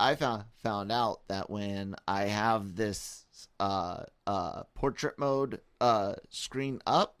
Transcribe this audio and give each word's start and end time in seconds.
I 0.00 0.14
found 0.14 0.44
found 0.62 0.92
out 0.92 1.26
that 1.26 1.50
when 1.50 1.96
I 2.06 2.26
have 2.26 2.76
this 2.76 3.26
uh, 3.58 4.04
uh, 4.28 4.62
portrait 4.74 5.18
mode 5.18 5.60
uh, 5.80 6.14
screen 6.30 6.80
up, 6.86 7.16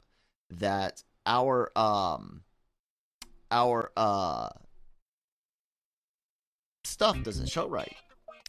that 0.50 1.02
our 1.26 1.72
um, 1.76 2.42
our 3.50 3.90
uh, 3.96 4.50
stuff 6.84 7.20
doesn't 7.24 7.48
show 7.48 7.66
right. 7.66 7.96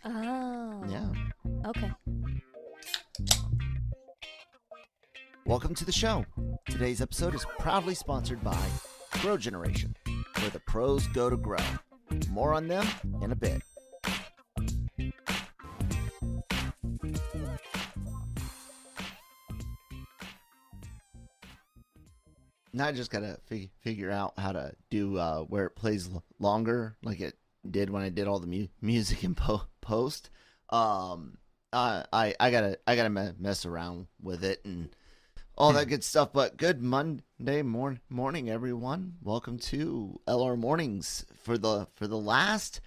Oh. 0.06 0.84
Yeah. 0.88 1.10
Okay. 1.66 1.92
Welcome 5.48 5.74
to 5.74 5.86
the 5.86 5.92
show. 5.92 6.24
Today's 6.70 7.02
episode 7.02 7.34
is 7.34 7.48
proudly 7.58 7.96
sponsored 7.96 8.44
by 8.44 8.64
Grow 9.22 9.38
Generation, 9.38 9.96
where 10.38 10.52
the 10.52 10.60
pros 10.60 11.08
go 11.08 11.32
to 11.32 11.38
grow. 11.38 11.58
More 12.30 12.54
on 12.54 12.68
them 12.68 12.86
in 13.24 13.32
a 13.32 13.36
bit. 13.36 13.64
Now 22.74 22.88
I 22.88 22.92
just 22.92 23.12
gotta 23.12 23.40
fig- 23.46 23.72
figure 23.82 24.12
out 24.12 24.34
how 24.38 24.52
to 24.52 24.74
do 24.90 25.18
uh, 25.18 25.42
where 25.42 25.66
it 25.66 25.76
plays 25.76 26.10
l- 26.12 26.24
longer, 26.40 26.96
like 27.04 27.20
it 27.20 27.36
did 27.70 27.90
when 27.90 28.04
I 28.04 28.10
did 28.10 28.28
all 28.28 28.40
the 28.40 28.48
mu- 28.48 28.68
music 28.82 29.24
in 29.24 29.36
po- 29.36 29.68
post. 29.82 30.30
Um, 30.70 31.38
I 31.74 32.06
I 32.14 32.36
I 32.40 32.52
gotta 32.52 32.78
I 32.86 32.96
gotta 32.96 33.10
me- 33.10 33.34
mess 33.40 33.66
around 33.66 34.08
with 34.22 34.44
it 34.44 34.64
and 34.66 34.90
all 35.58 35.74
that 35.74 35.88
good 35.88 36.04
stuff. 36.04 36.32
But 36.32 36.58
good 36.58 36.82
Monday 36.82 37.62
mor- 37.64 38.00
morning, 38.10 38.50
everyone. 38.50 39.16
Welcome 39.22 39.58
to 39.60 40.20
LR 40.28 40.58
Mornings 40.58 41.26
for 41.44 41.58
the 41.58 41.88
for 41.96 42.08
the 42.08 42.18
last 42.18 42.82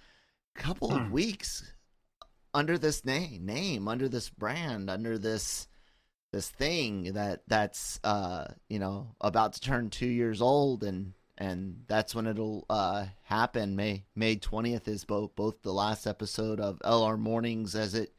couple 0.55 0.93
of 0.95 1.11
weeks 1.11 1.73
under 2.53 2.77
this 2.77 3.03
name, 3.03 3.45
name 3.45 3.87
under 3.87 4.07
this 4.07 4.29
brand, 4.29 4.89
under 4.89 5.17
this 5.17 5.67
this 6.33 6.49
thing 6.49 7.13
that 7.13 7.43
that's 7.47 7.99
uh 8.03 8.45
you 8.67 8.79
know 8.79 9.15
about 9.21 9.53
to 9.53 9.61
turn 9.61 9.89
two 9.89 10.07
years 10.07 10.41
old 10.41 10.83
and 10.83 11.13
and 11.37 11.83
that's 11.87 12.13
when 12.13 12.27
it'll 12.27 12.65
uh 12.69 13.05
happen. 13.21 13.75
May 13.75 14.05
may 14.15 14.35
20th 14.35 14.87
is 14.87 15.05
both 15.05 15.35
both 15.35 15.61
the 15.61 15.71
last 15.71 16.05
episode 16.07 16.59
of 16.59 16.79
lr 16.79 17.17
mornings 17.17 17.75
as 17.75 17.93
it 17.93 18.13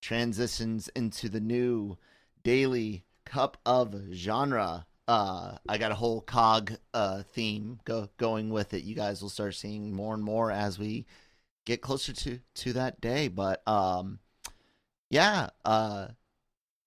transitions 0.00 0.88
into 0.94 1.28
the 1.28 1.40
new 1.40 1.98
daily 2.44 3.04
cup 3.26 3.58
of 3.66 3.96
genre. 4.12 4.86
Uh 5.08 5.56
i 5.68 5.76
got 5.76 5.90
a 5.90 5.96
whole 5.96 6.20
cog 6.20 6.72
uh 6.94 7.24
theme 7.34 7.80
go 7.84 8.08
going 8.16 8.50
with 8.50 8.74
it. 8.74 8.84
You 8.84 8.94
guys 8.94 9.20
will 9.20 9.28
start 9.28 9.56
seeing 9.56 9.92
more 9.92 10.14
and 10.14 10.22
more 10.22 10.52
as 10.52 10.78
we 10.78 11.04
get 11.66 11.82
closer 11.82 12.12
to 12.12 12.38
to 12.54 12.72
that 12.74 13.00
day. 13.00 13.26
But 13.26 13.66
um 13.66 14.20
yeah 15.10 15.50
uh 15.64 16.08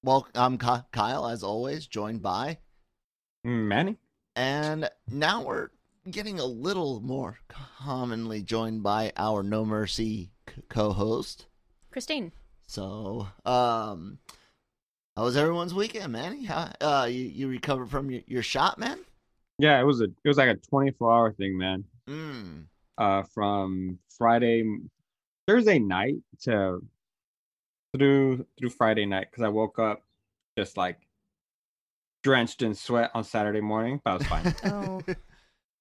well, 0.03 0.27
I'm 0.35 0.57
Ky- 0.57 0.83
Kyle, 0.91 1.27
as 1.27 1.43
always, 1.43 1.87
joined 1.87 2.21
by, 2.21 2.57
Manny. 3.44 3.97
and 4.35 4.89
now 5.09 5.44
we're 5.44 5.69
getting 6.09 6.39
a 6.39 6.45
little 6.45 7.00
more 7.01 7.38
commonly 7.47 8.41
joined 8.41 8.83
by 8.83 9.11
our 9.17 9.44
No 9.44 9.66
Mercy 9.66 10.31
c- 10.50 10.61
co-host. 10.69 11.45
Christine. 11.91 12.31
So, 12.67 13.28
um, 13.45 14.17
how 15.16 15.23
was 15.23 15.38
everyone's 15.38 15.73
weekend, 15.73 16.11
Manny? 16.13 16.44
How, 16.45 16.72
uh, 16.81 17.07
you 17.09 17.22
you 17.25 17.47
recovered 17.47 17.89
from 17.89 18.09
your, 18.09 18.22
your 18.25 18.44
shot, 18.44 18.79
man? 18.79 18.99
Yeah, 19.59 19.79
it 19.79 19.83
was 19.83 20.01
a 20.01 20.05
it 20.05 20.28
was 20.28 20.38
like 20.38 20.49
a 20.49 20.55
24 20.55 21.11
hour 21.11 21.31
thing, 21.33 21.57
man. 21.57 21.83
Mm. 22.09 22.66
Uh, 22.97 23.23
from 23.33 23.99
Friday, 24.17 24.63
Thursday 25.47 25.78
night 25.79 26.16
to 26.41 26.79
through 27.95 28.45
through 28.57 28.69
Friday 28.69 29.05
night 29.05 29.27
because 29.29 29.43
I 29.43 29.49
woke 29.49 29.79
up 29.79 30.03
just 30.57 30.77
like 30.77 30.99
drenched 32.23 32.61
in 32.61 32.73
sweat 32.73 33.11
on 33.13 33.23
Saturday 33.23 33.61
morning, 33.61 34.01
but 34.03 34.11
I 34.11 34.13
was 34.15 34.27
fine. 34.27 34.55
Oh. 34.65 35.01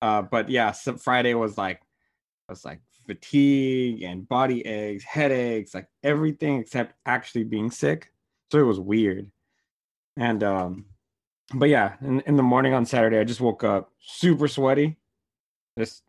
uh, 0.03 0.23
but 0.23 0.49
yeah, 0.49 0.73
so 0.73 0.97
Friday 0.97 1.35
was 1.35 1.57
like 1.57 1.81
I 2.49 2.53
was 2.53 2.65
like 2.65 2.81
fatigue 3.07 4.03
and 4.03 4.29
body 4.29 4.67
aches, 4.67 5.05
headaches, 5.05 5.75
like 5.75 5.89
everything 6.03 6.61
except 6.61 6.95
actually 7.07 7.45
being 7.45 7.71
sick. 7.71 8.13
So 8.51 8.59
it 8.59 8.65
was 8.65 8.81
weird. 8.81 9.31
And 10.17 10.43
um, 10.43 10.87
but 11.55 11.69
yeah, 11.69 11.95
in, 12.03 12.21
in 12.21 12.37
the 12.37 12.43
morning 12.43 12.75
on 12.75 12.87
Saturday, 12.87 13.19
I 13.19 13.25
just 13.25 13.41
woke 13.41 13.65
up 13.65 13.91
super 14.01 14.49
sweaty. 14.49 14.97
Just 15.79 16.03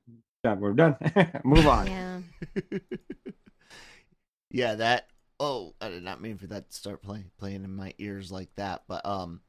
done. 0.44 0.60
We're 0.60 0.74
done. 0.74 0.98
Move 1.44 1.68
on. 1.68 1.88
yeah. 1.88 2.20
yeah, 4.52 4.76
that. 4.76 5.08
Oh, 5.44 5.74
I 5.82 5.90
did 5.90 6.04
not 6.04 6.22
mean 6.22 6.38
for 6.38 6.48
that 6.48 6.70
to 6.70 6.76
start 6.76 7.02
playing 7.02 7.32
playing 7.38 7.64
in 7.66 7.76
my 7.76 7.94
ears 7.98 8.32
like 8.32 8.50
that, 8.56 8.84
but 8.88 9.06
um, 9.06 9.42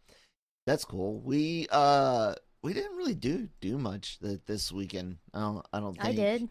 that's 0.66 0.84
cool. 0.84 1.20
We 1.20 1.68
uh, 1.70 2.34
we 2.62 2.72
didn't 2.72 2.96
really 2.96 3.14
do 3.14 3.48
do 3.60 3.78
much 3.78 4.18
th- 4.20 4.40
this 4.46 4.72
weekend. 4.72 5.18
I 5.32 5.40
don't. 5.40 5.66
I 5.72 5.80
don't 5.80 6.00
think 6.00 6.18
I 6.18 6.22
did. 6.38 6.48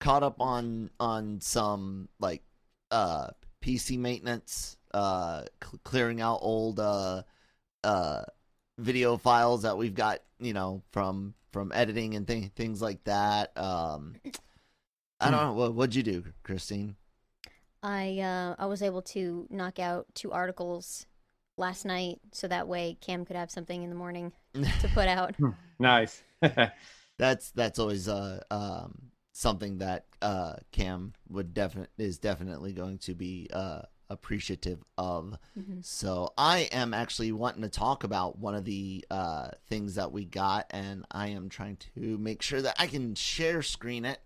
caught 0.00 0.22
up 0.22 0.40
on 0.40 0.90
on 1.00 1.40
some 1.40 2.08
like 2.20 2.42
uh 2.90 3.28
PC 3.62 3.98
maintenance, 3.98 4.76
uh 4.92 5.44
cl- 5.62 5.80
clearing 5.84 6.20
out 6.20 6.38
old 6.42 6.78
uh 6.78 7.22
uh 7.82 8.22
video 8.78 9.16
files 9.16 9.62
that 9.62 9.76
we've 9.76 9.94
got, 9.94 10.20
you 10.38 10.52
know, 10.52 10.82
from 10.92 11.34
from 11.52 11.72
editing 11.74 12.14
and 12.14 12.26
th- 12.28 12.52
things 12.56 12.80
like 12.82 13.02
that. 13.04 13.56
Um 13.58 14.16
I 15.20 15.30
don't 15.30 15.40
know 15.46 15.52
what 15.54 15.74
what'd 15.74 15.94
you 15.94 16.02
do, 16.02 16.24
Christine? 16.42 16.96
I 17.84 18.18
uh, 18.20 18.54
I 18.58 18.66
was 18.66 18.82
able 18.82 19.02
to 19.02 19.46
knock 19.50 19.78
out 19.78 20.06
two 20.14 20.32
articles 20.32 21.06
last 21.58 21.84
night, 21.84 22.18
so 22.32 22.48
that 22.48 22.66
way 22.66 22.96
Cam 23.02 23.26
could 23.26 23.36
have 23.36 23.50
something 23.50 23.82
in 23.82 23.90
the 23.90 23.94
morning 23.94 24.32
to 24.54 24.88
put 24.94 25.06
out. 25.06 25.34
Nice. 25.78 26.22
that's 27.18 27.50
that's 27.50 27.78
always 27.78 28.08
uh 28.08 28.40
um 28.50 29.10
something 29.32 29.78
that 29.78 30.06
uh 30.22 30.54
Cam 30.72 31.12
would 31.28 31.52
definitely 31.52 32.04
is 32.04 32.18
definitely 32.18 32.72
going 32.72 32.98
to 32.98 33.14
be 33.14 33.48
uh 33.52 33.82
appreciative 34.08 34.82
of. 34.96 35.36
Mhm. 35.58 35.84
So 35.84 36.32
I 36.38 36.68
am 36.72 36.94
actually 36.94 37.32
wanting 37.32 37.62
to 37.62 37.68
talk 37.68 38.04
about 38.04 38.38
one 38.38 38.54
of 38.54 38.64
the 38.64 39.04
uh 39.10 39.50
things 39.68 39.96
that 39.96 40.10
we 40.10 40.24
got 40.24 40.66
and 40.70 41.04
I 41.10 41.28
am 41.28 41.50
trying 41.50 41.76
to 41.94 42.16
make 42.16 42.40
sure 42.40 42.62
that 42.62 42.76
I 42.78 42.86
can 42.86 43.14
share 43.14 43.60
screen 43.60 44.06
it 44.06 44.20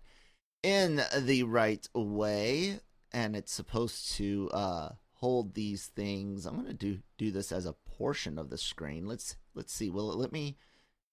in 0.63 1.01
the 1.17 1.43
right 1.43 1.85
way 1.93 2.79
and 3.11 3.35
it's 3.35 3.51
supposed 3.53 4.11
to 4.13 4.49
uh 4.53 4.89
hold 5.13 5.53
these 5.53 5.87
things. 5.87 6.45
I'm 6.45 6.55
going 6.55 6.67
to 6.67 6.73
do 6.73 6.99
do 7.17 7.31
this 7.31 7.51
as 7.51 7.65
a 7.65 7.73
portion 7.97 8.37
of 8.37 8.49
the 8.49 8.57
screen. 8.57 9.05
Let's 9.07 9.35
let's 9.55 9.73
see. 9.73 9.89
Will 9.89 10.11
it 10.11 10.17
let 10.17 10.31
me 10.31 10.57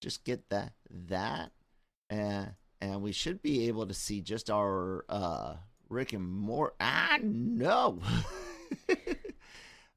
just 0.01 0.25
get 0.25 0.49
that 0.51 0.73
that 1.09 1.53
and 2.11 2.53
and 2.81 3.03
we 3.03 3.13
should 3.13 3.43
be 3.43 3.67
able 3.69 3.87
to 3.87 3.95
see 3.95 4.21
just 4.21 4.51
our 4.51 5.05
uh 5.09 5.57
Rick 5.89 6.13
and 6.13 6.25
Mort. 6.29 6.75
Ah, 6.81 7.19
no, 7.23 8.01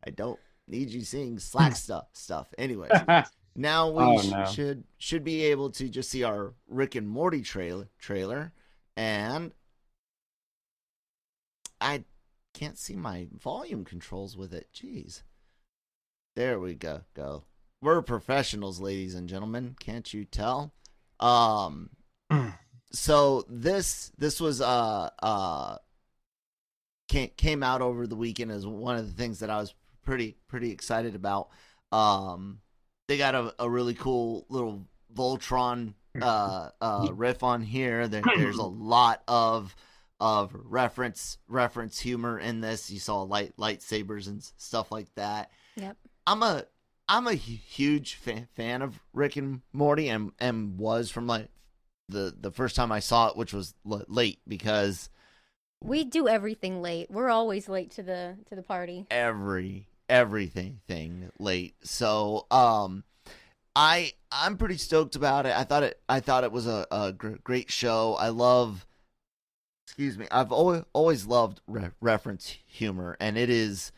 I 0.05 0.11
don't 0.11 0.39
need 0.67 0.89
you 0.89 1.01
seeing 1.01 1.39
Slack 1.39 1.75
stuff. 1.75 2.05
Stuff. 2.13 2.47
Anyways, 2.57 2.91
now 3.55 3.89
we 3.89 4.03
Oh, 4.03 4.21
no. 4.29 4.45
should 4.45 4.83
should 4.97 5.23
be 5.23 5.45
able 5.45 5.71
to 5.71 5.89
just 5.89 6.09
see 6.09 6.23
our 6.23 6.53
Rick 6.67 6.95
and 6.95 7.07
Morty 7.07 7.41
trailer 7.41 7.89
trailer, 7.97 8.53
and 8.95 9.51
I 11.81 12.03
can't 12.53 12.77
see 12.77 12.95
my 12.95 13.27
volume 13.31 13.85
controls 13.85 14.35
with 14.35 14.53
it. 14.53 14.67
Jeez. 14.73 15.23
There 16.35 16.59
we 16.59 16.75
go. 16.75 17.01
Go. 17.13 17.43
We're 17.81 18.01
professionals, 18.01 18.79
ladies 18.79 19.15
and 19.15 19.29
gentlemen. 19.29 19.75
Can't 19.79 20.13
you 20.13 20.25
tell? 20.25 20.73
Um. 21.19 21.89
so 22.91 23.45
this 23.47 24.11
this 24.17 24.41
was 24.41 24.61
uh 24.61 25.09
uh 25.21 25.77
came 27.07 27.29
came 27.37 27.63
out 27.63 27.81
over 27.81 28.07
the 28.07 28.15
weekend 28.15 28.51
as 28.51 28.65
one 28.65 28.97
of 28.97 29.05
the 29.07 29.13
things 29.13 29.39
that 29.39 29.49
I 29.49 29.57
was 29.57 29.73
pretty 30.03 30.37
pretty 30.47 30.71
excited 30.71 31.15
about. 31.15 31.49
Um, 31.91 32.61
they 33.07 33.17
got 33.17 33.35
a, 33.35 33.53
a 33.59 33.69
really 33.69 33.95
cool 33.95 34.45
little 34.49 34.85
Voltron 35.13 35.93
uh 36.21 36.69
uh 36.81 37.07
riff 37.13 37.43
on 37.43 37.61
here. 37.61 38.07
There, 38.07 38.23
there's 38.37 38.57
a 38.57 38.63
lot 38.63 39.23
of 39.27 39.75
of 40.19 40.51
reference 40.53 41.37
reference 41.47 41.99
humor 41.99 42.37
in 42.39 42.61
this. 42.61 42.89
You 42.91 42.99
saw 42.99 43.21
light 43.21 43.53
lightsabers 43.57 44.27
and 44.27 44.43
stuff 44.57 44.91
like 44.91 45.13
that. 45.15 45.51
Yep. 45.75 45.97
I'm 46.27 46.43
a 46.43 46.65
I'm 47.07 47.25
a 47.27 47.33
huge 47.33 48.15
fan, 48.15 48.47
fan 48.55 48.81
of 48.81 48.99
Rick 49.13 49.35
and 49.37 49.61
Morty, 49.73 50.09
and 50.09 50.31
and 50.39 50.77
was 50.77 51.09
from 51.09 51.27
like 51.27 51.47
the 52.07 52.35
the 52.39 52.51
first 52.51 52.75
time 52.75 52.91
I 52.91 52.99
saw 52.99 53.27
it, 53.29 53.37
which 53.37 53.53
was 53.53 53.73
l- 53.89 54.03
late 54.07 54.39
because 54.47 55.09
We 55.83 56.03
do 56.03 56.27
everything 56.27 56.81
late. 56.81 57.09
We're 57.09 57.29
always 57.29 57.69
late 57.69 57.91
to 57.91 58.03
the 58.03 58.37
to 58.49 58.55
the 58.55 58.63
party. 58.63 59.05
every 59.09 59.87
everything 60.09 60.79
thing 60.87 61.31
late. 61.39 61.75
So 61.83 62.45
um 62.51 63.03
I 63.75 64.13
I'm 64.31 64.57
pretty 64.57 64.77
stoked 64.77 65.15
about 65.15 65.45
it. 65.45 65.55
I 65.55 65.63
thought 65.63 65.83
it 65.83 66.01
I 66.09 66.19
thought 66.19 66.43
it 66.43 66.51
was 66.51 66.67
a, 66.67 66.85
a 66.91 67.11
gr- 67.13 67.37
great 67.43 67.71
show. 67.71 68.15
I 68.19 68.29
love 68.29 68.85
excuse 69.89 70.19
me. 70.19 70.27
I've 70.29 70.51
always 70.51 70.83
always 70.93 71.25
loved 71.25 71.61
re- 71.65 71.89
reference 71.99 72.57
humor 72.67 73.17
and 73.19 73.39
it 73.39 73.49
is 73.49 73.91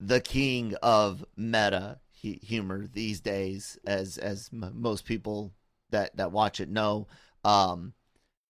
the 0.00 0.18
king 0.18 0.74
of 0.82 1.22
meta 1.36 2.00
hu- 2.22 2.38
humor 2.42 2.86
these 2.90 3.20
days 3.20 3.78
as 3.86 4.16
as 4.16 4.48
m- 4.54 4.72
most 4.74 5.04
people 5.04 5.52
that 5.90 6.16
that 6.16 6.32
watch 6.32 6.60
it 6.60 6.70
know. 6.70 7.08
Um 7.44 7.92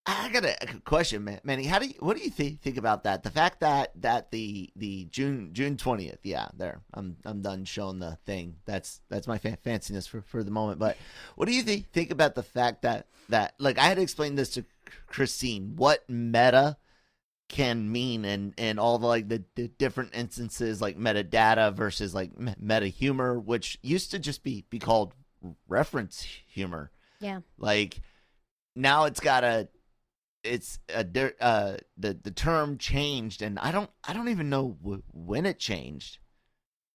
I 0.07 0.29
got 0.29 0.45
a, 0.45 0.57
question, 0.85 1.25
man. 1.25 1.41
Manny. 1.45 1.65
How 1.65 1.79
do 1.79 1.87
you, 1.87 1.95
what 1.99 2.17
do 2.17 2.23
you 2.23 2.31
think 2.31 2.61
think 2.61 2.77
about 2.77 3.03
that? 3.05 3.25
The 3.25 3.31
fact 3.31 3.59
that 3.61 3.91
that 4.03 4.31
the 4.31 4.71
the 4.77 5.07
June 5.07 5.51
June 5.53 5.77
twentieth, 5.77 6.21
yeah, 6.23 6.47
there. 6.57 6.81
I'm 6.93 7.17
I'm 7.25 7.43
done 7.43 7.65
showing 7.65 7.99
the 7.99 8.19
thing. 8.25 8.57
That's 8.67 9.01
that's 9.09 9.27
my 9.27 9.39
fan- 9.39 9.59
fanciness 9.67 10.09
for, 10.09 10.23
for 10.23 10.45
the 10.45 10.51
moment. 10.53 10.79
But 10.79 10.97
what 11.35 11.49
do 11.49 11.55
you 11.55 11.63
think 11.63 11.91
think 11.91 12.13
about 12.13 12.37
the 12.37 12.43
fact 12.45 12.83
that 12.83 13.09
that 13.31 13.55
like 13.59 13.79
I 13.79 13.85
had 13.87 13.97
to 13.97 14.03
explain 14.03 14.37
this 14.37 14.51
to 14.51 14.65
Christine 15.09 15.73
what 15.75 16.09
meta 16.09 16.77
can 17.49 17.91
mean 17.91 18.25
and 18.25 18.55
and 18.59 18.81
all 18.81 18.99
the 18.99 19.07
like 19.07 19.29
the, 19.29 19.45
the 19.55 19.69
different 19.69 20.15
instances 20.15 20.81
like 20.81 20.99
metadata 20.99 21.73
versus 21.73 22.15
like 22.15 22.33
meta 22.59 22.87
humor, 22.87 23.39
which 23.39 23.79
used 23.83 24.11
to 24.11 24.19
just 24.19 24.43
be 24.43 24.65
be 24.71 24.79
called 24.79 25.15
reference 25.69 26.27
humor. 26.47 26.91
Yeah. 27.21 27.41
Like 27.59 28.01
now 28.75 29.05
it's 29.05 29.21
got 29.21 29.45
a 29.45 29.69
it's 30.43 30.79
a 30.89 31.05
uh 31.41 31.77
the 31.97 32.19
the 32.23 32.31
term 32.31 32.79
changed 32.79 33.43
and 33.43 33.59
I 33.59 33.73
don't 33.73 33.91
I 34.03 34.13
don't 34.13 34.29
even 34.29 34.51
know 34.51 34.77
w- 34.83 35.03
when 35.13 35.47
it 35.47 35.59
changed, 35.59 36.19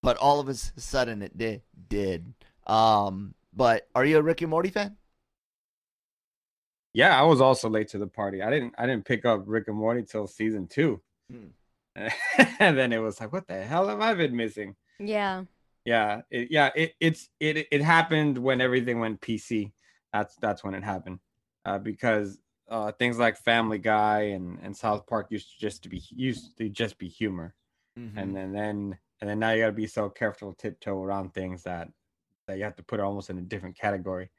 but 0.01 0.17
all 0.17 0.39
of 0.39 0.49
a 0.49 0.53
sudden 0.55 1.21
it 1.21 1.37
did 1.37 1.61
did. 1.87 2.33
Um, 2.67 3.33
but 3.53 3.87
are 3.95 4.05
you 4.05 4.17
a 4.17 4.21
Rick 4.21 4.41
and 4.41 4.49
Morty 4.49 4.69
fan? 4.69 4.97
Yeah, 6.93 7.19
I 7.19 7.23
was 7.23 7.41
also 7.41 7.69
late 7.69 7.89
to 7.89 7.97
the 7.97 8.07
party. 8.07 8.41
I 8.41 8.49
didn't 8.49 8.73
I 8.77 8.85
didn't 8.85 9.05
pick 9.05 9.25
up 9.25 9.43
Rick 9.45 9.67
and 9.67 9.77
Morty 9.77 10.03
till 10.03 10.27
season 10.27 10.67
two. 10.67 11.01
Hmm. 11.31 11.47
and 12.59 12.77
then 12.77 12.93
it 12.93 12.99
was 12.99 13.19
like, 13.19 13.33
what 13.33 13.47
the 13.47 13.61
hell 13.61 13.87
have 13.87 14.01
I 14.01 14.13
been 14.13 14.35
missing? 14.35 14.75
Yeah. 14.99 15.43
Yeah, 15.85 16.21
it, 16.29 16.49
yeah, 16.51 16.69
it, 16.75 16.93
it's 16.99 17.29
it 17.39 17.67
it 17.71 17.81
happened 17.81 18.37
when 18.37 18.61
everything 18.61 18.99
went 18.99 19.21
PC. 19.21 19.71
That's 20.13 20.35
that's 20.35 20.63
when 20.63 20.73
it 20.73 20.83
happened. 20.83 21.19
Uh, 21.65 21.79
because 21.79 22.39
uh, 22.69 22.91
things 22.93 23.17
like 23.17 23.37
Family 23.37 23.77
Guy 23.77 24.21
and, 24.33 24.59
and 24.61 24.75
South 24.75 25.07
Park 25.07 25.27
used 25.29 25.53
to 25.53 25.59
just 25.59 25.83
to 25.83 25.89
be 25.89 26.01
used 26.11 26.57
to 26.57 26.69
just 26.69 26.97
be 26.97 27.07
humor, 27.07 27.55
and 28.17 28.35
then 28.35 28.51
then 28.51 28.97
and 29.21 29.29
then 29.29 29.39
now 29.39 29.51
you 29.51 29.63
got 29.63 29.67
to 29.67 29.73
be 29.73 29.87
so 29.87 30.09
careful 30.09 30.53
tiptoe 30.53 31.01
around 31.01 31.33
things 31.33 31.63
that 31.63 31.89
that 32.47 32.57
you 32.57 32.63
have 32.63 32.75
to 32.75 32.83
put 32.83 32.99
it 32.99 33.03
almost 33.03 33.29
in 33.29 33.37
a 33.37 33.41
different 33.41 33.77
category. 33.77 34.29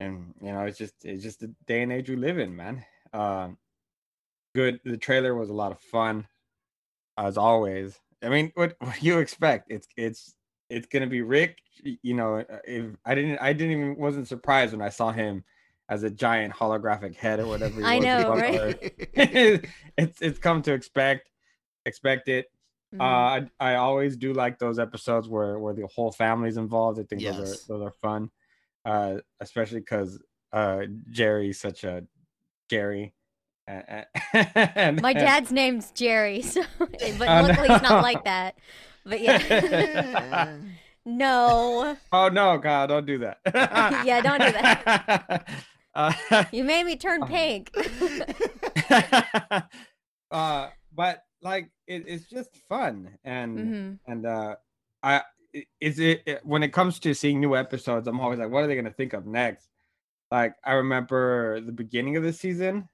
And 0.00 0.34
you 0.40 0.52
know, 0.52 0.62
it's 0.62 0.78
just 0.78 0.94
it's 1.04 1.22
just 1.22 1.40
the 1.40 1.54
day 1.66 1.82
and 1.82 1.92
age 1.92 2.08
we 2.08 2.16
live 2.16 2.38
in, 2.38 2.56
man. 2.56 2.84
Um, 3.12 3.58
good. 4.54 4.80
The 4.84 4.96
trailer 4.96 5.34
was 5.34 5.50
a 5.50 5.54
lot 5.54 5.72
of 5.72 5.80
fun, 5.80 6.26
as 7.16 7.36
always. 7.36 7.98
I 8.22 8.28
mean, 8.28 8.52
what 8.54 8.76
what 8.80 9.02
you 9.02 9.18
expect? 9.18 9.70
It's 9.70 9.88
it's 9.96 10.34
it's 10.70 10.86
gonna 10.86 11.06
be 11.06 11.22
Rick. 11.22 11.58
You 11.82 12.14
know, 12.14 12.38
uh, 12.38 12.58
if 12.64 12.86
I 13.04 13.14
didn't 13.14 13.38
I 13.38 13.52
didn't 13.52 13.72
even 13.72 13.96
wasn't 13.96 14.28
surprised 14.28 14.72
when 14.72 14.82
I 14.82 14.88
saw 14.88 15.12
him 15.12 15.44
as 15.88 16.02
a 16.04 16.10
giant 16.10 16.54
holographic 16.54 17.14
head 17.16 17.40
or 17.40 17.46
whatever. 17.46 17.80
he 17.80 17.86
I 17.86 17.98
know, 17.98 18.30
right? 18.30 18.92
It's 19.98 20.22
it's 20.22 20.38
come 20.38 20.62
to 20.62 20.72
expect 20.72 21.28
expect 21.84 22.28
it. 22.28 22.46
Mhm. 22.94 23.00
Uh, 23.00 23.44
I, 23.60 23.72
I 23.72 23.74
always 23.76 24.16
do 24.16 24.32
like 24.32 24.58
those 24.58 24.78
episodes 24.78 25.28
where 25.28 25.58
where 25.58 25.74
the 25.74 25.86
whole 25.86 26.12
family's 26.12 26.56
involved. 26.56 26.98
I 26.98 27.04
think 27.04 27.22
those 27.22 27.38
are 27.38 27.56
those 27.68 27.82
are 27.82 27.90
fun, 27.90 28.30
uh, 28.84 29.16
especially 29.40 29.80
because 29.80 30.20
uh, 30.52 30.82
Jerry's 31.10 31.58
such 31.60 31.84
a 31.84 32.04
Jerry. 32.68 33.12
My 33.68 35.12
dad's 35.14 35.52
name's 35.52 35.92
Jerry, 35.92 36.42
so 36.42 36.62
but 36.78 37.28
Oh, 37.28 37.42
luckily 37.42 37.68
he's 37.68 37.82
no. 37.82 37.88
not 37.90 38.02
like 38.02 38.24
that. 38.24 38.56
But 39.04 39.20
yeah. 39.22 40.56
no. 41.04 41.96
Oh 42.12 42.28
no, 42.28 42.58
God! 42.58 42.88
Don't 42.88 43.06
do 43.06 43.18
that. 43.18 43.38
Yeah, 44.04 44.20
don't 44.20 44.40
do 44.40 44.52
that. 44.52 45.48
uh, 45.94 46.44
You 46.52 46.64
made 46.64 46.84
me 46.84 46.96
turn 46.96 47.22
Oh. 47.22 47.26
pink. 47.26 47.70
uh, 50.30 50.68
but 50.94 51.24
like 51.40 51.70
it, 51.86 52.04
it's 52.06 52.26
just 52.26 52.56
fun 52.68 53.16
and 53.24 53.58
hmm 53.58 53.92
and 54.12 54.26
uh 54.26 54.54
i- 55.02 55.22
is 55.80 55.98
it 55.98 56.22
it- 56.26 56.44
when 56.44 56.62
it 56.62 56.72
comes 56.72 56.98
to 57.00 57.14
seeing 57.14 57.40
new 57.40 57.56
episodes 57.56 58.08
i'm 58.08 58.20
always 58.20 58.38
like 58.38 58.50
what 58.50 58.64
are 58.64 58.66
they 58.66 58.74
going 58.74 58.84
to 58.84 58.92
think 58.92 59.12
of 59.12 59.26
next 59.26 59.68
like 60.30 60.54
i 60.64 60.72
remember 60.72 61.60
the 61.60 61.72
beginning 61.72 62.16
of 62.16 62.22
the 62.22 62.32
season 62.32 62.88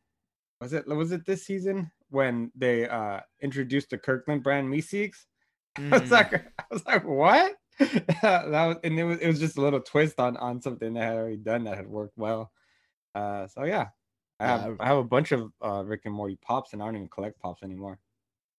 was 0.60 0.72
it 0.72 0.86
was 0.88 1.12
it 1.12 1.24
this 1.26 1.44
season 1.44 1.90
when 2.10 2.50
they 2.56 2.88
uh 2.88 3.20
introduced 3.42 3.90
the 3.90 3.98
kirkland 3.98 4.42
brand 4.42 4.68
Meeseeks? 4.68 5.26
i 5.78 5.80
was 5.98 6.10
Mhm. 6.10 6.10
like 6.10 6.34
i 6.34 6.64
was 6.70 6.86
like 6.86 7.04
what 7.04 7.56
that 7.78 8.46
was 8.50 8.76
and 8.84 8.98
it 8.98 9.04
was, 9.04 9.18
it 9.18 9.26
was 9.28 9.38
just 9.38 9.56
a 9.58 9.60
little 9.60 9.80
twist 9.80 10.18
on 10.18 10.36
on 10.38 10.60
something 10.60 10.94
that 10.94 11.02
had 11.04 11.16
already 11.16 11.36
done 11.36 11.64
that 11.64 11.76
had 11.76 11.86
worked 11.86 12.16
well 12.18 12.52
uh 13.14 13.46
so 13.48 13.64
yeah 13.64 13.88
I 14.40 14.46
have, 14.46 14.60
Yeah. 14.62 14.76
I 14.78 14.86
have 14.86 14.98
a 14.98 15.04
bunch 15.04 15.32
of 15.32 15.52
uh, 15.60 15.82
Rick 15.84 16.02
and 16.04 16.14
Morty 16.14 16.36
pops, 16.40 16.72
and 16.72 16.80
I 16.80 16.84
don't 16.84 16.94
even 16.94 17.08
collect 17.08 17.40
pops 17.40 17.64
anymore. 17.64 17.98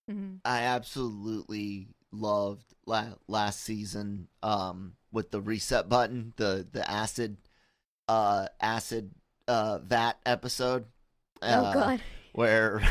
hmm 0.09 0.35
I 0.43 0.63
absolutely 0.63 1.87
loved 2.11 2.73
la- 2.85 3.15
last 3.27 3.61
season 3.61 4.27
um 4.43 4.93
with 5.11 5.31
the 5.31 5.41
reset 5.41 5.89
button, 5.89 6.33
the 6.37 6.67
the 6.71 6.89
acid 6.89 7.37
uh 8.07 8.47
acid 8.59 9.11
uh 9.47 9.79
vat 9.79 10.13
episode. 10.25 10.85
Oh 11.41 11.47
uh, 11.47 11.73
God. 11.73 12.01
where 12.33 12.81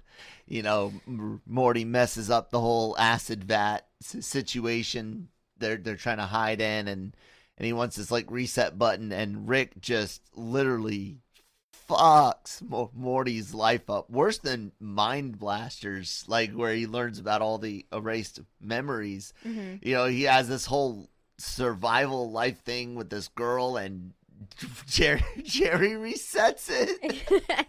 you 0.46 0.62
know 0.62 0.92
Morty 1.46 1.84
messes 1.84 2.30
up 2.30 2.50
the 2.50 2.60
whole 2.60 2.96
acid 2.98 3.44
vat 3.44 3.86
s- 4.02 4.24
situation 4.24 5.28
they're 5.58 5.76
they're 5.76 5.96
trying 5.96 6.16
to 6.18 6.24
hide 6.24 6.60
in 6.60 6.88
and 6.88 7.14
and 7.58 7.66
he 7.66 7.72
wants 7.72 7.96
this 7.96 8.10
like 8.10 8.30
reset 8.30 8.78
button 8.78 9.12
and 9.12 9.48
Rick 9.48 9.80
just 9.80 10.22
literally 10.34 11.18
fucks 11.88 12.62
Morty's 12.94 13.54
life 13.54 13.88
up 13.88 14.10
worse 14.10 14.38
than 14.38 14.72
mind 14.80 15.38
blasters 15.38 16.24
like 16.28 16.52
where 16.52 16.74
he 16.74 16.86
learns 16.86 17.18
about 17.18 17.40
all 17.42 17.58
the 17.58 17.86
erased 17.92 18.40
memories 18.60 19.32
hmm 19.42 19.76
you 19.82 19.94
know 19.94 20.06
he 20.06 20.24
has 20.24 20.48
this 20.48 20.66
whole 20.66 21.08
survival 21.38 22.30
life 22.30 22.60
thing 22.62 22.94
with 22.94 23.10
this 23.10 23.28
girl 23.28 23.76
and 23.76 24.12
Jerry 24.86 25.22
Jerry 25.42 25.90
resets 25.92 26.68
it 26.70 27.66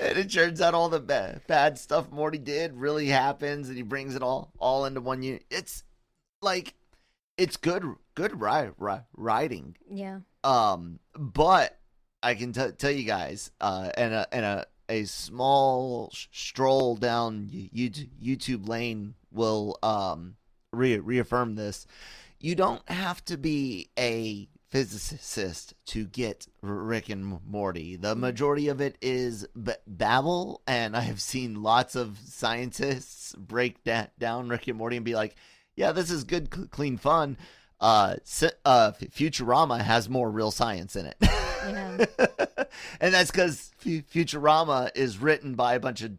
and 0.00 0.18
it 0.18 0.30
turns 0.30 0.60
out 0.60 0.74
all 0.74 0.88
the 0.88 1.00
bad, 1.00 1.42
bad 1.46 1.78
stuff 1.78 2.10
Morty 2.10 2.38
did 2.38 2.74
really 2.74 3.06
happens, 3.08 3.68
and 3.68 3.76
he 3.76 3.82
brings 3.82 4.14
it 4.14 4.22
all 4.22 4.52
all 4.58 4.84
into 4.86 5.00
one 5.00 5.22
unit. 5.22 5.44
It's 5.50 5.84
like 6.40 6.74
it's 7.36 7.56
good, 7.56 7.84
good 8.14 8.40
ri- 8.40 8.70
ri- 8.78 9.04
writing. 9.16 9.76
yeah. 9.90 10.20
Um, 10.44 11.00
but 11.18 11.78
I 12.22 12.34
can 12.34 12.52
t- 12.52 12.70
tell 12.76 12.90
you 12.90 13.04
guys, 13.04 13.50
uh, 13.60 13.90
and 13.96 14.12
a 14.14 14.26
and 14.32 14.44
a 14.44 14.66
a 14.88 15.04
small 15.04 16.10
sh- 16.12 16.26
stroll 16.32 16.96
down 16.96 17.48
YouTube, 17.48 18.08
YouTube 18.22 18.68
lane 18.68 19.14
will 19.30 19.78
um 19.82 20.36
re- 20.72 20.98
reaffirm 20.98 21.54
this. 21.54 21.86
You 22.40 22.54
don't 22.54 22.86
have 22.88 23.24
to 23.26 23.36
be 23.36 23.90
a 23.98 24.48
physicist 24.70 25.74
to 25.84 26.06
get 26.06 26.46
Rick 26.62 27.08
and 27.08 27.40
Morty. 27.46 27.96
The 27.96 28.14
majority 28.14 28.68
of 28.68 28.80
it 28.80 28.96
is 29.02 29.46
b- 29.60 29.72
babble, 29.86 30.62
and 30.66 30.96
I 30.96 31.00
have 31.00 31.20
seen 31.20 31.62
lots 31.62 31.96
of 31.96 32.18
scientists 32.24 33.34
break 33.36 33.82
that 33.84 34.18
down 34.18 34.48
Rick 34.48 34.68
and 34.68 34.78
Morty 34.78 34.96
and 34.96 35.04
be 35.04 35.14
like, 35.14 35.34
"Yeah, 35.74 35.92
this 35.92 36.10
is 36.10 36.24
good, 36.24 36.52
cl- 36.52 36.68
clean 36.68 36.96
fun." 36.98 37.36
Uh, 37.80 38.16
uh, 38.64 38.92
Futurama 38.92 39.80
has 39.80 40.08
more 40.08 40.30
real 40.30 40.50
science 40.50 40.96
in 40.96 41.06
it. 41.06 41.16
Yeah. 41.22 42.04
and 43.00 43.14
that's 43.14 43.30
because 43.30 43.72
F- 43.80 44.04
Futurama 44.12 44.90
is 44.94 45.18
written 45.18 45.54
by 45.54 45.74
a 45.74 45.80
bunch 45.80 46.02
of 46.02 46.12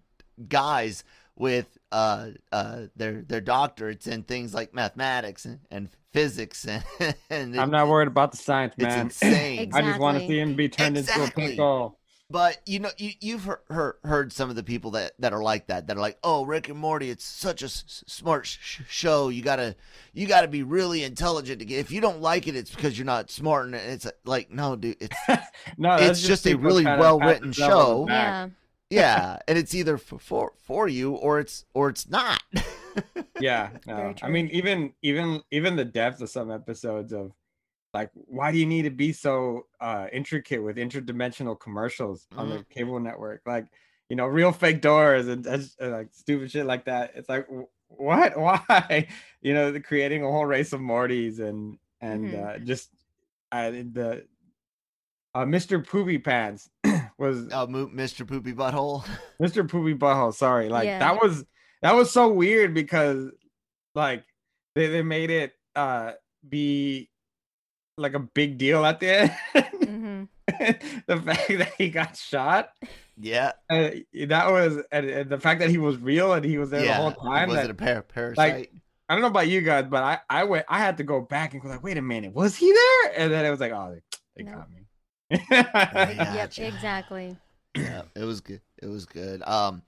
guys 0.47 1.03
with 1.37 1.77
uh, 1.91 2.29
uh, 2.51 2.83
their 2.95 3.21
their 3.21 3.41
doctorates 3.41 4.07
in 4.07 4.23
things 4.23 4.53
like 4.53 4.73
mathematics 4.73 5.45
and, 5.45 5.59
and 5.69 5.89
physics, 6.13 6.65
and, 6.65 6.83
and 7.29 7.59
I'm 7.59 7.71
not 7.71 7.87
worried 7.87 8.07
about 8.07 8.31
the 8.31 8.37
science, 8.37 8.73
it's 8.77 8.83
man. 8.83 8.99
insane. 9.07 9.71
I 9.73 9.81
just 9.81 9.99
want 9.99 10.19
to 10.19 10.27
see 10.27 10.39
him 10.39 10.55
be 10.55 10.69
turned 10.69 10.97
into 10.97 11.23
a 11.23 11.31
pickle. 11.31 11.97
But 12.31 12.59
you 12.65 12.79
know, 12.79 12.89
you, 12.97 13.11
you've 13.19 13.43
heard, 13.43 13.59
heard 13.69 13.95
heard 14.03 14.33
some 14.33 14.49
of 14.49 14.55
the 14.55 14.63
people 14.63 14.91
that, 14.91 15.13
that 15.19 15.33
are 15.33 15.43
like 15.43 15.67
that. 15.67 15.87
That 15.87 15.97
are 15.97 16.01
like, 16.01 16.17
"Oh, 16.23 16.45
Rick 16.45 16.69
and 16.69 16.77
Morty, 16.77 17.09
it's 17.09 17.25
such 17.25 17.61
a 17.61 17.65
s- 17.65 18.03
smart 18.07 18.45
sh- 18.45 18.81
show. 18.87 19.29
You 19.29 19.41
gotta 19.41 19.75
you 20.13 20.27
gotta 20.27 20.47
be 20.47 20.63
really 20.63 21.03
intelligent 21.03 21.59
to 21.59 21.65
get. 21.65 21.79
If 21.79 21.91
you 21.91 21.99
don't 22.01 22.21
like 22.21 22.47
it, 22.47 22.55
it's 22.55 22.73
because 22.73 22.97
you're 22.97 23.05
not 23.05 23.29
smart." 23.29 23.65
And 23.65 23.75
it's 23.75 24.07
like, 24.25 24.49
no, 24.51 24.75
dude, 24.75 24.97
it's 24.99 25.15
no, 25.77 25.95
It's 25.95 26.07
that's 26.07 26.21
just 26.21 26.47
a 26.47 26.55
really 26.55 26.85
well-written 26.85 27.27
pat 27.27 27.41
themselves 27.41 27.71
on 27.71 28.07
show. 28.07 28.13
Yeah. 28.13 28.49
yeah, 28.89 29.37
and 29.47 29.57
it's 29.57 29.75
either 29.75 29.97
for, 29.97 30.19
for 30.19 30.53
for 30.63 30.87
you 30.87 31.13
or 31.13 31.39
it's 31.39 31.65
or 31.73 31.89
it's 31.89 32.09
not. 32.09 32.41
yeah 33.39 33.69
no. 33.87 34.13
i 34.21 34.27
mean 34.27 34.49
even 34.51 34.91
even 35.01 35.41
even 35.49 35.77
the 35.77 35.85
depth 35.85 36.19
of 36.21 36.29
some 36.29 36.51
episodes 36.51 37.13
of 37.13 37.31
like 37.93 38.09
why 38.13 38.51
do 38.51 38.57
you 38.57 38.65
need 38.65 38.83
to 38.83 38.89
be 38.89 39.11
so 39.13 39.65
uh 39.79 40.07
intricate 40.13 40.63
with 40.63 40.77
interdimensional 40.77 41.59
commercials 41.59 42.27
on 42.37 42.49
the 42.49 42.63
cable 42.69 42.99
network 42.99 43.41
like 43.45 43.65
you 44.09 44.15
know 44.15 44.25
real 44.25 44.51
fake 44.51 44.81
doors 44.81 45.27
and, 45.27 45.45
and, 45.45 45.69
uh, 45.81 45.89
like 45.89 46.07
stupid 46.11 46.49
shit 46.51 46.65
like 46.65 46.85
that 46.85 47.11
it's 47.15 47.29
like 47.29 47.45
wh- 47.47 47.99
what 47.99 48.37
why 48.39 49.07
you 49.41 49.53
know 49.53 49.71
the 49.71 49.79
creating 49.81 50.23
a 50.23 50.27
whole 50.31 50.45
race 50.45 50.73
of 50.73 50.79
mortys 50.79 51.39
and 51.39 51.77
and 52.01 52.33
Mhm. 52.33 52.55
uh 52.55 52.59
just 52.59 52.89
uh, 53.51 53.69
the 53.71 54.25
uh 55.35 55.45
mr 55.45 55.85
poopy 55.85 56.17
pants 56.17 56.69
was 57.17 57.47
uh, 57.53 57.67
Mo- 57.67 57.87
Mr. 57.93 58.27
Poopy 58.27 58.53
Butthole. 58.53 59.05
Mr. 59.41 59.69
Poopy 59.69 59.93
Butthole. 59.93 60.33
Sorry, 60.33 60.69
like 60.69 60.87
Yeah. 60.87 60.97
that 60.99 61.21
was 61.21 61.45
that 61.83 61.93
was 61.93 62.09
so 62.09 62.31
weird 62.33 62.73
because 62.73 63.29
like 63.93 64.23
they, 64.73 64.87
they 64.87 65.03
made 65.03 65.29
it 65.29 65.53
uh 65.75 66.13
be 66.49 67.10
like 68.01 68.13
a 68.13 68.19
big 68.19 68.57
deal 68.57 68.85
at 68.85 68.99
the 68.99 69.09
end. 69.09 69.31
hmm 69.83 70.23
the 71.07 71.21
fact 71.23 71.47
that 71.47 71.73
he 71.77 71.89
got 71.89 72.17
shot, 72.17 72.71
Yeah, 73.17 73.53
uh, 73.69 73.89
that 74.27 74.51
was 74.51 74.77
and, 74.91 75.09
and 75.09 75.29
the 75.29 75.39
fact 75.39 75.61
that 75.61 75.69
he 75.69 75.77
was 75.77 75.97
real 75.97 76.33
and 76.33 76.43
he 76.43 76.57
was 76.57 76.69
there 76.71 76.83
yeah. 76.83 76.97
the 76.97 77.03
whole 77.03 77.11
time. 77.13 77.47
Was 77.49 77.57
that- 77.57 77.65
it 77.65 77.71
a 77.71 77.73
par- 77.75 78.01
parasite? 78.01 78.69
I 79.09 79.13
don't 79.15 79.21
know 79.21 79.27
about 79.27 79.47
you 79.49 79.61
guys, 79.61 79.85
but 79.89 80.03
I 80.03 80.19
I 80.29 80.43
went 80.45 80.65
I 80.69 80.79
had 80.79 80.97
to 80.97 81.03
go 81.03 81.19
back 81.21 81.53
and 81.53 81.61
go 81.61 81.67
like, 81.69 81.83
wait 81.83 81.97
a 81.97 82.01
minute, 82.01 82.33
was 82.33 82.55
he 82.55 82.71
there? 82.71 83.13
And 83.17 83.31
then 83.31 83.45
it 83.45 83.49
was 83.49 83.59
like, 83.59 83.71
oh, 83.73 83.93
they, 83.95 84.43
they 84.43 84.49
No. 84.49 84.57
got 84.57 84.69
me. 84.71 84.87
Yeah. 85.51 86.33
Yep, 86.35 86.57
exactly. 86.59 87.37
yeah, 87.75 88.03
it 88.15 88.23
was 88.23 88.41
good. 88.41 88.61
It 88.81 88.87
was 88.87 89.05
good. 89.05 89.41
Um, 89.43 89.81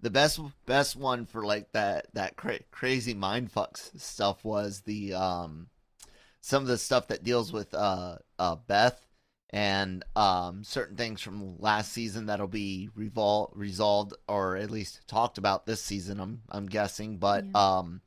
the 0.00 0.10
best 0.10 0.40
best 0.66 0.96
one 0.96 1.26
for 1.26 1.44
like 1.44 1.70
that 1.72 2.06
that 2.14 2.36
cra- 2.36 2.62
crazy 2.70 3.12
mind 3.14 3.52
fucks 3.52 3.98
stuff 4.00 4.44
was 4.44 4.80
the 4.82 5.12
um 5.14 5.68
some 6.40 6.62
of 6.62 6.68
the 6.68 6.78
stuff 6.78 7.08
that 7.08 7.22
deals 7.24 7.52
with 7.52 7.72
uh 7.74 8.16
uh 8.38 8.56
Beth 8.66 9.06
and 9.50 10.04
um 10.16 10.62
certain 10.64 10.96
things 10.96 11.20
from 11.20 11.58
last 11.58 11.92
season 11.92 12.26
that'll 12.26 12.46
be 12.48 12.88
revol- 12.96 13.50
resolved 13.54 14.14
or 14.28 14.56
at 14.56 14.70
least 14.70 15.06
talked 15.08 15.38
about 15.38 15.66
this 15.66 15.82
season. 15.82 16.20
I'm 16.20 16.42
I'm 16.50 16.66
guessing, 16.66 17.18
but 17.18 17.44
Yeah. 17.44 17.78
um 17.78 18.00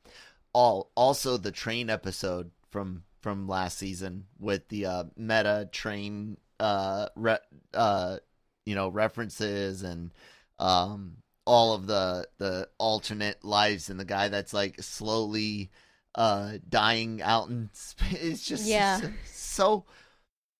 all 0.52 0.90
also 0.94 1.36
the 1.36 1.52
train 1.52 1.90
episode 1.90 2.50
from 2.70 3.04
from 3.20 3.48
last 3.48 3.78
season 3.78 4.26
with 4.38 4.68
the 4.68 4.86
uh 4.86 5.04
meta 5.16 5.68
train 5.72 6.36
uh 6.60 7.08
re- 7.16 7.38
uh 7.72 8.18
you 8.64 8.74
know 8.74 8.88
references 8.88 9.82
and 9.82 10.12
um 10.58 11.16
all 11.46 11.74
of 11.74 11.86
the 11.86 12.26
the 12.38 12.68
alternate 12.78 13.44
lives 13.44 13.90
and 13.90 13.98
the 14.00 14.04
guy 14.04 14.28
that's 14.28 14.54
like 14.54 14.82
slowly 14.82 15.70
uh 16.14 16.52
dying 16.68 17.20
out 17.22 17.48
in 17.48 17.68
space 17.72 18.12
it's 18.22 18.46
just 18.46 18.66
Yeah. 18.66 19.00
so, 19.00 19.12
so 19.26 19.84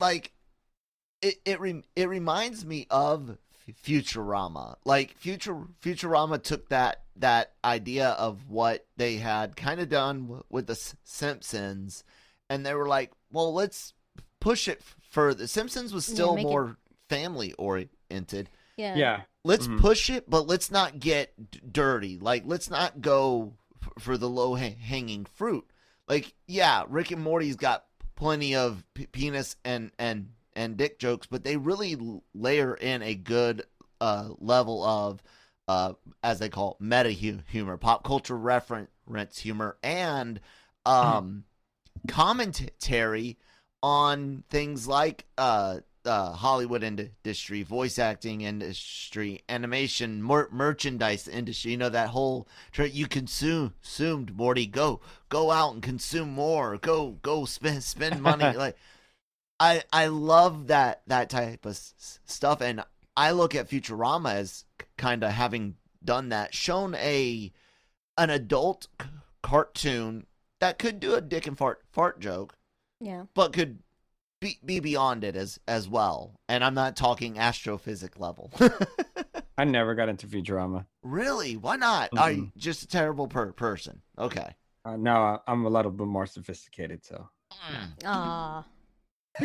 like 0.00 0.32
it 1.23 1.37
it 1.44 1.61
re- 1.61 1.82
it 1.96 2.08
reminds 2.08 2.64
me 2.64 2.87
of 2.90 3.38
Futurama 3.84 4.76
like 4.84 5.16
future 5.16 5.56
Futurama 5.82 6.42
took 6.42 6.68
that 6.70 7.02
that 7.16 7.52
idea 7.64 8.08
of 8.11 8.49
what 8.50 8.87
they 8.96 9.16
had 9.16 9.56
kind 9.56 9.80
of 9.80 9.88
done 9.88 10.23
w- 10.25 10.42
with 10.50 10.66
the 10.66 10.73
S- 10.73 10.96
Simpsons 11.04 12.02
and 12.50 12.66
they 12.66 12.75
were 12.75 12.88
like 12.88 13.12
well 13.32 13.54
let's 13.54 13.94
push 14.40 14.68
it 14.68 14.78
f- 14.80 14.96
further 15.11 15.46
Simpsons 15.46 15.94
was 15.94 16.08
Yeah, 16.08 16.14
still 16.14 16.37
it- 16.37 16.42
more 16.42 16.76
family 17.08 17.52
oriented 17.54 18.50
Yeah. 18.76 18.96
yeah. 18.96 19.20
let's 19.44 19.66
Mhm. 19.68 19.80
push 19.80 20.11
it 20.11 20.28
but 20.28 20.46
let's 20.46 20.70
not 20.70 20.99
get 20.99 21.50
d- 21.50 21.61
dirty 21.70 22.18
like 22.18 22.42
let's 22.46 22.68
not 22.68 23.00
go 23.00 23.52
f- 23.54 23.63
for 23.98 24.16
the 24.16 24.28
low 24.28 24.54
ha- 24.54 24.76
hanging 24.80 25.24
fruit. 25.24 25.64
Like 26.08 26.34
yeah 26.46 26.84
rick 26.88 27.10
and 27.10 27.22
morty's 27.22 27.56
got 27.56 27.84
plenty 28.14 28.54
of 28.54 28.84
p- 28.94 29.06
penis 29.06 29.56
and 29.64 29.90
and 29.98 30.28
and 30.54 30.76
dick 30.76 30.98
jokes 30.98 31.26
but 31.26 31.42
they 31.44 31.56
really 31.56 31.96
layer 32.34 32.74
in 32.74 33.02
a 33.02 33.14
good 33.14 33.64
uh 34.00 34.28
level 34.38 34.84
of 34.84 35.22
uh 35.66 35.94
as 36.22 36.38
they 36.38 36.48
call 36.48 36.72
it, 36.72 36.84
meta 36.84 37.10
hu- 37.10 37.40
humor 37.48 37.76
pop 37.76 38.04
culture 38.04 38.36
reference 38.36 39.38
humor 39.38 39.76
and 39.82 40.40
um 40.84 41.44
commentary 42.06 43.38
on 43.82 44.44
things 44.50 44.86
like 44.86 45.24
uh 45.38 45.78
uh, 46.04 46.32
Hollywood 46.32 46.82
industry, 46.82 47.62
voice 47.62 47.99
acting 47.99 48.42
industry, 48.42 49.42
animation, 49.49 50.23
mer- 50.23 50.49
merchandise 50.52 51.26
industry. 51.28 51.73
You 51.73 51.76
know 51.78 51.88
that 51.88 52.08
whole 52.11 52.46
tra- 52.73 52.88
you 52.88 53.06
consume 53.06 53.75
consumed 53.82 54.37
Morty. 54.37 54.66
Go 54.66 55.00
go 55.28 55.50
out 55.50 55.75
and 55.75 55.82
consume 55.82 56.30
more. 56.30 56.76
Go 56.78 57.12
go 57.23 57.44
spend 57.44 57.82
spend 57.84 58.20
money. 58.23 58.44
like 58.56 58.76
I 59.61 59.82
I 59.92 60.06
love 60.08 60.66
that 60.68 61.02
that 61.06 61.30
type 61.30 61.64
of 61.64 61.73
s- 61.73 62.20
stuff, 62.25 62.61
and 62.61 62.82
I 63.16 63.30
look 63.30 63.54
at 63.54 63.68
Futurama 63.70 64.34
as 64.34 64.64
kind 64.99 65.23
of 65.25 65.30
having 65.32 65.76
done 66.04 66.28
that, 66.30 66.54
shown 66.54 66.94
a 66.96 67.52
an 68.18 68.30
adult 68.30 68.88
c- 69.00 69.08
cartoon 69.42 70.26
that 70.61 70.78
could 70.78 71.00
do 71.00 71.14
a 71.14 71.20
dick 71.20 71.46
and 71.46 71.56
fart 71.58 71.82
fart 71.90 72.20
joke 72.20 72.56
Yeah. 73.00 73.25
but 73.34 73.52
could 73.52 73.78
be, 74.44 74.58
be 74.62 74.78
beyond 74.80 75.24
it 75.24 75.36
as 75.36 75.58
as 75.66 75.88
well. 75.88 76.38
And 76.50 76.62
I'm 76.62 76.74
not 76.74 76.96
talking 76.96 77.36
astrophysic 77.36 78.20
level. 78.20 78.52
I 79.58 79.64
never 79.64 79.94
got 79.94 80.10
into 80.10 80.26
Futurama. 80.26 80.84
really? 81.02 81.56
Why 81.56 81.76
not? 81.76 82.10
Are 82.18 82.30
you 82.30 82.52
just 82.56 82.82
a 82.82 82.86
terrible 82.86 83.26
per- 83.26 83.52
person? 83.52 84.02
Okay. 84.18 84.54
Uh, 84.84 84.96
no, 84.96 85.40
I'm 85.46 85.64
a 85.64 85.70
little 85.70 85.90
bit 85.90 86.06
more 86.06 86.26
sophisticated, 86.26 87.06
so. 87.06 87.26
Aw. 88.04 88.66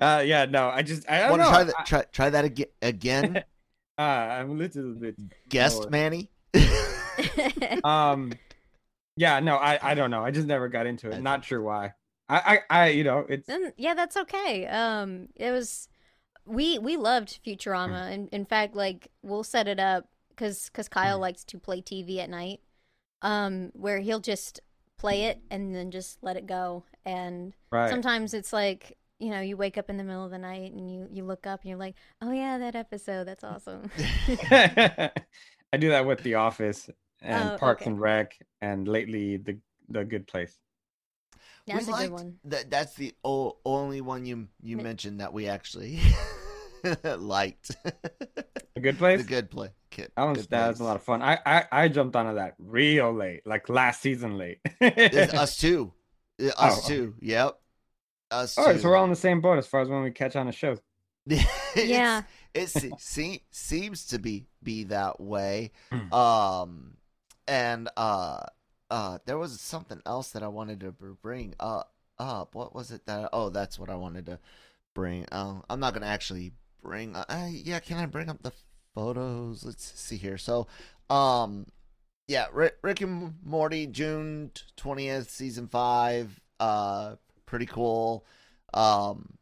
uh, 0.00 0.22
yeah, 0.24 0.44
no, 0.48 0.68
I 0.68 0.82
just 0.82 1.08
I 1.10 1.20
don't 1.20 1.30
Want 1.30 1.42
know. 1.42 1.48
try 1.48 1.64
that? 1.64 1.86
Try 1.86 2.02
try 2.12 2.30
that 2.30 2.44
again? 2.44 2.66
Again, 2.82 3.44
I, 3.98 4.02
uh, 4.02 4.40
I'm 4.40 4.50
a 4.50 4.54
little 4.54 4.94
bit. 4.94 5.16
guest 5.48 5.80
lower. 5.80 5.90
Manny. 5.90 6.30
Um, 7.82 8.32
yeah, 9.16 9.40
no, 9.40 9.56
I 9.56 9.78
I 9.82 9.94
don't 9.94 10.10
know. 10.10 10.24
I 10.24 10.30
just 10.30 10.46
never 10.46 10.68
got 10.68 10.86
into 10.86 11.10
it. 11.10 11.20
Not 11.22 11.44
sure 11.44 11.60
why. 11.60 11.94
I 12.28 12.60
I, 12.70 12.84
I 12.84 12.88
you 12.88 13.04
know 13.04 13.26
it's 13.28 13.46
Then 13.46 13.72
yeah, 13.76 13.94
that's 13.94 14.16
okay. 14.16 14.66
Um, 14.66 15.28
it 15.36 15.50
was 15.50 15.88
we 16.46 16.78
we 16.78 16.96
loved 16.96 17.40
Futurama, 17.44 18.10
and 18.12 18.28
in 18.30 18.44
fact, 18.44 18.74
like 18.74 19.08
we'll 19.22 19.44
set 19.44 19.68
it 19.68 19.78
up 19.78 20.08
because 20.30 20.70
because 20.70 20.88
Kyle 20.88 21.18
likes 21.18 21.44
to 21.44 21.58
play 21.58 21.82
TV 21.82 22.18
at 22.18 22.30
night, 22.30 22.60
um, 23.22 23.70
where 23.74 24.00
he'll 24.00 24.20
just 24.20 24.60
play 24.98 25.24
it 25.24 25.40
and 25.50 25.74
then 25.74 25.90
just 25.90 26.18
let 26.22 26.36
it 26.36 26.46
go. 26.46 26.84
And 27.04 27.54
right. 27.70 27.90
sometimes 27.90 28.34
it's 28.34 28.52
like 28.52 28.96
you 29.18 29.30
know 29.30 29.40
you 29.40 29.56
wake 29.56 29.76
up 29.76 29.90
in 29.90 29.96
the 29.96 30.04
middle 30.04 30.24
of 30.24 30.30
the 30.30 30.38
night 30.38 30.72
and 30.72 30.92
you 30.92 31.08
you 31.10 31.24
look 31.24 31.46
up 31.46 31.60
and 31.60 31.68
you're 31.68 31.78
like, 31.78 31.96
oh 32.22 32.32
yeah, 32.32 32.58
that 32.58 32.74
episode, 32.74 33.26
that's 33.26 33.44
awesome. 33.44 33.90
I 35.72 35.76
do 35.78 35.90
that 35.90 36.06
with 36.06 36.22
The 36.22 36.34
Office 36.34 36.88
and 37.22 37.50
Oh, 37.52 37.56
Parks 37.58 37.82
okay. 37.82 37.90
and 37.90 38.00
Rec, 38.00 38.38
and 38.60 38.86
lately 38.88 39.36
the 39.36 39.58
the 39.88 40.04
Good 40.04 40.26
Place. 40.26 40.56
That's 41.66 41.86
We 41.86 41.92
a 41.92 41.96
good 41.96 42.10
one. 42.12 42.36
That 42.44 42.70
that's 42.70 42.94
the 42.94 43.14
o- 43.24 43.58
only 43.64 44.00
one 44.00 44.24
you 44.26 44.48
you 44.62 44.76
Mi- 44.76 44.82
mentioned 44.82 45.20
that 45.20 45.32
we 45.32 45.46
actually 45.48 46.00
liked. 47.18 47.70
The 48.74 48.80
Good 48.80 48.98
Place. 48.98 49.20
the 49.22 49.26
good 49.28 49.50
play. 49.50 49.70
Kid, 49.90 50.10
That 50.16 50.22
was 50.24 50.38
good 50.46 50.50
that 50.50 50.68
was 50.68 50.80
a 50.80 50.84
lot 50.84 50.96
of 50.96 51.02
fun. 51.02 51.20
I, 51.20 51.38
I 51.44 51.64
I 51.72 51.88
jumped 51.88 52.14
onto 52.16 52.34
that 52.36 52.54
real 52.58 53.12
late, 53.12 53.46
like 53.46 53.68
last 53.68 54.00
season 54.00 54.38
late. 54.38 54.58
Us 54.80 55.56
too. 55.56 55.92
Uh, 56.40 56.46
Us 56.46 56.54
Oh, 56.58 56.78
okay. 56.78 56.88
too. 56.88 57.14
Yep. 57.20 57.58
Us 58.30 58.56
All 58.56 58.66
right, 58.66 58.74
too. 58.74 58.78
so 58.80 58.88
we're 58.88 58.96
all 58.96 59.04
in 59.04 59.10
the 59.10 59.16
same 59.16 59.40
boat 59.40 59.58
as 59.58 59.66
far 59.66 59.80
as 59.80 59.88
when 59.88 60.02
we 60.02 60.12
catch 60.12 60.36
on 60.36 60.46
a 60.48 60.52
show. 60.52 60.76
Yeah. 61.76 62.22
it 62.54 62.68
se- 62.68 62.92
se- 62.98 63.42
seems 63.50 64.06
to 64.06 64.18
be 64.18 64.46
be 64.62 64.84
that 64.84 65.20
way. 65.20 65.72
Mm. 65.92 66.12
Um, 66.12 66.94
and 67.50 67.88
uh, 67.96 68.44
uh, 68.90 69.18
there 69.26 69.36
was 69.36 69.60
something 69.60 70.00
else 70.06 70.30
that 70.30 70.42
I 70.42 70.48
wanted 70.48 70.80
to 70.80 70.92
bring 70.92 71.54
uh 71.60 71.82
up. 72.18 72.54
What 72.54 72.74
was 72.74 72.92
it 72.92 73.06
that? 73.06 73.30
Oh, 73.32 73.50
that's 73.50 73.78
what 73.78 73.90
I 73.90 73.96
wanted 73.96 74.26
to 74.26 74.38
bring. 74.94 75.26
Oh, 75.32 75.62
I'm 75.68 75.80
not 75.80 75.92
gonna 75.92 76.06
actually 76.06 76.52
bring. 76.82 77.16
Uh, 77.16 77.24
uh, 77.28 77.48
yeah, 77.50 77.80
can 77.80 77.98
I 77.98 78.06
bring 78.06 78.28
up 78.28 78.42
the 78.42 78.52
photos? 78.94 79.64
Let's 79.64 79.98
see 79.98 80.16
here. 80.16 80.38
So, 80.38 80.68
um, 81.08 81.66
yeah, 82.28 82.46
Rick, 82.52 82.76
Rick 82.82 83.00
and 83.00 83.34
Morty, 83.44 83.86
June 83.86 84.52
twentieth, 84.76 85.30
season 85.30 85.66
five. 85.66 86.40
Uh, 86.60 87.16
pretty 87.46 87.66
cool. 87.66 88.24
Um, 88.72 89.38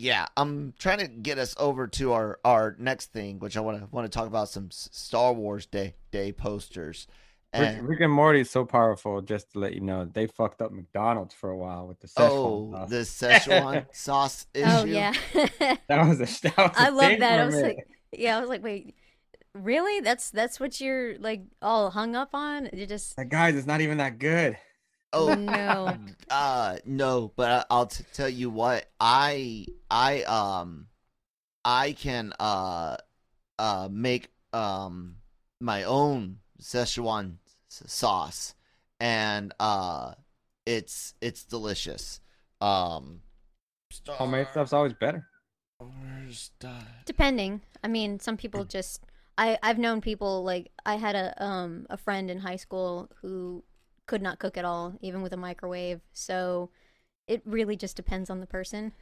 yeah, 0.00 0.26
I'm 0.36 0.72
trying 0.78 0.98
to 0.98 1.08
get 1.08 1.38
us 1.38 1.54
over 1.58 1.86
to 1.88 2.12
our 2.12 2.38
our 2.44 2.74
next 2.78 3.12
thing, 3.12 3.38
which 3.38 3.56
I 3.56 3.60
want 3.60 3.80
to 3.80 3.88
want 3.90 4.10
to 4.10 4.16
talk 4.18 4.26
about 4.26 4.48
some 4.48 4.70
Star 4.70 5.32
Wars 5.32 5.66
Day 5.66 5.94
Day 6.10 6.32
posters. 6.32 7.06
Rick, 7.52 7.76
And 7.78 7.88
Rick 7.88 8.00
and 8.00 8.12
Morty 8.12 8.40
is 8.40 8.50
so 8.50 8.64
powerful. 8.64 9.20
Just 9.20 9.52
to 9.52 9.58
let 9.58 9.74
you 9.74 9.80
know, 9.80 10.04
they 10.04 10.26
fucked 10.26 10.62
up 10.62 10.70
McDonald's 10.72 11.34
for 11.34 11.50
a 11.50 11.56
while 11.56 11.86
with 11.86 12.00
the 12.00 12.06
Szechuan 12.08 12.30
oh, 12.30 12.72
sauce. 12.72 12.90
the 12.90 12.96
Szechuan 12.96 13.86
sauce 13.94 14.46
issue. 14.54 14.64
oh 14.68 14.84
yeah. 14.84 15.12
That 15.88 16.06
was 16.08 16.20
a 16.20 16.26
that 16.48 16.56
was 16.56 16.76
a 16.76 16.80
I 16.80 16.88
love 16.90 17.18
that. 17.18 17.36
for 17.36 17.40
I 17.40 17.42
a 17.42 17.46
was 17.46 17.54
minute. 17.56 17.76
like, 17.76 17.86
yeah, 18.12 18.36
I 18.36 18.40
was 18.40 18.48
like, 18.48 18.62
wait, 18.62 18.94
really? 19.54 20.00
That's 20.00 20.30
that's 20.30 20.60
what 20.60 20.80
you're 20.80 21.18
like 21.18 21.42
all 21.60 21.90
hung 21.90 22.14
up 22.16 22.30
on? 22.34 22.70
You 22.72 22.86
just 22.86 23.18
Like, 23.18 23.28
guys, 23.28 23.56
it's 23.56 23.66
not 23.66 23.80
even 23.80 23.98
that 23.98 24.18
good. 24.18 24.56
Oh 25.12 25.34
no. 25.34 25.98
Uh 26.30 26.78
no, 26.84 27.32
but 27.34 27.50
I, 27.50 27.64
I'll 27.74 27.86
t- 27.86 28.04
tell 28.14 28.28
you 28.28 28.50
what 28.50 28.88
I 29.00 29.66
I 29.90 30.22
um 30.22 30.86
I 31.64 31.92
can 31.92 32.32
uh 32.38 32.96
uh 33.58 33.88
make 33.90 34.28
um 34.52 35.16
my 35.60 35.82
own 35.82 36.38
Szechuan 36.62 37.38
s- 37.68 37.82
sauce 37.86 38.54
and 39.00 39.52
uh 39.58 40.14
it's 40.66 41.14
it's 41.20 41.42
delicious. 41.44 42.20
Um 42.60 43.22
Homemade 44.06 44.46
stuff's 44.52 44.72
always 44.72 44.94
better. 44.94 45.26
Wars 45.80 46.50
Depending. 47.06 47.62
I 47.82 47.88
mean, 47.88 48.20
some 48.20 48.36
people 48.36 48.64
just 48.64 49.02
I 49.36 49.58
I've 49.62 49.78
known 49.78 50.00
people 50.00 50.44
like 50.44 50.70
I 50.86 50.94
had 50.96 51.16
a 51.16 51.42
um 51.42 51.86
a 51.90 51.96
friend 51.96 52.30
in 52.30 52.38
high 52.38 52.56
school 52.56 53.10
who 53.20 53.64
could 54.10 54.20
not 54.20 54.40
cook 54.40 54.58
at 54.58 54.64
all 54.64 54.92
even 55.00 55.22
with 55.22 55.32
a 55.32 55.36
microwave. 55.36 56.00
So 56.12 56.70
it 57.28 57.42
really 57.46 57.76
just 57.76 57.94
depends 57.94 58.28
on 58.28 58.40
the 58.40 58.46
person. 58.46 58.92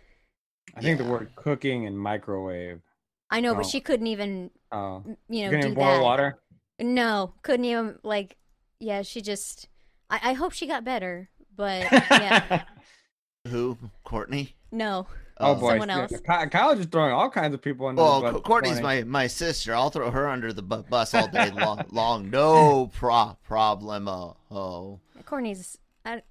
I 0.77 0.83
think 0.83 0.99
the 0.99 1.05
word 1.05 1.31
cooking 1.35 1.87
and 1.87 1.99
microwave. 1.99 2.83
I 3.31 3.41
know, 3.41 3.55
but 3.55 3.65
she 3.65 3.81
couldn't 3.81 4.07
even 4.07 4.51
Oh, 4.71 5.03
you 5.07 5.17
you 5.31 5.45
know 5.47 5.51
can 5.53 5.61
do 5.61 5.67
even 5.69 5.75
boil 5.75 5.95
that. 5.97 6.03
water. 6.03 6.39
No, 6.79 7.33
couldn't 7.43 7.65
even 7.65 7.99
like 8.03 8.37
yeah, 8.81 9.01
she 9.01 9.23
just 9.23 9.69
I, 10.11 10.21
I 10.23 10.33
hope 10.35 10.53
she 10.53 10.67
got 10.67 10.85
better, 10.85 11.31
but 11.57 11.91
yeah. 11.91 12.65
Who? 13.49 13.79
Courtney? 14.05 14.57
No. 14.71 15.07
Oh 15.41 15.53
Uh, 15.53 15.55
boy, 15.55 15.69
Someone 15.71 15.91
else. 15.91 16.11
Ky- 16.13 16.47
Kyle's 16.51 16.79
just 16.79 16.91
throwing 16.91 17.13
all 17.13 17.31
kinds 17.31 17.55
of 17.55 17.63
people 17.63 17.87
under 17.87 18.03
Well, 18.03 18.21
the 18.21 18.27
Co- 18.29 18.33
bus. 18.39 18.43
Courtney's 18.43 18.81
my, 18.81 19.03
my 19.05 19.27
sister. 19.27 19.75
I'll 19.75 19.91
throw 19.91 20.11
her 20.11 20.29
under 20.29 20.53
the 20.53 20.63
bu- 20.63 20.83
bus 20.85 21.15
all 21.15 21.29
day 21.29 21.51
long. 21.51 21.85
long. 21.91 22.31
No 22.31 22.91
pro- 22.95 23.37
problem. 23.47 24.09
Oh, 24.09 25.01
Courtney's 25.25 25.79
I 26.05 26.23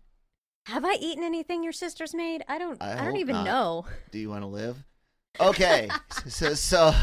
have 0.67 0.83
I 0.83 0.93
eaten 0.99 1.23
anything 1.23 1.63
your 1.63 1.71
sister's 1.73 2.13
made? 2.13 2.43
I 2.47 2.57
don't 2.57 2.81
I 2.81 2.99
I, 3.01 3.05
don't 3.05 3.17
even 3.17 3.35
not. 3.35 3.45
know. 3.45 3.85
do 4.11 4.19
you 4.19 4.29
want 4.29 4.41
to 4.43 4.47
live? 4.47 4.77
Okay, 5.39 5.87
so 6.27 6.53
so 6.55 6.93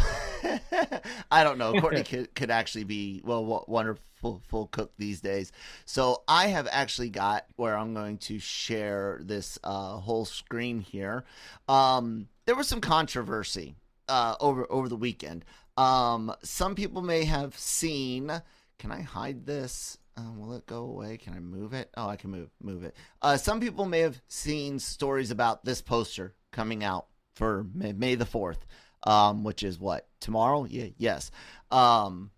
I 1.30 1.44
don't 1.44 1.56
know. 1.58 1.80
Courtney 1.80 2.02
could 2.02 2.34
could 2.34 2.50
actually 2.50 2.84
be 2.84 3.22
well 3.24 3.44
wo- 3.44 3.64
wonderful 3.68 4.02
full 4.48 4.66
cook 4.68 4.92
these 4.98 5.20
days. 5.20 5.52
So 5.84 6.22
I 6.26 6.48
have 6.48 6.68
actually 6.70 7.10
got 7.10 7.46
where 7.56 7.76
I'm 7.76 7.94
going 7.94 8.18
to 8.18 8.38
share 8.38 9.20
this 9.22 9.58
uh, 9.64 9.96
whole 9.96 10.24
screen 10.24 10.80
here. 10.80 11.24
Um, 11.68 12.28
there 12.46 12.56
was 12.56 12.68
some 12.68 12.80
controversy 12.80 13.74
uh, 14.08 14.36
over 14.40 14.66
over 14.70 14.88
the 14.88 14.96
weekend. 14.96 15.44
Um, 15.76 16.34
some 16.42 16.74
people 16.74 17.02
may 17.02 17.24
have 17.24 17.58
seen. 17.58 18.30
Can 18.78 18.90
I 18.90 19.02
hide 19.02 19.46
this? 19.46 19.98
Uh, 20.16 20.30
will 20.36 20.54
it 20.54 20.66
go 20.66 20.84
away? 20.84 21.16
Can 21.16 21.34
I 21.34 21.40
move 21.40 21.72
it? 21.72 21.90
Oh, 21.96 22.08
I 22.08 22.16
can 22.16 22.30
move 22.30 22.50
move 22.62 22.84
it. 22.84 22.94
Uh, 23.20 23.36
some 23.36 23.60
people 23.60 23.84
may 23.84 24.00
have 24.00 24.20
seen 24.28 24.78
stories 24.78 25.30
about 25.30 25.64
this 25.64 25.82
poster 25.82 26.34
coming 26.52 26.84
out 26.84 27.06
for 27.34 27.66
May, 27.74 27.92
May 27.92 28.14
the 28.14 28.26
fourth, 28.26 28.64
um, 29.04 29.42
which 29.42 29.62
is 29.62 29.78
what 29.78 30.06
tomorrow. 30.20 30.64
Yeah, 30.64 30.88
yes. 30.98 31.30
Um, 31.70 32.30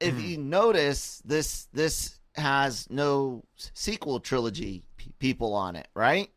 if 0.00 0.14
Hmm. 0.14 0.20
you 0.20 0.38
notice, 0.38 1.22
this 1.24 1.68
this 1.72 2.18
has 2.36 2.88
no 2.90 3.44
sequel 3.56 4.20
trilogy 4.20 4.82
p- 4.96 5.12
people 5.18 5.54
on 5.54 5.76
it, 5.76 5.88
right? 5.94 6.30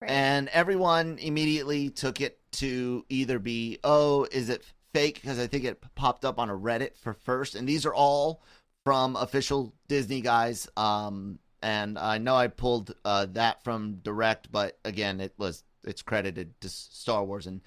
Right. 0.00 0.10
And 0.10 0.48
everyone 0.48 1.18
immediately 1.18 1.90
took 1.90 2.20
it 2.20 2.38
to 2.52 3.04
either 3.08 3.38
be, 3.38 3.78
oh, 3.84 4.24
is 4.30 4.48
it 4.48 4.64
fake? 4.92 5.16
Because 5.16 5.38
I 5.38 5.46
think 5.46 5.64
it 5.64 5.82
popped 5.94 6.24
up 6.24 6.38
on 6.38 6.50
a 6.50 6.56
Reddit 6.56 6.96
for 6.96 7.14
first. 7.14 7.54
And 7.56 7.68
these 7.68 7.84
are 7.84 7.94
all 7.94 8.42
from 8.84 9.16
official 9.16 9.74
Disney 9.88 10.20
guys. 10.20 10.68
Um, 10.76 11.40
and 11.62 11.98
I 11.98 12.18
know 12.18 12.36
I 12.36 12.46
pulled 12.48 12.94
uh, 13.04 13.26
that 13.32 13.62
from 13.64 13.96
Direct, 13.96 14.50
but 14.52 14.78
again, 14.84 15.20
it 15.20 15.34
was 15.36 15.64
it's 15.84 16.02
credited 16.02 16.60
to 16.60 16.68
Star 16.68 17.24
Wars. 17.24 17.46
And 17.46 17.60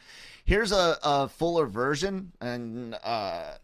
here's 0.45 0.71
a, 0.71 0.97
a 1.03 1.27
fuller 1.27 1.65
version, 1.65 2.31
and 2.39 2.95
uh, 3.03 3.55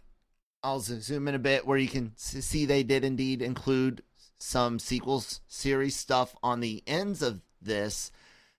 I'll 0.63 0.79
zoom 0.79 1.27
in 1.27 1.35
a 1.35 1.39
bit 1.39 1.65
where 1.65 1.77
you 1.77 1.87
can 1.87 2.13
see 2.15 2.65
they 2.65 2.83
did 2.83 3.03
indeed 3.03 3.41
include 3.41 4.03
some 4.39 4.79
sequels 4.79 5.41
series 5.47 5.95
stuff 5.95 6.35
on 6.43 6.59
the 6.59 6.83
ends 6.87 7.21
of 7.21 7.41
this. 7.61 8.11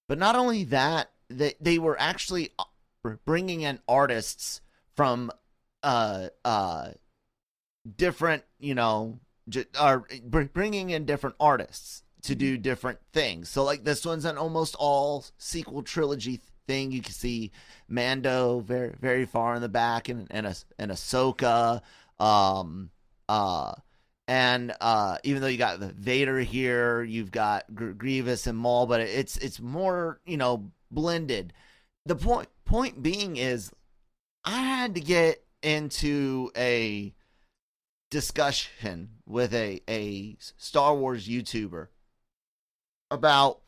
But 0.08 0.18
not 0.18 0.37
only 0.37 0.64
that, 0.64 1.11
they 1.28 1.54
they 1.61 1.78
were 1.78 2.00
actually 2.00 2.50
uh, 2.58 2.64
bringing 3.24 3.61
in 3.61 3.80
artists 3.88 4.61
from 4.94 5.30
uh 5.82 6.28
uh 6.44 6.90
different, 7.96 8.44
you 8.58 8.74
know, 8.74 9.20
j- 9.48 9.66
are 9.78 10.04
bringing 10.24 10.90
in 10.90 11.04
different 11.04 11.37
artists 11.38 12.02
to 12.22 12.34
do 12.34 12.56
different 12.56 12.98
things. 13.12 13.48
So 13.48 13.64
like 13.64 13.84
this 13.84 14.04
one's 14.04 14.24
an 14.24 14.38
almost 14.38 14.74
all 14.78 15.24
sequel 15.37 15.82
trilogy 15.82 16.40
thing. 16.68 16.92
You 16.92 17.02
can 17.02 17.12
see 17.12 17.50
Mando 17.88 18.61
very 18.61 18.94
very 19.00 19.26
far 19.26 19.57
in 19.57 19.62
the 19.62 19.68
back 19.68 20.09
and 20.09 20.28
and 20.31 20.46
a 20.46 20.54
and 20.78 20.92
Ahsoka 20.92 21.83
um 22.20 22.90
uh 23.28 23.74
and 24.28 24.74
uh, 24.83 25.16
even 25.24 25.40
though 25.40 25.48
you 25.48 25.57
got 25.57 25.81
the 25.81 25.88
Vader 25.88 26.38
here, 26.40 27.02
you've 27.02 27.31
got 27.31 27.74
Gr- 27.74 27.92
Grievous 27.92 28.46
and 28.46 28.59
Maul, 28.59 28.87
but 28.87 29.00
it's 29.00 29.38
it's 29.38 29.59
more 29.59 30.20
you 30.26 30.37
know 30.37 30.70
blended. 30.90 31.54
The 32.04 32.14
point 32.14 32.48
point 32.66 33.02
being 33.02 33.38
is, 33.38 33.72
I 34.44 34.61
had 34.61 34.94
to 34.96 35.00
get 35.00 35.42
into 35.62 36.50
a 36.59 37.14
discussion 38.11 39.09
with 39.26 39.54
a 39.54 39.81
a 39.88 40.37
Star 40.59 40.94
Wars 40.94 41.26
YouTuber 41.26 41.88
about 43.11 43.62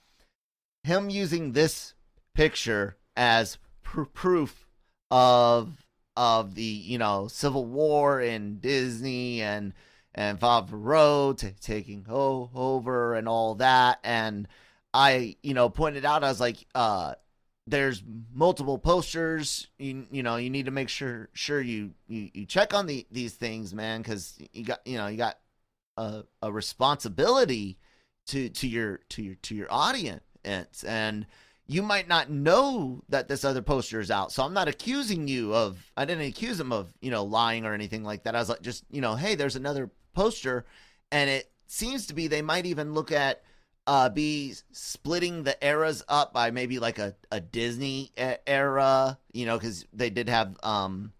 him 0.85 1.09
using 1.09 1.53
this 1.53 1.95
picture 2.41 2.97
as 3.17 3.59
pr- 3.83 4.05
proof 4.05 4.67
of 5.11 5.85
of 6.17 6.55
the 6.55 6.63
you 6.63 6.97
know 6.97 7.29
Civil 7.29 7.67
War 7.67 8.19
in 8.19 8.61
Disney 8.61 9.43
and 9.43 9.75
and 10.15 10.41
Favreau 10.41 11.37
t- 11.37 11.53
taking 11.61 12.07
o- 12.09 12.51
over 12.55 13.15
and 13.15 13.29
all 13.29 13.57
that. 13.57 13.99
And 14.03 14.49
I, 14.95 15.37
you 15.43 15.53
know, 15.53 15.69
pointed 15.69 16.07
out, 16.07 16.25
I 16.25 16.31
was 16.31 16.41
like, 16.41 16.57
uh, 16.75 17.15
there's 17.67 18.03
multiple 18.35 18.79
posters. 18.79 19.69
You, 19.79 20.07
you 20.11 20.23
know, 20.23 20.37
you 20.37 20.49
need 20.49 20.65
to 20.65 20.73
make 20.73 20.89
sure 20.89 21.29
sure 21.35 21.61
you 21.61 21.91
you, 22.09 22.31
you 22.33 22.47
check 22.47 22.73
on 22.73 22.87
the 22.87 23.07
these 23.11 23.35
things, 23.35 23.75
man, 23.75 24.01
because 24.01 24.39
you 24.55 24.65
got 24.65 24.81
you 24.87 24.97
know 24.97 25.09
you 25.09 25.19
got 25.19 25.39
a, 25.99 26.23
a 26.41 26.51
responsibility 26.51 27.77
to 28.29 28.49
to 28.49 28.67
your 28.67 29.01
to 29.11 29.23
your 29.23 29.35
to 29.43 29.55
your 29.55 29.69
audience 29.71 30.85
and 30.85 31.27
you 31.71 31.83
might 31.83 32.09
not 32.09 32.29
know 32.29 33.01
that 33.11 33.29
this 33.29 33.45
other 33.45 33.63
poster 33.63 34.01
is 34.01 34.11
out. 34.11 34.33
So 34.33 34.43
I'm 34.43 34.53
not 34.53 34.67
accusing 34.67 35.29
you 35.29 35.55
of 35.55 35.79
I 35.97 36.05
didn't 36.05 36.27
accuse 36.27 36.59
him 36.59 36.73
of, 36.73 36.93
you 37.01 37.13
know, 37.13 37.23
lying 37.23 37.65
or 37.65 37.75
anything 37.75 38.03
like 38.03 38.25
that. 38.25 38.35
I 38.35 38.41
was 38.41 38.49
like 38.49 38.61
just, 38.61 38.83
you 38.91 39.01
know, 39.01 39.15
hey, 39.15 39.37
there's 39.37 39.55
another 39.55 39.89
poster 40.13 40.67
and 41.13 41.31
it 41.31 41.49
seems 41.69 42.09
to 42.09 42.15
be 42.15 42.27
they 42.27 42.43
might 42.43 42.67
even 42.67 42.93
look 42.93 43.13
at 43.13 43.43
uh 43.87 44.09
be 44.09 44.53
splitting 44.73 45.45
the 45.45 45.57
eras 45.65 46.03
up 46.09 46.33
by 46.33 46.51
maybe 46.51 46.81
like 46.81 46.99
a 46.99 47.15
a 47.31 47.41
Disney 47.41 48.11
era, 48.17 49.17
you 49.33 49.47
know, 49.47 49.61
cuz 49.61 49.85
they 49.93 50.11
did 50.11 50.29
have 50.29 50.57
um 50.65 51.13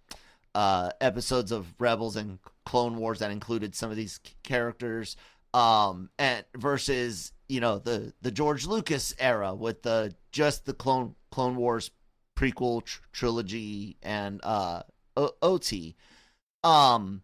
uh 0.57 0.91
episodes 1.01 1.53
of 1.53 1.73
Rebels 1.79 2.17
and 2.17 2.41
Clone 2.65 2.97
Wars 2.97 3.21
that 3.21 3.31
included 3.31 3.77
some 3.77 3.93
of 3.93 3.97
these 3.97 4.19
characters 4.43 5.17
um 5.55 6.11
and 6.19 6.45
versus 6.57 7.31
you 7.51 7.61
know 7.61 7.79
the 7.79 8.13
the 8.23 8.31
George 8.31 8.67
Lucas 8.67 9.15
era 9.19 9.55
with 9.55 9.83
the 9.83 10.15
just 10.33 10.65
the 10.67 10.73
Clone 10.73 11.15
Clone 11.31 11.57
Wars 11.57 11.91
prequel 12.37 12.85
tr- 12.85 13.01
trilogy 13.13 13.97
and 14.03 14.41
uh 14.45 14.83
o- 15.17 15.35
OT 15.43 15.97
um 16.65 17.23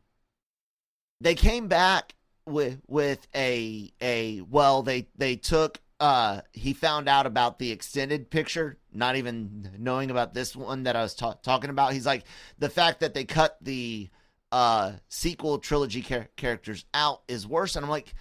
they 1.21 1.35
came 1.35 1.69
back 1.69 2.15
with 2.45 2.81
with 2.87 3.27
a 3.35 3.93
a 4.03 4.41
well 4.43 4.83
they 4.83 5.09
they 5.17 5.37
took 5.37 5.81
uh 6.01 6.41
he 6.53 6.73
found 6.73 7.09
out 7.09 7.27
about 7.27 7.59
the 7.59 7.71
extended 7.71 8.31
picture 8.31 8.79
not 8.93 9.17
even 9.17 9.71
knowing 9.79 10.11
about 10.11 10.35
this 10.35 10.57
one 10.57 10.83
that 10.85 10.97
I 10.97 11.03
was 11.03 11.15
ta- 11.15 11.35
talking 11.43 11.71
about. 11.71 11.93
He's 11.93 12.07
like 12.07 12.25
the 12.59 12.69
fact 12.69 13.01
that 13.01 13.15
they 13.15 13.25
cut 13.25 13.57
the 13.61 14.09
uh 14.53 14.93
sequel 15.09 15.59
trilogy 15.59 16.03
char- 16.03 16.29
characters 16.37 16.85
out 16.95 17.23
is 17.29 17.47
worse. 17.47 17.77
And 17.77 17.85
I'm 17.85 17.91
like 17.91 18.15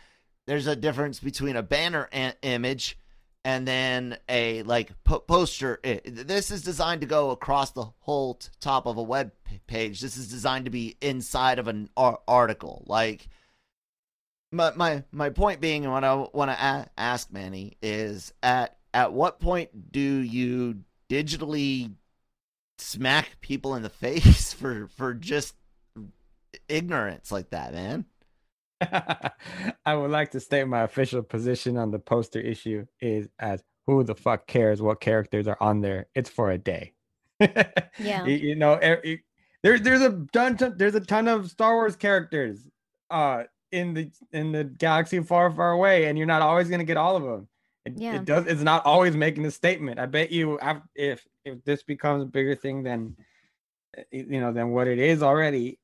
there's 0.47 0.67
a 0.67 0.75
difference 0.75 1.19
between 1.19 1.55
a 1.55 1.63
banner 1.63 2.09
a- 2.13 2.33
image 2.41 2.97
and 3.43 3.67
then 3.67 4.17
a 4.27 4.63
like 4.63 4.91
po- 5.03 5.19
poster. 5.19 5.79
This 6.05 6.51
is 6.51 6.63
designed 6.63 7.01
to 7.01 7.07
go 7.07 7.31
across 7.31 7.71
the 7.71 7.85
whole 7.99 8.35
t- 8.35 8.49
top 8.59 8.85
of 8.85 8.97
a 8.97 9.03
web 9.03 9.31
page. 9.67 10.01
This 10.01 10.17
is 10.17 10.29
designed 10.29 10.65
to 10.65 10.71
be 10.71 10.97
inside 11.01 11.59
of 11.59 11.67
an 11.67 11.89
ar- 11.95 12.21
article. 12.27 12.83
Like 12.87 13.27
my 14.51 14.71
my 14.75 15.03
my 15.11 15.29
point 15.29 15.61
being, 15.61 15.83
and 15.83 15.93
what 15.93 16.03
I 16.03 16.15
want 16.15 16.51
to 16.51 16.57
a- 16.57 16.89
ask 16.97 17.31
Manny 17.31 17.77
is 17.81 18.33
at 18.41 18.77
at 18.93 19.13
what 19.13 19.39
point 19.39 19.91
do 19.91 19.99
you 19.99 20.79
digitally 21.09 21.93
smack 22.79 23.39
people 23.41 23.75
in 23.75 23.83
the 23.83 23.89
face 23.89 24.53
for 24.53 24.87
for 24.95 25.13
just 25.13 25.55
ignorance 26.67 27.31
like 27.31 27.51
that, 27.51 27.73
man? 27.73 28.05
I 29.85 29.95
would 29.95 30.11
like 30.11 30.31
to 30.31 30.39
state 30.39 30.67
my 30.67 30.81
official 30.83 31.21
position 31.23 31.77
on 31.77 31.91
the 31.91 31.99
poster 31.99 32.39
issue 32.39 32.85
is 32.99 33.29
as 33.39 33.63
who 33.87 34.03
the 34.03 34.15
fuck 34.15 34.47
cares 34.47 34.81
what 34.81 34.99
characters 34.99 35.47
are 35.47 35.57
on 35.61 35.81
there? 35.81 36.07
It's 36.15 36.29
for 36.29 36.51
a 36.51 36.57
day. 36.57 36.93
Yeah. 37.39 37.71
You, 38.25 38.35
you 38.35 38.55
know, 38.55 38.79
e- 38.83 39.09
e- 39.13 39.19
there's 39.63 39.81
there's 39.81 40.01
a 40.01 40.25
ton 40.33 40.57
there's 40.77 40.95
a 40.95 40.99
ton 40.99 41.27
of 41.27 41.49
Star 41.49 41.75
Wars 41.75 41.95
characters 41.95 42.67
uh 43.09 43.43
in 43.71 43.93
the 43.93 44.11
in 44.31 44.51
the 44.51 44.63
galaxy 44.63 45.19
far 45.21 45.51
far 45.51 45.71
away, 45.71 46.05
and 46.05 46.17
you're 46.17 46.27
not 46.27 46.41
always 46.41 46.69
gonna 46.69 46.83
get 46.83 46.97
all 46.97 47.15
of 47.15 47.23
them. 47.23 47.47
It, 47.85 47.93
Yeah. 47.97 48.15
it 48.15 48.25
does. 48.25 48.47
It's 48.47 48.61
not 48.61 48.85
always 48.85 49.15
making 49.15 49.45
a 49.45 49.51
statement. 49.51 49.99
I 49.99 50.05
bet 50.07 50.31
you, 50.31 50.59
if 50.95 51.25
if 51.45 51.63
this 51.63 51.83
becomes 51.83 52.23
a 52.23 52.25
bigger 52.27 52.55
thing 52.55 52.83
than 52.83 53.15
uh, 53.97 54.01
you 54.11 54.39
know 54.39 54.51
than 54.51 54.69
what 54.71 54.87
it 54.87 54.99
is 54.99 55.21
already, 55.23 55.79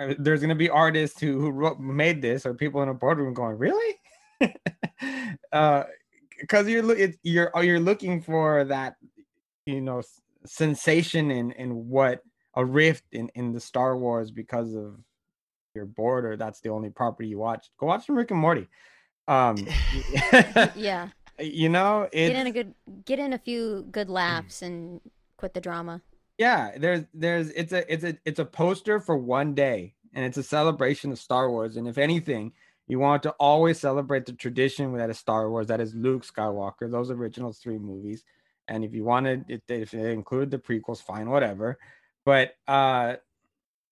it- 0.00 0.10
uh, 0.10 0.14
there's 0.18 0.40
gonna 0.40 0.54
be 0.54 0.70
artists 0.70 1.20
who 1.20 1.40
who 1.40 1.50
wrote, 1.50 1.78
made 1.80 2.20
this 2.22 2.44
or 2.46 2.54
people 2.54 2.82
in 2.82 2.88
a 2.88 2.94
boardroom 2.94 3.34
going, 3.34 3.56
really? 3.58 3.94
uh, 5.52 5.84
because 6.40 6.68
you're 6.68 6.96
it's, 6.96 7.16
you're 7.22 7.50
oh, 7.54 7.60
you're 7.60 7.80
looking 7.80 8.20
for 8.20 8.64
that 8.64 8.96
you 9.64 9.80
know 9.80 9.98
s- 9.98 10.20
sensation 10.44 11.30
in 11.30 11.50
in 11.52 11.88
what 11.88 12.20
a 12.54 12.64
rift 12.64 13.04
in 13.12 13.30
in 13.34 13.52
the 13.52 13.60
Star 13.60 13.96
Wars 13.96 14.30
because 14.30 14.74
of 14.74 14.98
you're 15.74 15.86
bored 15.86 16.24
or 16.24 16.36
that's 16.36 16.60
the 16.60 16.70
only 16.70 16.90
property 16.90 17.28
you 17.28 17.38
watch. 17.38 17.70
Go 17.78 17.86
watch 17.86 18.06
some 18.06 18.16
Rick 18.16 18.30
and 18.30 18.40
Morty. 18.40 18.66
Um, 19.28 19.56
Yeah. 20.74 21.08
you 21.38 21.68
know 21.68 22.08
it's 22.12 22.32
Get 22.32 22.40
in 22.40 22.46
a 22.46 22.50
good 22.50 22.74
get 23.04 23.18
in 23.18 23.32
a 23.32 23.38
few 23.38 23.86
good 23.90 24.08
laughs 24.08 24.62
and 24.62 25.00
quit 25.36 25.52
the 25.54 25.60
drama. 25.60 26.00
Yeah 26.38 26.76
there's 26.78 27.04
there's 27.14 27.50
it's 27.50 27.72
a 27.72 27.92
it's 27.92 28.04
a 28.04 28.16
it's 28.24 28.38
a 28.38 28.44
poster 28.44 29.00
for 29.00 29.16
one 29.16 29.54
day 29.54 29.94
and 30.14 30.24
it's 30.24 30.36
a 30.36 30.42
celebration 30.42 31.10
of 31.10 31.18
star 31.18 31.50
wars 31.50 31.76
and 31.76 31.88
if 31.88 31.98
anything 31.98 32.52
you 32.88 32.98
want 32.98 33.22
to 33.22 33.30
always 33.32 33.80
celebrate 33.80 34.26
the 34.26 34.32
tradition 34.32 34.92
that 34.96 35.10
is 35.10 35.18
star 35.18 35.50
wars 35.50 35.66
that 35.66 35.80
is 35.80 35.94
luke 35.94 36.24
skywalker 36.26 36.90
those 36.90 37.10
original 37.10 37.52
three 37.52 37.78
movies 37.78 38.24
and 38.68 38.84
if 38.84 38.92
you 38.94 39.04
wanted 39.04 39.44
it 39.48 39.62
if 39.68 39.90
they 39.90 40.12
included 40.12 40.50
the 40.50 40.58
prequels 40.58 41.02
fine 41.02 41.30
whatever 41.30 41.78
but 42.24 42.54
uh 42.68 43.14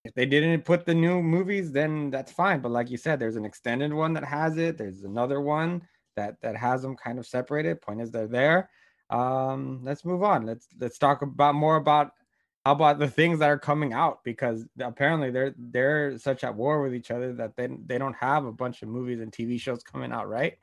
if 0.05 0.13
they 0.15 0.27
didn't 0.27 0.67
put 0.67 0.85
the 0.85 0.95
new 0.95 1.23
movies 1.23 1.73
then 1.73 2.11
that's 2.11 2.33
fine 2.33 2.61
but 2.61 2.71
like 2.71 2.91
you 2.91 2.99
said 2.99 3.19
there's 3.19 3.37
an 3.37 3.45
extended 3.47 3.93
one 3.93 4.13
that 4.13 4.25
has 4.25 4.59
it 4.59 4.77
there's 4.77 5.03
another 5.03 5.41
one 5.41 5.81
that 6.15 6.41
that 6.43 6.57
has 6.57 6.83
them 6.83 6.95
kind 6.95 7.19
of 7.19 7.27
separated 7.27 7.81
point 7.81 8.03
is 8.03 8.11
they're 8.11 8.29
there 8.29 8.69
um 9.11 9.81
let's 9.83 10.05
move 10.05 10.23
on 10.23 10.45
let's 10.45 10.69
let's 10.79 10.99
talk 10.99 11.23
about 11.23 11.55
more 11.55 11.77
about 11.77 12.13
about 12.67 12.99
the 12.99 13.09
things 13.09 13.39
that 13.41 13.51
are 13.51 13.59
coming 13.59 13.93
out 13.93 14.25
because 14.25 14.65
apparently 14.81 15.31
they're 15.31 15.55
they're 15.59 16.19
such 16.19 16.45
at 16.45 16.55
war 16.55 16.83
with 16.83 16.95
each 16.95 17.11
other 17.11 17.33
that 17.35 17.57
they 17.57 17.69
they 17.87 17.99
don't 17.99 18.17
have 18.17 18.47
a 18.47 18.53
bunch 18.53 18.83
of 18.83 18.89
movies 18.89 19.21
and 19.21 19.33
TV 19.33 19.59
shows 19.61 19.83
coming 19.83 20.13
out 20.13 20.29
right 20.29 20.57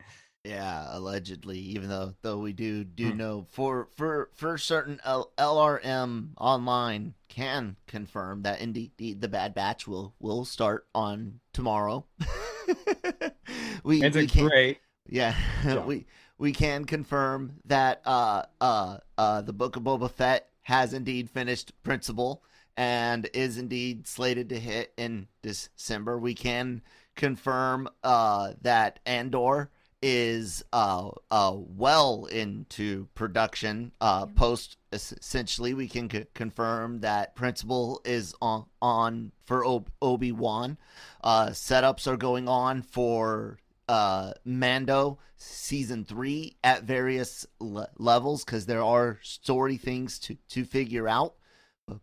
Yeah, 0.44 0.88
allegedly. 0.90 1.60
Even 1.60 1.90
though 1.90 2.16
though 2.24 2.40
we 2.40 2.52
do 2.54 2.84
do 2.84 3.12
Hmm. 3.12 3.18
know 3.18 3.46
for 3.52 3.90
for 3.96 4.32
for 4.34 4.58
certain 4.58 5.00
L- 5.04 5.32
LRM 5.38 6.30
online 6.38 7.14
can 7.28 7.78
confirm 7.88 8.42
that 8.42 8.60
indeed 8.60 8.92
the 8.98 9.28
Bad 9.28 9.54
Batch 9.54 9.88
will 9.88 10.16
will 10.20 10.44
start 10.46 10.88
on 10.96 11.42
tomorrow. 11.54 12.06
we 13.84 14.04
it's 14.04 14.16
we 14.16 14.24
a 14.24 14.28
can, 14.28 14.48
great 14.50 14.80
yeah 15.08 15.36
job. 15.64 15.88
we 15.88 16.06
we 16.40 16.52
can 16.52 16.86
confirm 16.86 17.54
that 17.66 18.02
uh 18.06 18.44
uh 18.60 18.98
uh 19.20 19.42
the 19.42 19.54
Book 19.54 19.76
of 19.76 19.84
Boba 19.84 20.10
Fett 20.10 20.50
has 20.64 20.94
indeed 20.94 21.30
finished 21.30 21.72
principal 21.84 22.44
and 22.78 23.30
is 23.34 23.58
indeed 23.58 24.08
slated 24.08 24.50
to 24.50 24.60
hit 24.60 24.94
in 24.98 25.28
December. 25.42 26.18
We 26.18 26.34
can 26.34 26.82
confirm 27.16 27.90
uh 28.04 28.54
that 28.62 29.00
Andor 29.06 29.70
is 30.02 30.64
uh 30.74 31.10
uh 31.30 31.56
well 31.56 32.26
into 32.26 33.08
production 33.14 33.92
uh 34.02 34.26
post 34.26 34.78
essentially 34.92 35.74
we 35.74 35.88
can 35.88 36.10
c- 36.10 36.26
confirm 36.34 37.02
that 37.02 37.36
principal 37.36 38.02
is 38.06 38.34
on 38.42 38.66
on 38.82 39.32
for 39.46 39.64
Ob- 39.66 39.92
Obi-Wan 40.02 40.78
uh 41.24 41.48
setups 41.48 42.08
are 42.08 42.18
going 42.18 42.48
on 42.48 42.82
for 42.82 43.60
uh 43.92 44.34
Mando 44.46 45.20
season 45.36 46.06
3 46.06 46.56
at 46.64 46.84
various 46.84 47.46
le- 47.60 47.90
levels 47.98 48.46
cuz 48.46 48.66
there 48.66 48.84
are 48.84 49.20
story 49.22 49.76
things 49.76 50.18
to 50.20 50.38
to 50.50 50.64
figure 50.64 51.10
out. 51.10 51.36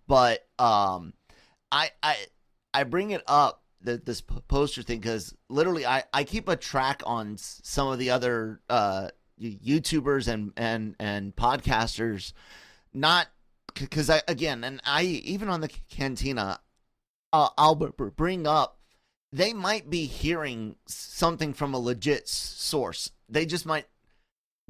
But 0.06 0.46
um 0.58 1.14
I 1.72 1.90
I 2.02 2.16
I 2.74 2.84
bring 2.84 3.12
it 3.12 3.22
up 3.26 3.62
the, 3.80 3.96
this 3.96 4.20
poster 4.20 4.82
thing 4.82 5.00
because 5.00 5.34
literally 5.48 5.86
I, 5.86 6.04
I 6.12 6.24
keep 6.24 6.48
a 6.48 6.56
track 6.56 7.02
on 7.06 7.36
some 7.38 7.88
of 7.88 7.98
the 7.98 8.10
other 8.10 8.60
uh 8.68 9.08
YouTubers 9.40 10.28
and 10.28 10.52
and 10.56 10.94
and 10.98 11.34
podcasters 11.34 12.34
not 12.92 13.28
because 13.74 14.10
I 14.10 14.20
again 14.28 14.62
and 14.62 14.80
I 14.84 15.04
even 15.04 15.48
on 15.48 15.62
the 15.62 15.70
cantina 15.90 16.60
uh, 17.32 17.48
I'll 17.56 17.74
b- 17.74 17.86
bring 18.16 18.46
up 18.46 18.77
they 19.32 19.52
might 19.52 19.90
be 19.90 20.06
hearing 20.06 20.76
something 20.86 21.52
from 21.52 21.74
a 21.74 21.78
legit 21.78 22.28
source 22.28 23.10
they 23.28 23.44
just 23.46 23.66
might 23.66 23.86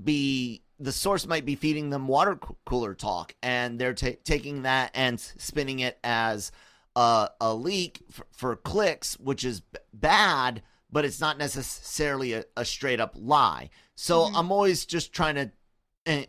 be 0.03 0.63
the 0.81 0.93
source 0.93 1.27
might 1.27 1.45
be 1.45 1.55
feeding 1.57 1.91
them 1.91 2.07
water 2.09 2.39
cooler 2.65 2.95
talk 2.95 3.35
and 3.43 3.79
they're 3.79 3.95
ta 3.95 4.09
taking 4.25 4.63
that 4.63 4.91
and 4.95 5.19
spinning 5.21 5.81
it 5.81 5.99
as 6.05 6.53
a, 6.97 7.29
a 7.41 7.55
leak 7.55 8.03
for, 8.11 8.27
for 8.33 8.57
clicks 8.57 9.15
which 9.19 9.45
is 9.45 9.61
b- 9.61 9.79
bad 9.93 10.63
but 10.91 11.05
it's 11.05 11.21
not 11.21 11.37
necessarily 11.39 12.33
a, 12.33 12.45
a 12.57 12.65
straight 12.65 13.01
up 13.01 13.15
lie 13.17 13.71
so 13.95 14.27
Mhm. 14.27 14.33
i'm 14.37 14.53
always 14.53 14.85
just 14.87 15.13
trying 15.13 15.35
to 15.37 15.51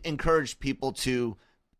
encourage 0.08 0.58
people 0.60 0.92
to 0.92 1.36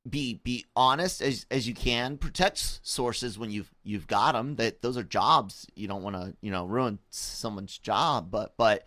be 0.09 0.41
be 0.43 0.65
honest 0.75 1.21
as 1.21 1.45
as 1.51 1.69
you 1.69 1.75
can 1.75 2.17
protect 2.17 2.81
sources 2.83 3.39
when 3.39 3.51
you've 3.51 3.71
you've 3.85 4.07
got 4.07 4.33
them 4.33 4.57
that 4.57 4.81
those 4.81 4.97
are 4.97 5.03
jobs 5.03 5.67
you 5.75 5.87
don't 5.87 6.03
want 6.03 6.17
to 6.17 6.35
you 6.41 6.51
know 6.51 6.65
ruin 6.65 6.99
someone's 7.11 7.77
job 7.77 8.31
but 8.31 8.55
but 8.57 8.87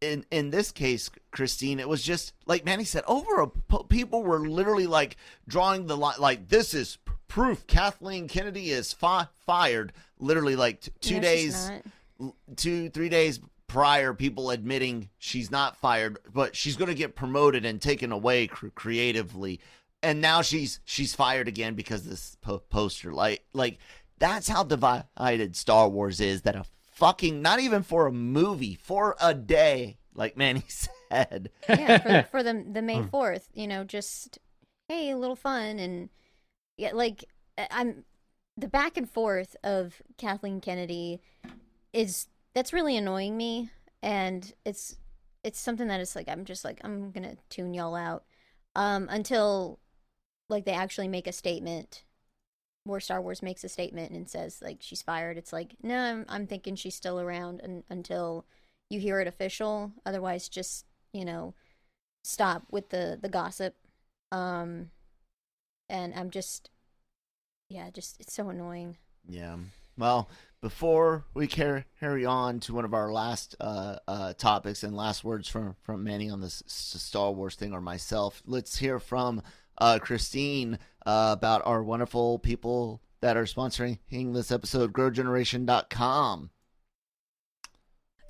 in 0.00 0.24
in 0.30 0.50
this 0.50 0.72
case, 0.72 1.10
Christine, 1.30 1.80
it 1.80 1.88
was 1.88 2.02
just 2.02 2.34
like 2.46 2.64
Manny 2.64 2.84
said. 2.84 3.04
Over 3.06 3.42
a, 3.42 3.84
people 3.84 4.22
were 4.22 4.40
literally 4.40 4.86
like 4.86 5.16
drawing 5.48 5.86
the 5.86 5.96
line, 5.96 6.16
like 6.18 6.48
this 6.48 6.74
is 6.74 6.98
proof 7.28 7.66
Kathleen 7.66 8.28
Kennedy 8.28 8.70
is 8.70 8.92
fi- 8.92 9.28
fired. 9.46 9.92
Literally, 10.18 10.56
like 10.56 10.80
t- 10.80 10.92
two 11.00 11.14
No, 11.14 11.20
days, 11.22 11.70
two 12.56 12.90
three 12.90 13.08
days 13.08 13.40
prior, 13.68 14.14
people 14.14 14.50
admitting 14.50 15.08
she's 15.18 15.50
not 15.50 15.76
fired, 15.76 16.18
but 16.32 16.54
she's 16.54 16.76
going 16.76 16.88
to 16.88 16.94
get 16.94 17.16
promoted 17.16 17.64
and 17.64 17.80
taken 17.80 18.12
away 18.12 18.46
cr- 18.46 18.68
creatively. 18.68 19.60
And 20.02 20.20
now 20.20 20.42
she's 20.42 20.80
she's 20.84 21.14
fired 21.14 21.48
again 21.48 21.74
because 21.74 22.02
of 22.04 22.10
this 22.10 22.36
po- 22.40 22.58
poster. 22.70 23.12
Like 23.12 23.44
like 23.52 23.78
that's 24.18 24.48
how 24.48 24.62
divided 24.62 25.56
Star 25.56 25.88
Wars 25.88 26.20
is. 26.20 26.42
That 26.42 26.54
a 26.56 26.64
fucking 26.92 27.42
not 27.42 27.60
even 27.60 27.82
for 27.82 28.06
a 28.06 28.12
movie 28.12 28.74
for 28.74 29.16
a 29.20 29.34
day, 29.34 29.98
like 30.14 30.36
Manny 30.36 30.64
said. 30.68 31.50
yeah, 31.68 31.98
for, 32.22 32.28
for 32.30 32.42
the 32.42 32.64
the 32.70 32.82
May 32.82 33.00
Hmm. 33.02 33.08
fourth, 33.08 33.48
you 33.52 33.66
know, 33.66 33.84
just 33.84 34.38
hey, 34.88 35.10
a 35.10 35.16
little 35.16 35.36
fun 35.36 35.78
and 35.78 36.08
yeah, 36.76 36.92
like 36.92 37.24
I- 37.58 37.68
I'm 37.70 38.04
the 38.56 38.68
back 38.68 38.96
and 38.96 39.10
forth 39.10 39.56
of 39.64 40.00
Kathleen 40.18 40.60
Kennedy 40.60 41.20
is 41.92 42.28
that's 42.54 42.72
really 42.72 42.96
annoying 42.96 43.36
me, 43.36 43.70
and 44.02 44.52
it's 44.64 44.96
it's 45.42 45.58
something 45.58 45.88
that 45.88 46.00
is 46.00 46.14
like 46.14 46.28
I'm 46.28 46.44
just 46.44 46.64
like 46.64 46.80
I'm 46.84 47.10
gonna 47.10 47.36
tune 47.50 47.74
y'all 47.74 47.94
out 47.96 48.24
um 48.76 49.08
until 49.10 49.78
like 50.48 50.64
they 50.64 50.72
actually 50.72 51.08
make 51.08 51.26
a 51.26 51.32
statement 51.32 52.04
where 52.84 53.00
Star 53.00 53.20
Wars 53.20 53.42
makes 53.42 53.64
a 53.64 53.68
statement 53.68 54.12
and 54.12 54.28
says 54.28 54.60
like 54.62 54.78
she's 54.80 55.02
fired. 55.02 55.36
It's 55.36 55.52
like 55.52 55.74
no, 55.82 55.98
I'm, 55.98 56.24
I'm 56.28 56.46
thinking 56.46 56.76
she's 56.76 56.94
still 56.94 57.20
around 57.20 57.60
and, 57.62 57.84
until 57.90 58.46
you 58.90 59.00
hear 59.00 59.20
it 59.20 59.28
official. 59.28 59.92
Otherwise, 60.04 60.48
just 60.48 60.86
you 61.12 61.24
know, 61.24 61.54
stop 62.24 62.64
with 62.70 62.90
the 62.90 63.18
the 63.20 63.28
gossip. 63.28 63.74
Um, 64.32 64.90
and 65.88 66.14
I'm 66.14 66.30
just, 66.30 66.70
yeah, 67.68 67.90
just 67.90 68.20
it's 68.20 68.34
so 68.34 68.48
annoying. 68.48 68.96
Yeah. 69.28 69.56
Well, 69.98 70.28
before 70.60 71.24
we 71.32 71.46
car- 71.46 71.86
carry 72.00 72.26
on 72.26 72.60
to 72.60 72.74
one 72.74 72.84
of 72.84 72.92
our 72.92 73.12
last 73.12 73.54
uh, 73.60 73.96
uh, 74.06 74.32
topics 74.34 74.82
and 74.82 74.96
last 74.96 75.24
words 75.24 75.48
from, 75.48 75.76
from 75.82 76.04
Manny 76.04 76.28
on 76.28 76.40
this 76.40 76.62
Star 76.66 77.32
Wars 77.32 77.54
thing 77.54 77.72
or 77.72 77.80
myself, 77.80 78.42
let's 78.46 78.78
hear 78.78 78.98
from 78.98 79.42
uh, 79.78 79.98
Christine 80.00 80.78
uh, 81.04 81.34
about 81.36 81.62
our 81.66 81.82
wonderful 81.82 82.38
people 82.38 83.02
that 83.20 83.36
are 83.36 83.44
sponsoring 83.44 83.98
this 84.10 84.50
episode, 84.50 84.92
growgeneration.com. 84.92 86.50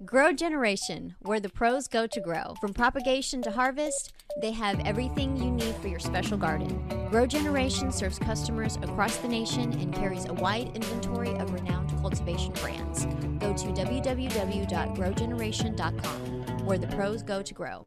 Grow 0.04 0.30
Generation, 0.30 1.14
where 1.20 1.40
the 1.40 1.48
pros 1.48 1.88
go 1.88 2.06
to 2.06 2.20
grow. 2.20 2.52
From 2.60 2.74
propagation 2.74 3.40
to 3.40 3.50
harvest, 3.50 4.12
they 4.42 4.52
have 4.52 4.78
everything 4.80 5.38
you 5.38 5.50
need 5.50 5.74
for 5.76 5.88
your 5.88 6.00
special 6.00 6.36
garden. 6.36 7.08
Grow 7.08 7.26
Generation 7.26 7.90
serves 7.90 8.18
customers 8.18 8.76
across 8.82 9.16
the 9.16 9.28
nation 9.28 9.72
and 9.72 9.94
carries 9.94 10.26
a 10.26 10.34
wide 10.34 10.76
inventory 10.76 11.34
of 11.36 11.54
renowned 11.54 11.98
cultivation 12.02 12.52
brands. 12.54 13.06
Go 13.38 13.54
to 13.54 13.68
www.growgeneration.com, 13.68 16.66
where 16.66 16.78
the 16.78 16.88
pros 16.88 17.22
go 17.22 17.40
to 17.40 17.54
grow. 17.54 17.86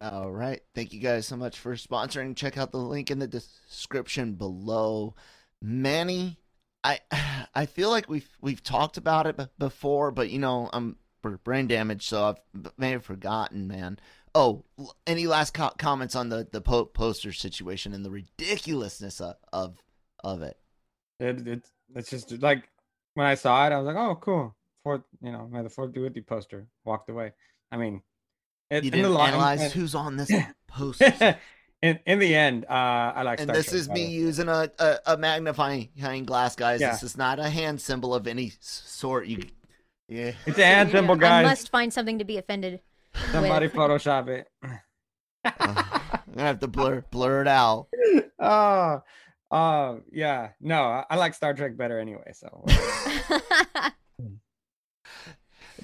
All 0.00 0.30
right. 0.30 0.60
Thank 0.74 0.92
you 0.92 1.00
guys 1.00 1.26
so 1.26 1.36
much 1.36 1.58
for 1.58 1.74
sponsoring. 1.74 2.36
Check 2.36 2.56
out 2.56 2.70
the 2.70 2.78
link 2.78 3.10
in 3.10 3.18
the 3.18 3.26
description 3.26 4.34
below. 4.34 5.14
Manny, 5.60 6.38
I 6.84 7.00
I 7.54 7.66
feel 7.66 7.90
like 7.90 8.08
we've 8.08 8.28
we've 8.40 8.62
talked 8.62 8.96
about 8.96 9.26
it 9.26 9.40
before, 9.58 10.10
but 10.12 10.30
you 10.30 10.38
know 10.38 10.70
I'm 10.72 10.96
brain 11.44 11.66
damaged, 11.66 12.04
so 12.04 12.24
I've 12.24 12.70
may 12.78 12.90
have 12.90 13.04
forgotten, 13.04 13.66
man. 13.66 13.98
Oh, 14.32 14.64
any 15.08 15.26
last 15.26 15.54
co- 15.54 15.72
comments 15.76 16.14
on 16.14 16.28
the 16.28 16.46
the 16.50 16.60
po- 16.60 16.84
poster 16.84 17.32
situation 17.32 17.92
and 17.92 18.04
the 18.04 18.10
ridiculousness 18.10 19.20
of 19.20 19.36
of, 19.52 19.82
of 20.22 20.42
it? 20.42 20.56
It 21.18 21.46
it 21.48 21.68
it's 21.96 22.10
just 22.10 22.30
like 22.40 22.68
when 23.14 23.26
I 23.26 23.34
saw 23.34 23.66
it, 23.66 23.72
I 23.72 23.78
was 23.78 23.86
like, 23.86 23.96
oh, 23.96 24.16
cool. 24.20 24.54
Fourth, 24.84 25.02
you 25.20 25.32
know, 25.32 25.50
the 25.62 25.68
fourth 25.68 25.92
duty 25.92 26.22
poster. 26.22 26.68
Walked 26.84 27.10
away. 27.10 27.32
I 27.72 27.76
mean, 27.76 28.02
it, 28.70 28.84
you 28.84 28.90
didn't 28.90 29.16
analyze 29.16 29.60
and, 29.62 29.72
who's 29.72 29.94
on 29.94 30.16
this 30.16 30.30
post. 30.68 31.02
in 31.82 31.98
in 32.06 32.18
the 32.18 32.34
end, 32.34 32.64
uh, 32.66 33.12
I 33.14 33.22
like. 33.22 33.40
And 33.40 33.48
Star 33.48 33.56
this 33.56 33.66
Trek 33.66 33.80
is 33.80 33.88
me 33.88 34.06
using 34.06 34.48
a, 34.48 34.70
a, 34.78 34.98
a, 35.06 35.16
magnifying 35.16 35.88
glass, 36.24 36.54
guys. 36.54 36.80
Yeah. 36.80 36.92
This 36.92 37.02
is 37.02 37.16
not 37.16 37.38
a 37.40 37.48
hand 37.48 37.80
symbol 37.80 38.14
of 38.14 38.26
any 38.26 38.52
sort. 38.60 39.26
You, 39.26 39.44
yeah, 40.08 40.32
it's 40.46 40.58
a 40.58 40.64
hand 40.64 40.90
symbol, 40.92 41.16
guys. 41.16 41.44
I 41.44 41.48
must 41.48 41.70
find 41.70 41.92
something 41.92 42.18
to 42.18 42.24
be 42.24 42.38
offended. 42.38 42.80
Somebody 43.32 43.66
with. 43.66 43.74
Photoshop 43.74 44.28
it. 44.28 44.48
uh, 44.62 44.72
I'm 45.44 46.34
gonna 46.34 46.46
have 46.46 46.60
to 46.60 46.68
blur 46.68 47.04
blur 47.10 47.42
it 47.42 47.48
out. 47.48 47.88
Oh, 48.38 49.02
uh, 49.50 49.96
yeah. 50.12 50.50
No, 50.60 50.82
I, 50.82 51.04
I 51.10 51.16
like 51.16 51.34
Star 51.34 51.54
Trek 51.54 51.76
better 51.76 51.98
anyway. 51.98 52.32
So. 52.34 52.64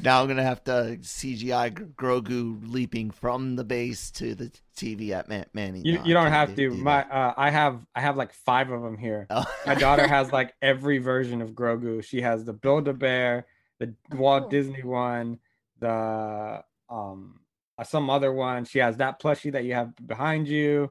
Now 0.03 0.21
I'm 0.21 0.29
gonna 0.29 0.43
have 0.43 0.63
to 0.65 0.99
CGI 1.01 1.95
Grogu 1.95 2.61
leaping 2.67 3.11
from 3.11 3.57
the 3.57 3.65
base 3.65 4.11
to 4.13 4.35
the 4.35 4.51
TV 4.77 5.11
at 5.11 5.29
Man- 5.29 5.47
Manny. 5.53 5.83
You, 5.85 6.01
you 6.05 6.15
don't 6.15 6.31
have 6.31 6.51
to. 6.51 6.71
Do 6.71 6.71
My 6.75 7.03
uh, 7.05 7.35
I 7.37 7.51
have 7.51 7.81
I 7.95 8.01
have 8.01 8.17
like 8.17 8.33
five 8.33 8.71
of 8.71 8.83
them 8.83 8.97
here. 8.97 9.27
Oh. 9.31 9.45
My 9.67 9.75
daughter 9.75 10.07
has 10.09 10.33
like 10.33 10.55
every 10.63 10.99
version 10.99 11.43
of 11.43 11.53
Grogu. 11.53 12.05
She 12.05 12.21
has 12.21 12.45
the 12.45 12.53
Build 12.53 12.89
a 12.89 12.93
Bear, 12.93 13.47
the 13.79 13.95
Walt 14.13 14.51
Disney 14.51 14.83
one, 14.83 15.39
the 15.81 16.63
um 16.89 17.41
uh, 17.79 17.85
some 17.85 18.11
other 18.11 18.33
one. 18.33 18.65
She 18.65 18.79
has 18.79 18.97
that 18.99 19.21
plushie 19.21 19.53
that 19.53 19.65
you 19.65 19.75
have 19.75 19.95
behind 20.07 20.49
you. 20.49 20.91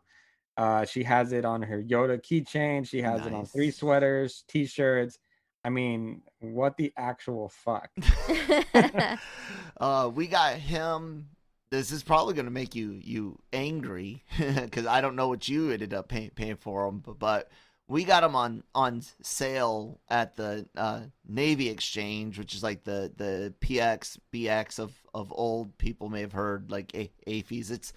Uh, 0.57 0.85
she 0.85 1.03
has 1.03 1.33
it 1.33 1.43
on 1.43 1.61
her 1.61 1.81
Yoda 1.81 2.21
keychain. 2.21 2.87
She 2.87 3.01
has 3.01 3.19
nice. 3.21 3.27
it 3.27 3.33
on 3.33 3.45
three 3.45 3.71
sweaters, 3.71 4.45
t-shirts. 4.47 5.19
I 5.65 5.69
mean, 5.69 6.21
what 6.41 6.77
the 6.77 6.93
actual 6.95 7.49
fuck? 7.49 7.89
uh, 9.81 10.11
we 10.13 10.27
got 10.27 10.57
him. 10.57 11.29
This 11.71 11.91
is 11.91 12.03
probably 12.03 12.35
going 12.35 12.45
to 12.45 12.51
make 12.51 12.75
you 12.75 12.91
you 13.03 13.39
angry 13.51 14.23
because 14.37 14.85
I 14.85 15.01
don't 15.01 15.15
know 15.15 15.27
what 15.27 15.49
you 15.49 15.71
ended 15.71 15.91
up 15.91 16.07
pay, 16.07 16.29
paying 16.29 16.57
for 16.57 16.85
him, 16.85 16.99
but, 16.99 17.17
but 17.17 17.51
we 17.87 18.03
got 18.03 18.23
him 18.23 18.35
on 18.35 18.63
on 18.75 19.01
sale 19.23 19.99
at 20.07 20.35
the 20.35 20.67
uh, 20.77 21.01
Navy 21.27 21.69
Exchange, 21.69 22.37
which 22.37 22.53
is 22.53 22.61
like 22.61 22.83
the 22.83 23.11
the 23.17 23.51
PX 23.59 24.19
BX 24.31 24.77
of 24.77 24.93
of 25.15 25.33
old 25.35 25.75
people 25.79 26.09
may 26.09 26.21
have 26.21 26.31
heard 26.31 26.69
like 26.69 26.93
a- 26.93 27.11
AAFES. 27.27 27.71
It's 27.71 27.93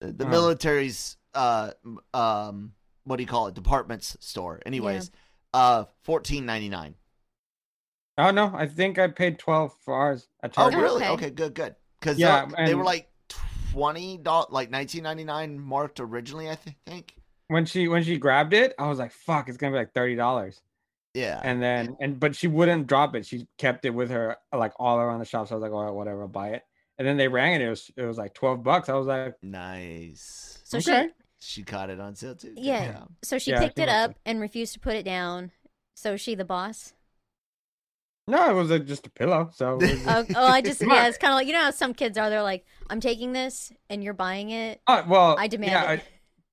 the, 0.00 0.12
the 0.12 0.26
military's 0.26 1.18
uh 1.34 1.72
um 2.14 2.72
what 3.04 3.16
do 3.16 3.22
you 3.22 3.28
call 3.28 3.48
it 3.48 3.54
departments 3.54 4.16
store. 4.20 4.62
Anyways, 4.64 5.10
yeah. 5.52 5.60
uh 5.60 5.84
fourteen 6.04 6.46
ninety 6.46 6.70
nine. 6.70 6.94
Oh 8.18 8.30
no, 8.30 8.52
I 8.54 8.66
think 8.66 8.98
I 8.98 9.08
paid 9.08 9.38
twelve 9.38 9.74
for 9.84 9.94
ours. 9.94 10.28
At 10.42 10.52
oh, 10.52 10.70
Target. 10.70 10.78
Oh 10.78 10.82
really? 10.82 11.04
Okay, 11.04 11.12
okay 11.12 11.30
good, 11.30 11.54
good. 11.54 11.74
Because 12.00 12.18
yeah, 12.18 12.46
they 12.64 12.74
were 12.74 12.84
like 12.84 13.08
twenty 13.72 14.18
dollars, 14.18 14.48
like 14.50 14.70
nineteen 14.70 15.02
ninety 15.02 15.24
nine 15.24 15.58
marked 15.58 16.00
originally. 16.00 16.50
I 16.50 16.56
th- 16.56 16.76
think 16.86 17.14
when 17.48 17.64
she 17.64 17.88
when 17.88 18.02
she 18.02 18.18
grabbed 18.18 18.52
it, 18.52 18.74
I 18.78 18.88
was 18.88 18.98
like, 18.98 19.12
"Fuck, 19.12 19.48
it's 19.48 19.56
gonna 19.56 19.72
be 19.72 19.78
like 19.78 19.94
thirty 19.94 20.14
dollars." 20.14 20.60
Yeah. 21.14 21.40
And 21.42 21.62
then 21.62 21.96
and 22.00 22.18
but 22.18 22.34
she 22.34 22.48
wouldn't 22.48 22.86
drop 22.86 23.14
it. 23.14 23.26
She 23.26 23.46
kept 23.58 23.84
it 23.84 23.90
with 23.90 24.10
her 24.10 24.36
like 24.52 24.72
all 24.78 24.98
around 24.98 25.18
the 25.18 25.24
shop. 25.24 25.48
So 25.48 25.54
I 25.54 25.56
was 25.56 25.62
like, 25.62 25.72
all 25.72 25.84
right, 25.84 25.92
whatever, 25.92 26.22
I'll 26.22 26.28
buy 26.28 26.50
it. 26.50 26.62
And 26.98 27.06
then 27.06 27.16
they 27.16 27.28
rang 27.28 27.54
it. 27.54 27.62
It 27.62 27.68
was 27.68 27.90
it 27.96 28.02
was 28.02 28.18
like 28.18 28.34
twelve 28.34 28.62
bucks. 28.62 28.88
I 28.88 28.94
was 28.94 29.06
like, 29.06 29.34
nice. 29.42 30.58
So 30.64 30.78
okay. 30.78 31.08
she 31.38 31.60
she 31.60 31.62
caught 31.62 31.90
it 31.90 32.00
on 32.00 32.14
sale 32.14 32.34
too. 32.34 32.54
Yeah. 32.56 33.04
So 33.22 33.38
she 33.38 33.50
yeah, 33.50 33.60
picked 33.60 33.78
it 33.78 33.88
up 33.88 34.14
and 34.24 34.40
refused 34.40 34.74
to 34.74 34.80
put 34.80 34.96
it 34.96 35.04
down. 35.04 35.50
So 35.94 36.16
she 36.16 36.34
the 36.34 36.44
boss. 36.44 36.94
No, 38.28 38.50
it 38.50 38.54
was 38.54 38.70
a, 38.70 38.78
just 38.78 39.06
a 39.06 39.10
pillow. 39.10 39.50
So 39.52 39.78
just... 39.80 40.06
oh, 40.06 40.24
oh, 40.36 40.46
I 40.46 40.60
just 40.60 40.80
yeah, 40.86 41.08
it's 41.08 41.18
kind 41.18 41.32
of 41.32 41.36
like 41.36 41.46
you 41.46 41.52
know 41.52 41.62
how 41.62 41.70
some 41.70 41.92
kids 41.92 42.16
are. 42.16 42.30
They're 42.30 42.42
like, 42.42 42.64
I'm 42.88 43.00
taking 43.00 43.32
this, 43.32 43.72
and 43.90 44.02
you're 44.02 44.14
buying 44.14 44.50
it. 44.50 44.80
Uh, 44.86 45.02
well, 45.06 45.36
I 45.38 45.48
demand 45.48 45.72
yeah, 45.72 45.92
it. 45.92 46.00
I, 46.00 46.02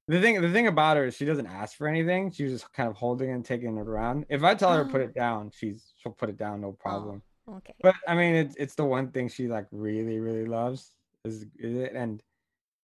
the 0.08 0.20
thing, 0.20 0.42
the 0.42 0.52
thing 0.52 0.66
about 0.66 0.98
her 0.98 1.06
is 1.06 1.16
she 1.16 1.26
doesn't 1.26 1.46
ask 1.46 1.78
for 1.78 1.88
anything. 1.88 2.32
She's 2.32 2.52
just 2.52 2.74
kind 2.74 2.90
of 2.90 2.96
holding 2.96 3.30
it 3.30 3.34
and 3.34 3.46
taking 3.46 3.78
it 3.78 3.88
around. 3.88 4.26
If 4.30 4.44
I 4.44 4.56
tell 4.56 4.74
her 4.76 4.84
to 4.84 4.90
put 4.90 5.02
it 5.02 5.12
oh. 5.16 5.20
down, 5.20 5.52
she's 5.56 5.94
she'll 5.98 6.12
put 6.12 6.30
it 6.30 6.38
down, 6.38 6.62
no 6.62 6.72
problem. 6.72 7.22
Oh, 7.48 7.58
okay. 7.58 7.76
But 7.82 7.96
I 8.08 8.16
mean, 8.16 8.34
it's 8.34 8.56
it's 8.56 8.76
the 8.76 8.86
one 8.86 9.12
thing 9.12 9.30
she 9.30 9.48
like 9.48 9.68
really 9.72 10.20
really 10.20 10.46
loves 10.46 10.92
is, 11.26 11.46
is 11.60 11.78
it 11.78 11.94
and 11.94 12.24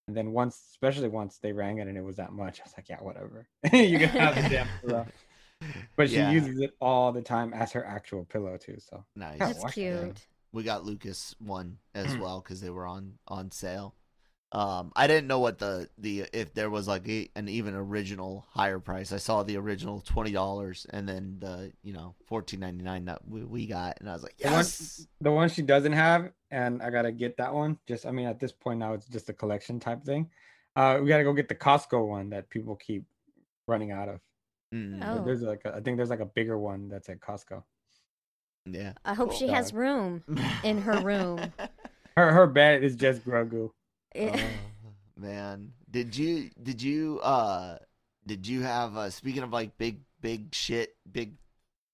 and 0.07 0.15
then 0.15 0.31
once, 0.31 0.61
especially 0.71 1.07
once 1.07 1.39
they 1.41 1.51
rang 1.51 1.79
it 1.79 1.87
and 1.87 1.97
it 1.97 2.03
was 2.03 2.17
that 2.17 2.31
much, 2.31 2.59
I 2.59 2.63
was 2.63 2.73
like, 2.77 2.89
yeah, 2.89 2.97
whatever. 2.97 3.47
you 3.73 3.97
can 3.97 4.09
have 4.09 4.35
the 4.35 4.49
damn 4.49 4.67
pillow. 4.81 5.07
But 5.95 6.09
she 6.09 6.17
yeah. 6.17 6.31
uses 6.31 6.59
it 6.59 6.71
all 6.79 7.11
the 7.11 7.21
time 7.21 7.53
as 7.53 7.71
her 7.71 7.85
actual 7.85 8.25
pillow 8.25 8.57
too. 8.57 8.77
So 8.79 9.03
nice. 9.15 9.39
That's 9.39 9.73
cute. 9.73 10.27
We 10.51 10.63
got 10.63 10.85
Lucas 10.85 11.35
one 11.39 11.77
as 11.93 12.17
well 12.17 12.41
because 12.41 12.61
they 12.61 12.69
were 12.69 12.85
on 12.85 13.13
on 13.27 13.51
sale. 13.51 13.95
Um, 14.51 14.93
I 14.95 15.07
didn't 15.07 15.27
know 15.27 15.39
what 15.39 15.59
the 15.59 15.89
the 15.97 16.25
if 16.31 16.53
there 16.53 16.69
was 16.69 16.87
like 16.87 17.07
a, 17.09 17.29
an 17.35 17.49
even 17.49 17.75
original 17.75 18.45
higher 18.49 18.79
price. 18.79 19.11
I 19.11 19.17
saw 19.17 19.43
the 19.43 19.57
original 19.57 19.99
twenty 20.01 20.31
dollars 20.31 20.85
and 20.91 21.09
then 21.09 21.37
the 21.39 21.73
you 21.83 21.91
know 21.91 22.15
fourteen 22.25 22.61
ninety 22.61 22.83
nine 22.83 23.05
that 23.05 23.27
we, 23.27 23.43
we 23.43 23.65
got, 23.65 23.97
and 23.99 24.09
I 24.09 24.13
was 24.13 24.23
like, 24.23 24.35
yes. 24.37 24.77
The 25.19 25.29
one, 25.29 25.33
the 25.33 25.35
one 25.35 25.49
she 25.49 25.61
doesn't 25.61 25.91
have, 25.91 26.31
and 26.51 26.81
I 26.81 26.89
gotta 26.89 27.11
get 27.11 27.35
that 27.37 27.53
one. 27.53 27.77
Just 27.85 28.05
I 28.05 28.11
mean, 28.11 28.27
at 28.27 28.39
this 28.39 28.53
point 28.53 28.79
now, 28.79 28.93
it's 28.93 29.07
just 29.07 29.27
a 29.27 29.33
collection 29.33 29.79
type 29.79 30.05
thing. 30.05 30.29
Uh, 30.75 30.99
we 31.01 31.09
gotta 31.09 31.23
go 31.23 31.33
get 31.33 31.49
the 31.49 31.55
Costco 31.55 32.07
one 32.07 32.29
that 32.29 32.49
people 32.49 32.75
keep 32.75 33.03
running 33.67 33.91
out 33.91 34.07
of. 34.07 34.21
Mm. 34.75 34.99
Oh. 35.03 35.23
There's 35.23 35.41
like 35.41 35.61
a, 35.63 35.75
I 35.75 35.79
think 35.79 35.95
there's 35.95 36.09
like 36.09 36.19
a 36.19 36.25
bigger 36.25 36.57
one 36.57 36.89
that's 36.89 37.07
at 37.07 37.21
Costco. 37.21 37.63
Yeah. 38.65 38.93
I 39.05 39.13
hope 39.13 39.29
cool. 39.29 39.37
she 39.37 39.47
has 39.47 39.73
room 39.73 40.23
in 40.63 40.81
her 40.81 40.99
room. 41.01 41.39
her 42.17 42.31
her 42.31 42.47
bed 42.47 42.83
is 42.83 42.95
just 42.95 43.25
Grogu 43.25 43.71
oh, 44.17 44.39
man, 45.17 45.71
did 45.89 46.17
you 46.17 46.49
did 46.61 46.81
you 46.81 47.19
uh 47.21 47.77
did 48.25 48.47
you 48.47 48.63
have 48.63 48.97
uh 48.97 49.09
speaking 49.09 49.43
of 49.43 49.53
like 49.53 49.77
big 49.77 50.01
big 50.19 50.53
shit 50.53 50.95
big 51.09 51.35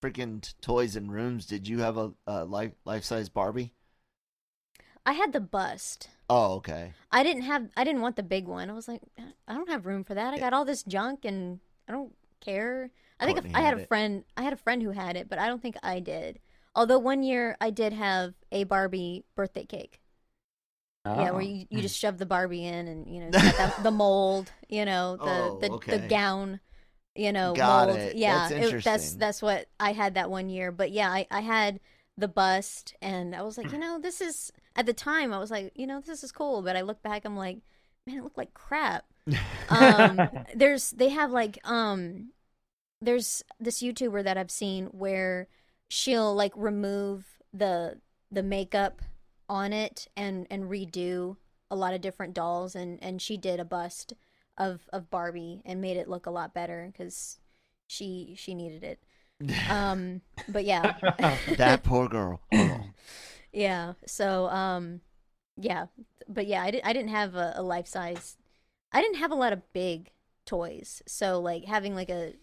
freaking 0.02 0.42
toys 0.60 0.96
and 0.96 1.12
rooms? 1.12 1.46
Did 1.46 1.68
you 1.68 1.80
have 1.80 1.98
a, 1.98 2.12
a 2.26 2.44
life 2.44 2.72
life 2.84 3.04
size 3.04 3.28
Barbie? 3.28 3.74
I 5.04 5.12
had 5.12 5.32
the 5.32 5.40
bust. 5.40 6.08
Oh, 6.30 6.54
okay. 6.54 6.92
I 7.10 7.22
didn't 7.22 7.42
have. 7.42 7.68
I 7.76 7.84
didn't 7.84 8.02
want 8.02 8.16
the 8.16 8.22
big 8.22 8.46
one. 8.46 8.70
I 8.70 8.72
was 8.72 8.88
like, 8.88 9.02
I 9.48 9.54
don't 9.54 9.68
have 9.68 9.84
room 9.84 10.04
for 10.04 10.14
that. 10.14 10.32
I 10.32 10.38
got 10.38 10.52
all 10.52 10.64
this 10.64 10.84
junk, 10.84 11.24
and 11.24 11.58
I 11.88 11.92
don't 11.92 12.14
care. 12.42 12.90
I 13.18 13.26
think 13.26 13.38
if, 13.38 13.54
I 13.54 13.60
had 13.60 13.78
a 13.78 13.86
friend. 13.86 14.24
I 14.36 14.42
had 14.42 14.52
a 14.52 14.56
friend 14.56 14.82
who 14.82 14.90
had 14.90 15.16
it, 15.16 15.28
but 15.28 15.38
I 15.38 15.46
don't 15.46 15.62
think 15.62 15.76
I 15.82 16.00
did. 16.00 16.40
Although 16.74 16.98
one 16.98 17.22
year 17.22 17.56
I 17.60 17.70
did 17.70 17.92
have 17.92 18.34
a 18.50 18.64
Barbie 18.64 19.24
birthday 19.36 19.64
cake. 19.64 20.00
Oh. 21.04 21.20
Yeah, 21.20 21.30
where 21.32 21.42
oh. 21.42 21.44
you, 21.44 21.66
you 21.70 21.82
just 21.82 21.98
shove 22.00 22.18
the 22.18 22.26
Barbie 22.26 22.64
in 22.64 22.88
and 22.88 23.08
you 23.08 23.20
know 23.20 23.30
the, 23.30 23.74
the, 23.82 23.90
mold, 23.90 24.52
you 24.68 24.84
know 24.84 25.16
the 25.16 25.24
oh, 25.24 25.58
the, 25.60 25.70
okay. 25.72 25.98
the 25.98 26.08
gown, 26.08 26.60
you 27.14 27.32
know 27.32 27.54
Got 27.54 27.88
mold. 27.88 27.98
It. 27.98 28.16
Yeah, 28.16 28.48
that's, 28.48 28.72
it, 28.72 28.84
that's 28.84 29.14
that's 29.14 29.42
what 29.42 29.66
I 29.78 29.92
had 29.92 30.14
that 30.14 30.30
one 30.30 30.48
year. 30.48 30.72
But 30.72 30.90
yeah, 30.90 31.10
I, 31.10 31.26
I 31.30 31.40
had 31.40 31.80
the 32.16 32.28
bust, 32.28 32.94
and 33.02 33.34
I 33.34 33.42
was 33.42 33.58
like, 33.58 33.72
you 33.72 33.78
know, 33.78 33.98
this 34.00 34.20
is 34.20 34.52
at 34.76 34.86
the 34.86 34.92
time 34.92 35.32
I 35.32 35.38
was 35.38 35.50
like, 35.50 35.72
you 35.74 35.86
know, 35.86 36.00
this 36.00 36.24
is 36.24 36.32
cool. 36.32 36.62
But 36.62 36.76
I 36.76 36.82
look 36.82 37.02
back, 37.02 37.24
I'm 37.24 37.36
like, 37.36 37.58
man, 38.06 38.18
it 38.18 38.24
looked 38.24 38.38
like 38.38 38.54
crap. 38.54 39.04
Um, 39.68 40.28
there's 40.54 40.90
they 40.90 41.10
have 41.10 41.30
like 41.30 41.58
um, 41.64 42.32
there's 43.00 43.42
this 43.60 43.82
YouTuber 43.82 44.24
that 44.24 44.36
I've 44.36 44.50
seen 44.50 44.86
where 44.86 45.48
she'll 45.88 46.34
like 46.34 46.52
remove 46.56 47.26
the 47.52 47.98
the 48.30 48.42
makeup 48.42 49.02
on 49.48 49.72
it 49.72 50.08
and 50.16 50.46
and 50.50 50.64
redo 50.64 51.36
a 51.70 51.76
lot 51.76 51.94
of 51.94 52.00
different 52.00 52.34
dolls 52.34 52.74
and 52.74 53.02
and 53.02 53.20
she 53.20 53.36
did 53.36 53.60
a 53.60 53.64
bust 53.64 54.14
of 54.58 54.88
of 54.92 55.10
Barbie 55.10 55.62
and 55.64 55.80
made 55.80 55.96
it 55.96 56.08
look 56.08 56.26
a 56.26 56.30
lot 56.30 56.54
better 56.54 56.90
because 56.92 57.38
she 57.86 58.34
she 58.36 58.54
needed 58.54 58.82
it. 58.82 59.02
Um, 59.68 60.22
but 60.48 60.64
yeah, 60.64 60.94
that 61.56 61.82
poor 61.82 62.08
girl. 62.08 62.40
Yeah. 63.52 63.94
So 64.06 64.48
um, 64.48 65.00
yeah, 65.56 65.86
but 66.28 66.46
yeah, 66.46 66.62
I 66.62 66.70
didn't 66.70 66.86
I 66.86 66.92
didn't 66.92 67.10
have 67.10 67.34
a, 67.34 67.54
a 67.56 67.62
life 67.62 67.86
size. 67.86 68.36
I 68.92 69.00
didn't 69.00 69.16
have 69.18 69.32
a 69.32 69.36
lot 69.36 69.52
of 69.52 69.72
big 69.72 70.10
toys, 70.46 71.02
so 71.06 71.40
like 71.40 71.64
having 71.64 71.94
like 71.94 72.10
a 72.10 72.34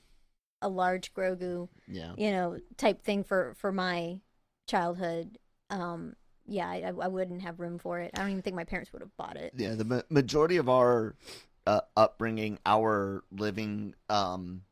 a 0.61 0.67
large 0.69 1.13
Grogu, 1.13 1.69
Yeah. 1.87 2.13
you 2.17 2.31
know, 2.31 2.57
type 2.77 3.01
thing 3.03 3.23
for 3.23 3.53
for 3.57 3.71
my 3.71 4.19
childhood. 4.67 5.37
Um, 5.69 6.15
yeah, 6.45 6.67
I, 6.67 6.91
I 7.01 7.07
wouldn't 7.07 7.43
have 7.43 7.59
room 7.59 7.77
for 7.77 7.99
it. 7.99 8.11
I 8.15 8.19
don't 8.21 8.31
even 8.31 8.41
think 8.41 8.55
my 8.55 8.63
parents 8.63 8.91
would 8.91 9.01
have 9.01 9.15
bought 9.17 9.37
it. 9.37 9.53
Yeah, 9.55 9.75
the 9.75 9.85
ma- 9.85 10.01
majority 10.09 10.57
of 10.57 10.67
our 10.67 11.15
uh, 11.67 11.81
upbringing, 11.95 12.57
our 12.65 13.23
living, 13.31 13.93
um, 14.09 14.63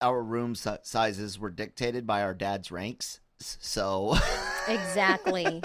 our 0.00 0.20
room 0.22 0.54
si- 0.56 0.70
sizes 0.82 1.38
were 1.38 1.50
dictated 1.50 2.06
by 2.06 2.22
our 2.22 2.34
dad's 2.34 2.72
ranks. 2.72 3.20
So 3.38 4.16
Exactly. 4.68 5.62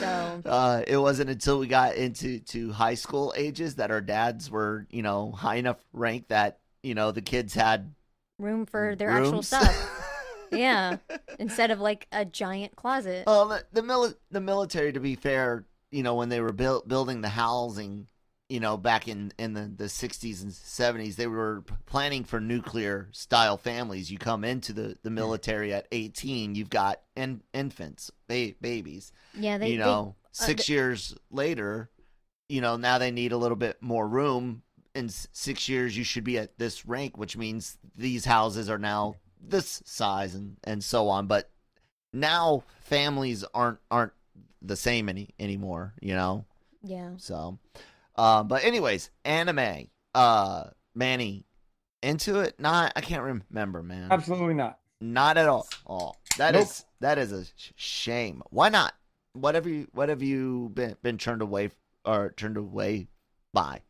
So 0.00 0.42
uh, 0.46 0.82
it 0.86 0.96
wasn't 0.96 1.30
until 1.30 1.58
we 1.58 1.66
got 1.66 1.94
into 1.96 2.40
to 2.40 2.72
high 2.72 2.94
school 2.94 3.32
ages 3.36 3.76
that 3.76 3.90
our 3.90 4.00
dads 4.00 4.50
were, 4.50 4.86
you 4.90 5.02
know, 5.02 5.30
high 5.32 5.56
enough 5.56 5.78
rank 5.92 6.28
that 6.28 6.58
you 6.82 6.94
know 6.94 7.12
the 7.12 7.22
kids 7.22 7.54
had 7.54 7.94
room 8.38 8.66
for 8.66 8.96
their 8.96 9.10
actual 9.10 9.42
stuff. 9.42 9.76
Yeah, 10.52 10.96
instead 11.38 11.70
of 11.70 11.78
like 11.78 12.08
a 12.10 12.24
giant 12.24 12.74
closet. 12.74 13.24
Well, 13.24 13.46
the 13.46 13.64
the, 13.72 13.82
mili- 13.82 14.16
the 14.32 14.40
military, 14.40 14.92
to 14.92 14.98
be 14.98 15.14
fair, 15.14 15.64
you 15.92 16.02
know, 16.02 16.16
when 16.16 16.28
they 16.28 16.40
were 16.40 16.52
built 16.52 16.88
building 16.88 17.20
the 17.20 17.28
housing, 17.28 18.08
you 18.50 18.58
know, 18.58 18.76
back 18.76 19.06
in 19.06 19.32
in 19.38 19.54
the 19.54 19.70
the 19.74 19.88
sixties 19.88 20.42
and 20.42 20.52
seventies, 20.52 21.14
they 21.14 21.28
were 21.28 21.62
planning 21.86 22.24
for 22.24 22.40
nuclear 22.40 23.08
style 23.12 23.56
families. 23.56 24.10
You 24.10 24.18
come 24.18 24.42
into 24.42 24.72
the 24.72 24.98
the 25.04 25.10
military 25.10 25.72
at 25.72 25.86
eighteen, 25.92 26.56
you've 26.56 26.68
got 26.68 27.00
in, 27.14 27.42
infants, 27.54 28.10
ba- 28.26 28.54
babies. 28.60 29.12
yeah, 29.34 29.56
they 29.56 29.70
you 29.70 29.78
know, 29.78 30.16
uh, 30.18 30.28
six 30.32 30.68
years 30.68 31.14
later, 31.30 31.90
you 32.48 32.60
know, 32.60 32.76
now 32.76 32.98
they 32.98 33.12
need 33.12 33.30
a 33.30 33.36
little 33.36 33.56
bit 33.56 33.80
more 33.80 34.06
room. 34.06 34.62
In 34.96 35.08
six 35.08 35.68
years, 35.68 35.96
you 35.96 36.02
should 36.02 36.24
be 36.24 36.36
at 36.36 36.58
this 36.58 36.84
rank, 36.84 37.16
which 37.16 37.36
means 37.36 37.78
these 37.94 38.24
houses 38.24 38.68
are 38.68 38.78
now 38.78 39.14
this 39.40 39.80
size 39.86 40.34
and 40.34 40.56
and 40.64 40.82
so 40.82 41.08
on. 41.08 41.28
But 41.28 41.48
now 42.12 42.64
families 42.80 43.44
aren't 43.54 43.78
aren't 43.92 44.12
the 44.60 44.76
same 44.76 45.08
any 45.08 45.28
anymore. 45.38 45.94
You 46.00 46.14
know, 46.14 46.44
yeah. 46.82 47.10
so. 47.16 47.60
Uh, 48.20 48.42
but 48.42 48.62
anyways, 48.64 49.10
anime. 49.24 49.88
Uh, 50.14 50.64
Manny, 50.94 51.46
into 52.02 52.40
it? 52.40 52.60
Not. 52.60 52.92
I 52.94 53.00
can't 53.00 53.22
remember, 53.22 53.82
man. 53.82 54.08
Absolutely 54.10 54.52
not. 54.52 54.78
Not 55.00 55.38
at 55.38 55.48
all. 55.48 55.66
Oh, 55.86 56.12
that 56.36 56.54
is 56.54 56.84
Nope. 56.84 56.90
that 57.00 57.18
is 57.18 57.32
a 57.32 57.46
sh- 57.46 57.72
shame. 57.76 58.42
Why 58.50 58.68
not? 58.68 58.92
What 59.32 59.54
have 59.54 59.66
you 59.66 59.88
What 59.92 60.10
have 60.10 60.22
you 60.22 60.70
been 60.74 60.96
been 61.02 61.16
turned 61.16 61.40
away 61.40 61.70
or 62.04 62.34
turned 62.36 62.58
away 62.58 63.08
by? 63.54 63.80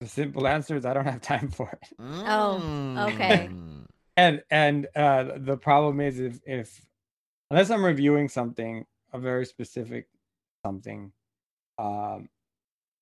The 0.00 0.06
simple 0.06 0.46
answer 0.46 0.76
is 0.76 0.86
I 0.86 0.94
don't 0.94 1.04
have 1.04 1.20
time 1.20 1.48
for 1.48 1.68
it. 1.68 1.88
Oh, 1.98 3.08
okay. 3.08 3.48
Mm. 3.50 3.86
And 4.16 4.44
and 4.48 4.86
uh, 4.94 5.38
the 5.38 5.56
problem 5.56 6.00
is 6.00 6.20
if 6.20 6.38
if 6.46 6.86
unless 7.50 7.68
I'm 7.70 7.84
reviewing 7.84 8.28
something, 8.28 8.86
a 9.12 9.18
very 9.18 9.44
specific 9.44 10.06
something, 10.64 11.10
um, 11.78 12.28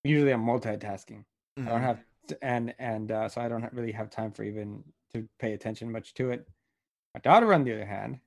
usually 0.05 0.33
I'm 0.33 0.45
multitasking. 0.45 1.25
I 1.67 1.71
Mm-hmm. 1.71 1.71
don't 1.71 1.83
have 1.83 2.01
to, 2.29 2.39
and 2.45 2.75
and 2.79 3.11
uh, 3.13 3.29
so 3.29 3.41
I 3.41 3.49
don't 3.49 3.73
really 3.73 3.93
have 3.93 4.11
time 4.11 4.33
for 4.33 4.43
even 4.45 4.83
to 5.13 5.29
pay 5.39 5.53
attention 5.53 5.91
much 5.91 6.15
to 6.15 6.31
it. 6.31 6.47
My 7.15 7.21
daughter, 7.21 7.53
on 7.53 7.65
the 7.65 7.73
other 7.75 7.87
hand, 7.87 8.21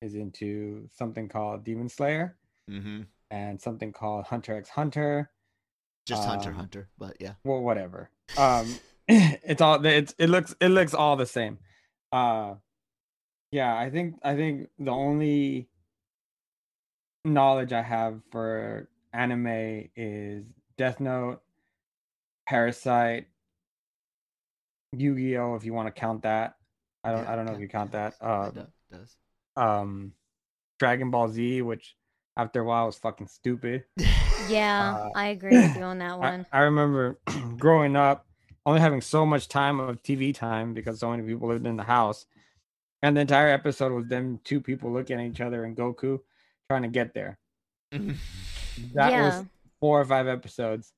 is 0.00 0.14
into 0.14 0.88
something 0.96 1.28
called 1.28 1.64
Demon 1.64 1.88
Slayer 1.88 2.36
Mm-hmm. 2.70 3.02
and 3.30 3.60
something 3.60 3.92
called 3.92 4.26
Hunter 4.26 4.56
x 4.56 4.68
Hunter. 4.70 5.30
Just 6.06 6.24
Hunter 6.24 6.50
Um, 6.50 6.56
Hunter, 6.56 6.88
but 6.98 7.16
yeah. 7.20 7.34
Well, 7.44 7.60
whatever. 7.60 8.10
Um, 8.36 8.78
it's 9.08 9.60
all 9.60 9.84
it's 9.84 10.14
it 10.18 10.28
looks 10.30 10.54
it 10.60 10.68
looks 10.68 10.94
all 10.94 11.16
the 11.16 11.26
same. 11.26 11.58
Uh, 12.12 12.54
yeah, 13.52 13.76
I 13.76 13.90
think 13.90 14.16
I 14.22 14.36
think 14.36 14.68
the 14.78 14.90
only 14.90 15.68
knowledge 17.24 17.72
I 17.72 17.82
have 17.82 18.20
for 18.30 18.88
anime 19.12 19.88
is 19.96 20.44
Death 20.80 20.98
Note, 20.98 21.42
Parasyte, 22.48 23.26
Yu-Gi-Oh. 24.96 25.54
If 25.54 25.64
you 25.66 25.74
want 25.74 25.94
to 25.94 26.00
count 26.00 26.22
that, 26.22 26.56
I 27.04 27.12
don't 27.12 27.24
Yeah, 27.24 27.32
I 27.32 27.36
don't 27.36 27.44
know 27.44 27.52
if 27.52 27.60
you 27.60 27.68
count 27.68 27.90
yes, 27.92 28.16
that. 28.18 28.26
Uh, 28.26 28.50
it 28.56 28.66
does. 28.90 29.16
um, 29.56 30.14
Dragon 30.78 31.10
Ball 31.10 31.28
Z, 31.28 31.60
which 31.60 31.96
after 32.34 32.62
a 32.62 32.64
while 32.64 32.86
was 32.86 32.96
fucking 32.96 33.26
stupid. 33.26 33.84
Yeah, 34.48 34.96
Uh, 34.96 35.10
I 35.14 35.26
agree 35.26 35.50
with 35.58 35.76
you 35.76 35.82
on 35.92 35.98
that 35.98 36.12
I, 36.12 36.16
one. 36.16 36.46
I 36.50 36.60
remember 36.60 37.18
growing 37.58 37.94
up, 37.94 38.24
only 38.64 38.80
having 38.80 39.02
so 39.02 39.26
much 39.26 39.48
time 39.48 39.80
of 39.80 40.02
TV 40.02 40.34
time 40.34 40.72
because 40.72 40.98
so 40.98 41.10
many 41.10 41.24
people 41.24 41.48
lived 41.48 41.66
in 41.66 41.76
the 41.76 41.82
house. 41.82 42.24
And 43.02 43.14
the 43.14 43.20
entire 43.20 43.48
episode 43.50 43.92
was 43.92 44.06
them 44.06 44.40
two 44.44 44.62
people 44.62 44.90
looking 44.90 45.20
at 45.20 45.26
each 45.26 45.42
other 45.42 45.62
and 45.64 45.76
Goku 45.76 46.20
trying 46.70 46.82
to 46.82 46.88
get 46.88 47.12
there. 47.12 47.38
That 48.94 49.12
yeah. 49.12 49.24
was 49.26 49.44
four 49.80 50.00
or 50.00 50.04
five 50.04 50.28
episodes. 50.28 50.92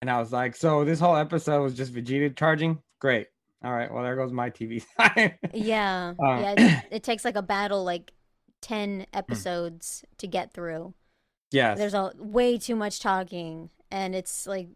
And 0.00 0.10
I 0.10 0.18
was 0.18 0.32
like, 0.32 0.54
so 0.56 0.84
this 0.84 1.00
whole 1.00 1.16
episode 1.16 1.62
was 1.62 1.74
just 1.74 1.94
Vegeta 1.94 2.36
charging? 2.36 2.78
Great. 3.00 3.28
All 3.64 3.72
right. 3.72 3.90
Well, 3.92 4.02
there 4.02 4.16
goes 4.16 4.32
my 4.32 4.50
TV 4.50 4.84
time. 5.00 5.32
Yeah, 5.54 6.12
Uh, 6.22 6.26
yeah. 6.40 6.54
It, 6.58 6.84
it 6.90 7.02
takes 7.02 7.24
like 7.24 7.36
a 7.36 7.42
battle, 7.42 7.84
like 7.84 8.12
ten 8.60 9.06
episodes 9.14 10.04
to 10.18 10.26
get 10.26 10.52
through. 10.52 10.92
Yeah. 11.52 11.74
There's 11.74 11.94
a 11.94 12.12
way 12.18 12.58
too 12.58 12.76
much 12.76 13.00
talking, 13.00 13.70
and 13.90 14.14
it's 14.14 14.46
like, 14.46 14.68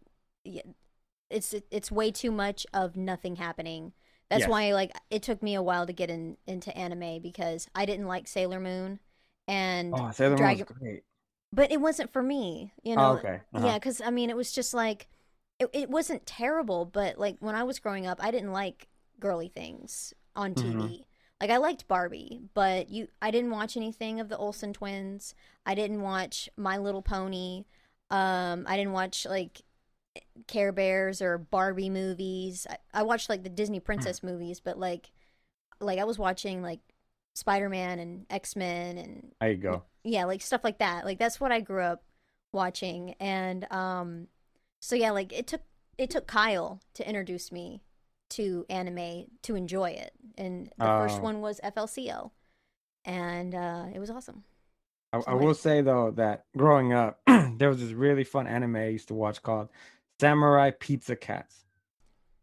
it's 1.29 1.53
it's 1.69 1.91
way 1.91 2.09
too 2.11 2.31
much 2.31 2.65
of 2.73 2.95
nothing 2.95 3.35
happening. 3.35 3.93
That's 4.29 4.41
Yes. 4.41 4.49
why 4.49 4.73
like 4.73 4.91
it 5.09 5.21
took 5.23 5.43
me 5.43 5.55
a 5.55 5.61
while 5.61 5.85
to 5.85 5.93
get 5.93 6.09
in 6.09 6.37
into 6.47 6.75
anime 6.75 7.21
because 7.21 7.67
I 7.75 7.85
didn't 7.85 8.07
like 8.07 8.27
Sailor 8.27 8.59
Moon, 8.59 8.99
and 9.47 9.93
oh, 9.95 10.09
Sailor 10.11 10.35
Dragon- 10.37 10.65
great. 10.79 11.03
But 11.53 11.71
it 11.71 11.81
wasn't 11.81 12.11
for 12.11 12.21
me. 12.21 12.73
You 12.83 12.95
Oh, 12.95 13.01
know, 13.01 13.17
okay. 13.17 13.41
uh-huh. 13.53 13.67
Yeah, 13.67 13.79
because 13.79 14.01
I 14.01 14.09
mean, 14.11 14.29
it 14.29 14.35
was 14.37 14.51
just 14.51 14.73
like, 14.73 15.07
it, 15.59 15.69
it 15.73 15.89
wasn't 15.89 16.25
terrible, 16.25 16.85
but 16.85 17.17
like 17.17 17.37
when 17.39 17.55
I 17.55 17.63
was 17.63 17.79
growing 17.79 18.07
up, 18.07 18.19
I 18.23 18.31
didn't 18.31 18.51
like 18.51 18.87
girly 19.19 19.49
things 19.49 20.13
on 20.35 20.55
TV. 20.55 21.05
Mhm. 21.05 21.05
Like 21.41 21.49
I 21.51 21.57
liked 21.57 21.87
Barbie, 21.87 22.41
but 22.53 22.89
you, 22.89 23.07
I 23.21 23.31
didn't 23.31 23.51
watch 23.51 23.77
anything 23.77 24.19
of 24.19 24.29
the 24.29 24.37
Olsen 24.37 24.73
twins. 24.73 25.33
I 25.65 25.73
didn't 25.75 26.01
watch 26.01 26.49
My 26.57 26.77
Little 26.77 27.01
Pony. 27.01 27.65
Um, 28.11 28.65
I 28.67 28.75
didn't 28.77 28.93
watch 28.93 29.25
like 29.25 29.61
Care 30.47 30.71
Bears 30.71 31.21
or 31.21 31.37
Barbie 31.37 31.89
movies. 31.89 32.65
I, 32.69 32.77
I 32.93 33.03
watched 33.03 33.29
like 33.29 33.43
the 33.43 33.49
Disney 33.49 33.79
princess 33.79 34.23
movies, 34.23 34.59
but 34.59 34.77
like, 34.77 35.11
like 35.81 35.99
I 35.99 36.05
was 36.05 36.19
watching 36.19 36.61
like 36.61 36.79
Spider 37.35 37.69
Man 37.69 37.99
and 37.99 38.25
X 38.29 38.55
Men 38.55 38.97
and 38.97 39.31
There 39.39 39.51
you 39.51 39.57
go. 39.57 39.83
yeah 40.03 40.25
like 40.25 40.41
stuff 40.41 40.63
like 40.63 40.79
that 40.79 41.05
like 41.05 41.19
that's 41.19 41.39
what 41.39 41.51
i 41.51 41.59
grew 41.59 41.81
up 41.83 42.03
watching 42.51 43.13
and 43.19 43.71
um 43.71 44.27
so 44.81 44.95
yeah 44.95 45.11
like 45.11 45.31
it 45.33 45.45
took 45.47 45.61
it 45.97 46.09
took 46.09 46.25
kyle 46.27 46.79
to 46.95 47.07
introduce 47.07 47.51
me 47.51 47.81
to 48.31 48.65
anime 48.69 49.25
to 49.43 49.55
enjoy 49.55 49.89
it 49.91 50.11
and 50.37 50.67
the 50.77 50.85
first 50.85 51.19
Oh. 51.19 51.23
one 51.23 51.41
was 51.41 51.59
FLCL, 51.63 52.31
and 53.05 53.53
uh 53.55 53.85
it 53.93 53.99
was 53.99 54.09
awesome 54.09 54.43
I, 55.11 55.21
I 55.27 55.33
will 55.33 55.53
say 55.55 55.81
though 55.81 56.11
that 56.11 56.45
growing 56.55 56.93
up, 56.93 57.19
there 57.57 57.69
was 57.69 57.79
this 57.79 57.91
really 57.93 58.23
fun 58.23 58.45
anime 58.47 58.75
I 58.75 58.87
used 58.89 59.07
to 59.07 59.15
watch 59.15 59.41
called 59.41 59.69
Samurai 60.21 60.69
Pizza 60.69 61.15
Cats. 61.15 61.65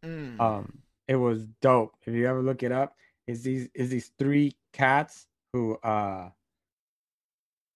Mm. 0.04 0.40
Um, 0.40 0.78
it 1.06 1.14
was 1.14 1.46
dope. 1.60 1.94
If 2.04 2.12
you 2.14 2.26
ever 2.28 2.42
look 2.42 2.64
it 2.64 2.72
up, 2.72 2.96
is 3.28 3.44
these 3.44 3.68
is 3.74 3.90
these 3.90 4.10
three 4.18 4.56
cats 4.76 5.26
who 5.52 5.76
uh 5.76 6.30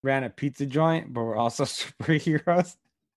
ran 0.03 0.25
a 0.25 0.31
pizza 0.31 0.67
joint, 0.67 1.13
but 1.13 1.23
were 1.23 1.37
also 1.37 1.65
superheroes. 1.65 2.77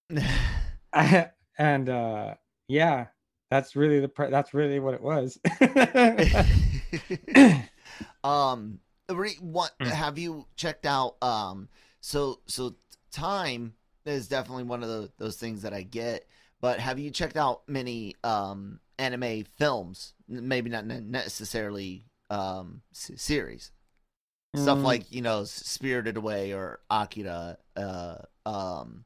and 1.58 1.90
uh 1.90 2.36
yeah, 2.68 3.08
that's 3.52 3.76
really 3.76 4.00
the 4.00 4.08
pre- 4.08 4.30
that's 4.30 4.54
really 4.54 4.80
what 4.80 4.94
it 4.94 5.02
was. 5.02 5.38
um 8.24 8.80
re- 9.10 9.38
what 9.42 9.72
Mm. 9.80 9.92
have 9.92 10.18
you 10.18 10.48
checked 10.56 10.86
out 10.86 11.22
um 11.22 11.68
so 12.00 12.40
so 12.48 12.76
time 13.12 13.74
is 14.06 14.28
definitely 14.28 14.64
one 14.64 14.84
of 14.84 14.90
the, 14.90 15.12
those 15.18 15.38
things 15.38 15.62
that 15.64 15.74
i 15.74 15.82
get 15.82 16.28
but 16.62 16.80
have 16.80 17.00
you 17.00 17.12
checked 17.12 17.38
out 17.38 17.62
many 17.68 18.16
um 18.24 18.80
anime 18.98 19.44
films 19.58 20.14
maybe 20.28 20.70
not 20.70 20.86
necessarily 20.86 22.06
um 22.34 22.82
s- 22.94 23.12
series 23.18 23.72
stuff 24.56 24.80
Mm. 24.80 24.84
like 24.84 25.12
you 25.12 25.22
know 25.22 25.44
Spirited 25.46 26.18
Away 26.18 26.54
or 26.54 26.80
Akira, 26.90 27.58
uh, 27.76 28.18
um, 28.46 29.06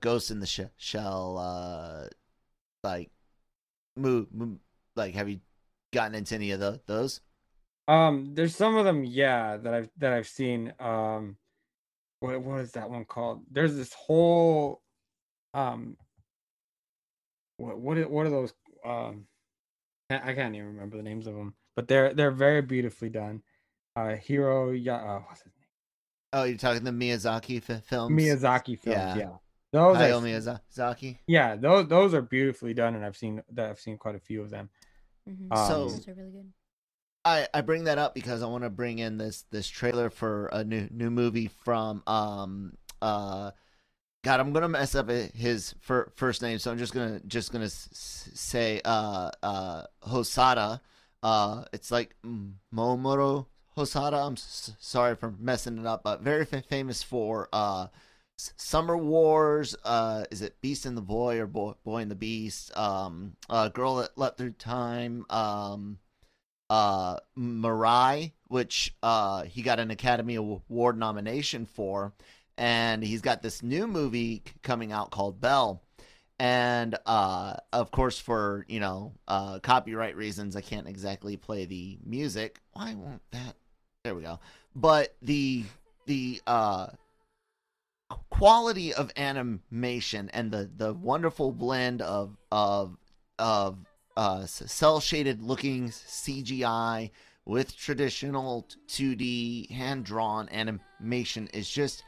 Ghost 0.00 0.30
in 0.30 0.40
the 0.40 0.46
Sh- 0.46 0.60
Shell, 0.76 1.38
uh, 1.38 2.08
like, 2.84 3.10
move, 3.96 4.32
move, 4.32 4.58
like, 4.96 5.14
have 5.14 5.28
you 5.28 5.40
gotten 5.92 6.14
into 6.14 6.34
any 6.36 6.52
of 6.52 6.60
the, 6.60 6.80
those? 6.86 7.20
Um, 7.88 8.34
there's 8.34 8.54
some 8.56 8.76
of 8.76 8.84
them, 8.84 9.04
yeah, 9.04 9.56
that 9.56 9.74
I've 9.74 9.90
that 9.98 10.12
I've 10.12 10.28
seen. 10.28 10.72
Um, 10.78 11.36
what 12.20 12.40
what 12.42 12.60
is 12.60 12.72
that 12.72 12.90
one 12.90 13.04
called? 13.04 13.42
There's 13.50 13.76
this 13.76 13.92
whole, 13.94 14.82
um, 15.54 15.96
what 17.56 17.78
what 17.78 17.98
are, 17.98 18.08
what 18.08 18.26
are 18.26 18.30
those? 18.30 18.54
Um, 18.84 19.26
I 20.10 20.34
can't 20.34 20.54
even 20.54 20.68
remember 20.68 20.96
the 20.96 21.02
names 21.02 21.26
of 21.26 21.34
them, 21.34 21.54
but 21.76 21.88
they're 21.88 22.14
they're 22.14 22.30
very 22.30 22.62
beautifully 22.62 23.08
done. 23.08 23.42
Uh, 23.96 24.16
Hero, 24.16 24.70
yeah, 24.70 24.96
uh, 24.96 25.20
what's 25.20 25.42
his 25.42 25.52
Oh, 26.34 26.44
you're 26.44 26.56
talking 26.56 26.82
the 26.82 26.90
Miyazaki 26.90 27.62
f- 27.68 27.84
films. 27.84 28.18
Miyazaki 28.18 28.78
films, 28.78 28.96
Yeah. 28.96 29.16
yeah. 29.16 29.28
Those, 29.72 29.96
Hayao 29.98 30.16
I've. 30.18 30.22
Miyazaki. 30.78 31.18
yeah, 31.26 31.56
those 31.56 31.88
those 31.88 32.14
are 32.14 32.22
beautifully 32.22 32.72
done, 32.74 32.94
and 32.94 33.04
I've 33.04 33.16
seen 33.16 33.42
that. 33.52 33.68
I've 33.70 33.80
seen 33.80 33.98
quite 33.98 34.14
a 34.14 34.18
few 34.20 34.40
of 34.42 34.48
them. 34.50 34.70
Mhm. 35.28 35.52
Um, 35.56 35.68
So- 35.68 35.88
Those 35.88 36.08
are 36.08 36.14
really 36.14 36.30
good. 36.30 36.52
I, 37.24 37.46
I 37.54 37.60
bring 37.60 37.84
that 37.84 37.98
up 37.98 38.14
because 38.14 38.42
I 38.42 38.46
want 38.46 38.64
to 38.64 38.70
bring 38.70 38.98
in 38.98 39.16
this 39.16 39.42
this 39.50 39.68
trailer 39.68 40.10
for 40.10 40.46
a 40.48 40.64
new 40.64 40.88
new 40.90 41.08
movie 41.10 41.46
from 41.46 42.02
um 42.08 42.76
uh 43.00 43.52
God 44.24 44.40
I'm 44.40 44.52
gonna 44.52 44.68
mess 44.68 44.96
up 44.96 45.08
his 45.08 45.72
fir- 45.80 46.10
first 46.16 46.42
name 46.42 46.58
so 46.58 46.72
I'm 46.72 46.78
just 46.78 46.92
gonna 46.92 47.20
just 47.28 47.52
gonna 47.52 47.66
s- 47.66 47.88
s- 47.92 48.30
say 48.34 48.80
uh 48.84 49.30
uh 49.40 49.84
Hosoda 50.04 50.80
uh 51.22 51.64
it's 51.72 51.90
like 51.90 52.14
mm, 52.26 52.52
Momoro 52.74 53.46
Hosoda. 53.76 54.26
I'm 54.26 54.34
s- 54.34 54.72
sorry 54.78 55.16
for 55.16 55.32
messing 55.38 55.78
it 55.78 55.86
up 55.86 56.02
but 56.04 56.20
very 56.20 56.44
fa- 56.44 56.62
famous 56.62 57.02
for 57.02 57.48
uh 57.52 57.86
S- 58.38 58.52
Summer 58.56 58.96
Wars 58.96 59.74
uh 59.84 60.24
is 60.30 60.42
it 60.42 60.60
Beast 60.60 60.86
and 60.86 60.96
the 60.96 61.02
Boy 61.02 61.38
or 61.38 61.46
Boy 61.46 61.74
Boy 61.84 61.98
and 61.98 62.10
the 62.10 62.14
Beast? 62.16 62.76
Um 62.76 63.36
uh 63.48 63.68
Girl 63.68 63.96
that 63.96 64.16
Leapt 64.18 64.38
Through 64.38 64.52
Time 64.52 65.24
um 65.30 65.98
uh 66.70 67.16
Mirai, 67.38 68.32
which 68.48 68.94
uh 69.02 69.42
he 69.44 69.62
got 69.62 69.80
an 69.80 69.90
Academy 69.90 70.36
Award 70.36 70.98
nomination 70.98 71.66
for, 71.66 72.12
and 72.56 73.02
he's 73.04 73.20
got 73.20 73.42
this 73.42 73.62
new 73.62 73.86
movie 73.86 74.42
coming 74.62 74.92
out 74.92 75.10
called 75.10 75.40
Belle. 75.40 75.82
And 76.38 76.96
uh 77.06 77.54
of 77.72 77.90
course 77.90 78.18
for, 78.18 78.64
you 78.68 78.80
know, 78.80 79.12
uh 79.28 79.58
copyright 79.60 80.16
reasons 80.16 80.56
I 80.56 80.60
can't 80.60 80.88
exactly 80.88 81.36
play 81.36 81.64
the 81.66 81.98
music. 82.04 82.60
Why 82.72 82.94
won't 82.94 83.22
that 83.32 83.56
there 84.04 84.14
we 84.14 84.22
go. 84.22 84.40
But 84.74 85.14
the 85.22 85.64
the 86.06 86.40
uh 86.46 86.88
quality 88.30 88.92
of 88.92 89.10
animation 89.16 90.30
and 90.32 90.50
the 90.50 90.70
the 90.76 90.92
wonderful 90.92 91.52
blend 91.52 92.02
of 92.02 92.36
of 92.50 92.96
of 93.38 93.78
uh 94.16 94.46
cell 94.46 95.00
shaded 95.00 95.42
looking 95.42 95.88
CGI 95.88 97.10
with 97.44 97.76
traditional 97.76 98.66
2D 98.88 99.70
hand 99.70 100.04
drawn 100.04 100.48
animation 100.50 101.48
is 101.52 101.68
just 101.68 102.04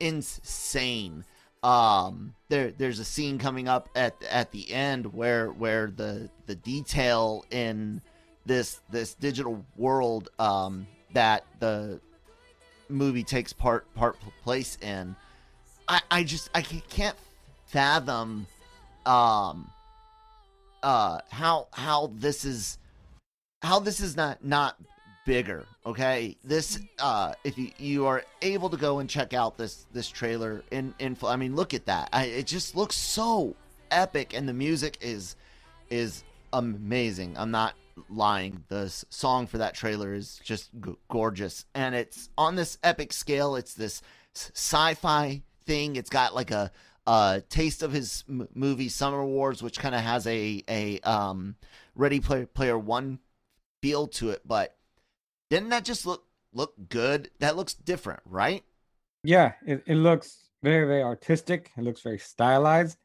insane. 0.00 1.24
Um 1.62 2.34
there 2.48 2.70
there's 2.70 2.98
a 2.98 3.04
scene 3.04 3.38
coming 3.38 3.68
up 3.68 3.88
at 3.94 4.14
at 4.24 4.50
the 4.52 4.72
end 4.72 5.12
where 5.12 5.48
where 5.50 5.90
the 5.90 6.30
the 6.46 6.54
detail 6.54 7.44
in 7.50 8.00
this 8.46 8.80
this 8.90 9.14
digital 9.14 9.64
world 9.76 10.30
um 10.38 10.86
that 11.12 11.44
the 11.60 12.00
movie 12.88 13.24
takes 13.24 13.52
part 13.52 13.92
part 13.94 14.16
place 14.42 14.78
in 14.80 15.14
I, 15.88 16.00
I 16.10 16.24
just 16.24 16.48
I 16.54 16.62
can't 16.62 17.16
fathom 17.66 18.46
um 19.04 19.70
uh 20.82 21.18
how 21.30 21.68
how 21.72 22.10
this 22.14 22.44
is 22.44 22.78
how 23.62 23.78
this 23.80 24.00
is 24.00 24.16
not 24.16 24.44
not 24.44 24.76
bigger 25.28 25.66
okay? 25.84 26.36
This 26.42 26.78
uh 26.98 27.34
if 27.44 27.58
you 27.58 27.70
you 27.78 28.06
are 28.06 28.24
able 28.42 28.70
to 28.70 28.76
go 28.76 28.98
and 28.98 29.08
check 29.08 29.34
out 29.34 29.56
this 29.58 29.86
this 29.92 30.08
trailer 30.08 30.62
in 30.70 30.94
in 30.98 31.16
i 31.22 31.36
mean 31.36 31.54
look 31.54 31.74
at 31.74 31.86
that. 31.86 32.08
I, 32.12 32.24
it 32.24 32.46
just 32.46 32.74
looks 32.74 32.96
so 32.96 33.54
epic 33.90 34.34
and 34.34 34.48
the 34.48 34.54
music 34.54 34.98
is 35.00 35.36
is 35.90 36.24
amazing. 36.52 37.36
I'm 37.36 37.50
not 37.50 37.74
lying. 38.08 38.64
The 38.68 38.88
song 39.10 39.46
for 39.46 39.58
that 39.58 39.74
trailer 39.74 40.14
is 40.14 40.40
just 40.42 40.70
g- 40.84 40.96
gorgeous. 41.10 41.64
And 41.74 41.94
it's 41.94 42.30
on 42.38 42.56
this 42.56 42.78
epic 42.82 43.12
scale 43.12 43.56
it's 43.56 43.74
this 43.74 44.02
sci-fi 44.34 45.42
thing. 45.66 45.96
It's 45.96 46.10
got 46.10 46.34
like 46.34 46.50
a 46.50 46.70
uh, 47.06 47.40
taste 47.48 47.82
of 47.82 47.92
his 47.92 48.24
m- 48.28 48.48
movie 48.54 48.90
Summer 48.90 49.24
Wars, 49.24 49.62
which 49.62 49.78
kind 49.78 49.94
of 49.94 50.00
has 50.02 50.26
a 50.26 50.62
a 50.68 51.00
um, 51.00 51.56
Ready 51.94 52.20
Player 52.20 52.46
Player 52.46 52.78
One 52.78 53.18
feel 53.80 54.06
to 54.08 54.30
it. 54.30 54.42
But 54.46 54.77
didn't 55.50 55.70
that 55.70 55.84
just 55.84 56.06
look 56.06 56.24
look 56.52 56.74
good? 56.88 57.30
That 57.40 57.56
looks 57.56 57.74
different, 57.74 58.20
right? 58.24 58.62
Yeah, 59.24 59.52
it, 59.66 59.82
it 59.86 59.96
looks 59.96 60.48
very, 60.62 60.86
very 60.86 61.02
artistic. 61.02 61.70
It 61.76 61.82
looks 61.84 62.00
very 62.00 62.18
stylized. 62.18 62.96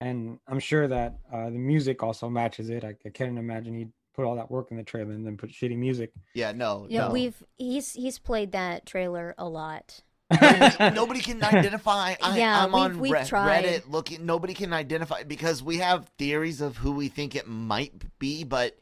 And 0.00 0.38
I'm 0.46 0.60
sure 0.60 0.86
that 0.88 1.18
uh, 1.32 1.46
the 1.46 1.58
music 1.58 2.02
also 2.02 2.28
matches 2.28 2.70
it. 2.70 2.84
I, 2.84 2.94
I 3.04 3.08
can't 3.10 3.36
imagine 3.38 3.74
he'd 3.76 3.92
put 4.14 4.24
all 4.24 4.36
that 4.36 4.50
work 4.50 4.70
in 4.70 4.76
the 4.76 4.82
trailer 4.84 5.12
and 5.12 5.26
then 5.26 5.36
put 5.36 5.50
shitty 5.50 5.76
music. 5.76 6.12
Yeah, 6.34 6.52
no, 6.52 6.86
Yeah, 6.88 7.06
no. 7.06 7.12
we've 7.12 7.42
he's 7.56 7.92
he's 7.92 8.18
played 8.18 8.52
that 8.52 8.86
trailer 8.86 9.34
a 9.38 9.48
lot. 9.48 10.00
nobody 10.80 11.20
can 11.20 11.42
identify. 11.42 12.14
I, 12.22 12.38
Yeah, 12.38 12.64
I'm 12.64 12.72
we've- 12.72 12.82
on 12.84 12.98
we've 13.00 13.12
Re- 13.12 13.24
tried. 13.24 13.64
Reddit 13.64 13.90
looking. 13.90 14.26
Nobody 14.26 14.54
can 14.54 14.72
identify 14.72 15.22
because 15.22 15.62
we 15.62 15.78
have 15.78 16.08
theories 16.18 16.60
of 16.60 16.76
who 16.76 16.92
we 16.92 17.08
think 17.08 17.34
it 17.34 17.46
might 17.48 17.92
be, 18.18 18.44
but 18.44 18.76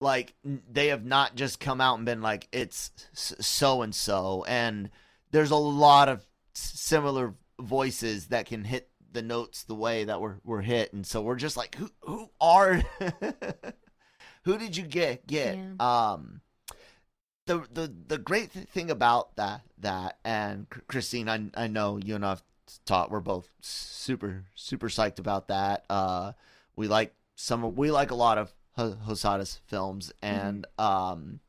like 0.00 0.34
they 0.42 0.88
have 0.88 1.04
not 1.04 1.36
just 1.36 1.60
come 1.60 1.80
out 1.80 1.96
and 1.96 2.04
been 2.04 2.22
like 2.22 2.48
it's 2.52 2.90
so 3.14 3.82
and 3.82 3.94
so. 3.94 4.44
And 4.46 4.90
there's 5.30 5.50
a 5.50 5.56
lot 5.56 6.08
of 6.08 6.26
similar 6.52 7.34
voices 7.60 8.26
that 8.28 8.46
can 8.46 8.64
hit 8.64 8.90
the 9.12 9.22
notes 9.22 9.62
the 9.62 9.74
way 9.74 10.04
that 10.04 10.20
we're 10.20 10.36
we're 10.44 10.60
hit, 10.62 10.92
and 10.92 11.06
so 11.06 11.22
we're 11.22 11.36
just 11.36 11.56
like, 11.56 11.74
who 11.76 11.90
who 12.00 12.30
are 12.40 12.74
who 14.44 14.58
did 14.58 14.76
you 14.76 14.84
get 14.84 15.26
get? 15.26 15.58
Um 15.80 16.40
the 17.46 17.66
the 17.72 17.92
the 18.08 18.18
great 18.18 18.50
thing 18.50 18.90
about 18.90 19.36
that 19.36 19.62
that 19.78 20.18
and 20.24 20.66
Christine, 20.88 21.28
I 21.28 21.48
I 21.54 21.66
know 21.68 21.96
you 21.96 22.14
and 22.14 22.26
I've 22.26 22.42
taught 22.84 23.10
we're 23.10 23.20
both 23.20 23.48
super 23.60 24.44
super 24.54 24.88
psyched 24.88 25.18
about 25.18 25.48
that. 25.48 25.84
Uh, 25.88 26.32
we 26.74 26.88
like 26.88 27.14
some 27.36 27.74
we 27.76 27.90
like 27.90 28.10
a 28.10 28.16
lot 28.16 28.38
of 28.38 28.52
Hosoda's 28.78 29.60
films 29.66 30.12
and 30.22 30.66
um 30.78 31.40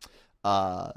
uh 0.44 0.92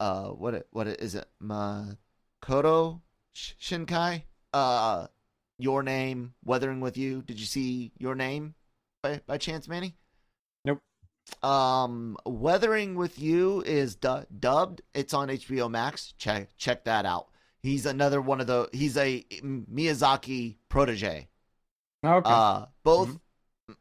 uh 0.00 0.28
what 0.28 0.54
it, 0.54 0.66
what 0.70 0.86
it, 0.86 1.00
is 1.00 1.14
it 1.14 1.26
Makoto 1.42 3.00
Shinkai 3.34 4.22
uh 4.52 5.06
your 5.58 5.82
name 5.82 6.34
Weathering 6.44 6.80
with 6.80 6.96
You. 6.96 7.22
Did 7.22 7.38
you 7.38 7.46
see 7.46 7.92
your 7.98 8.14
name 8.14 8.54
by 9.02 9.20
by 9.26 9.38
chance, 9.38 9.68
Manny? 9.68 9.96
Nope. 10.64 10.80
Um, 11.42 12.16
Weathering 12.26 12.96
with 12.96 13.18
You 13.18 13.62
is 13.62 13.94
du- 13.94 14.26
dubbed. 14.38 14.82
It's 14.94 15.14
on 15.14 15.28
HBO 15.28 15.70
Max. 15.70 16.14
Check 16.18 16.48
check 16.56 16.84
that 16.84 17.06
out. 17.06 17.28
He's 17.62 17.86
another 17.86 18.20
one 18.20 18.40
of 18.40 18.46
the. 18.46 18.68
He's 18.72 18.96
a 18.96 19.24
Miyazaki 19.42 20.56
protege. 20.68 21.28
Okay. 22.04 22.30
Uh, 22.30 22.66
both 22.82 23.16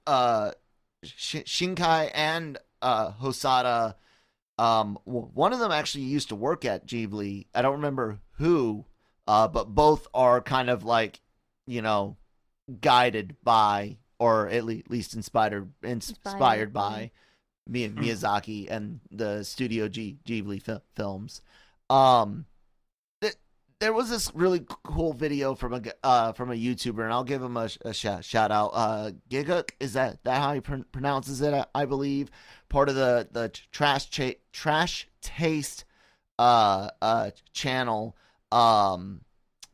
uh, 0.08 0.52
Sh- 1.06 1.44
Shinkai 1.46 2.12
and 2.14 2.58
uh, 2.82 3.12
Hosoda. 3.14 3.96
Um, 4.60 4.98
w- 5.06 5.30
one 5.34 5.54
of 5.54 5.60
them 5.60 5.72
actually 5.72 6.04
used 6.04 6.30
to 6.30 6.36
work 6.36 6.64
at 6.66 6.86
Ghibli. 6.88 7.48
I 7.56 7.62
don't 7.62 7.74
remember 7.74 8.20
who. 8.38 8.86
Uh, 9.28 9.48
but 9.48 9.70
both 9.74 10.08
are 10.14 10.42
kind 10.42 10.70
of 10.70 10.84
like, 10.84 11.22
you 11.66 11.82
know, 11.82 12.18
guided 12.82 13.36
by 13.44 13.98
or 14.20 14.48
at 14.50 14.64
le- 14.66 14.82
least 14.90 15.14
inspired 15.16 15.72
inspired, 15.82 16.34
Inspired, 16.34 16.74
by 16.74 17.12
Mi- 17.68 17.90
Miyazaki 17.90 18.70
and 18.70 19.00
the 19.12 19.44
Studio 19.44 19.88
G- 19.88 20.18
Ghibli 20.26 20.62
fi- 20.62 20.82
films. 20.96 21.42
Um, 21.90 22.34
th- 22.36 22.46
there 23.84 23.92
was 23.92 24.10
this 24.10 24.32
really 24.34 24.66
cool 24.86 25.12
video 25.12 25.56
from 25.56 25.74
a 25.74 25.82
uh 26.06 26.32
from 26.32 26.50
a 26.52 26.56
YouTuber, 26.56 27.04
and 27.04 27.12
I'll 27.12 27.26
give 27.26 27.44
him 27.44 27.58
a, 27.58 27.68
a 27.82 27.94
shout 27.94 28.24
shout 28.24 28.50
out. 28.50 28.70
Uh, 28.70 29.12
is 29.82 29.92
that 29.92 30.24
that 30.24 30.42
how 30.42 30.54
he 30.54 30.62
pr- 30.62 30.88
pronounces 30.94 31.42
it? 31.42 31.54
I, 31.54 31.66
I 31.76 31.84
believe 31.84 32.32
part 32.70 32.88
of 32.88 32.96
the 32.96 33.28
the 33.30 33.52
trash 33.74 34.10
cha- 34.10 34.40
trash 34.54 35.10
taste 35.22 35.84
uh 36.40 36.92
uh 37.02 37.32
channel. 37.52 38.16
Um, 38.54 39.26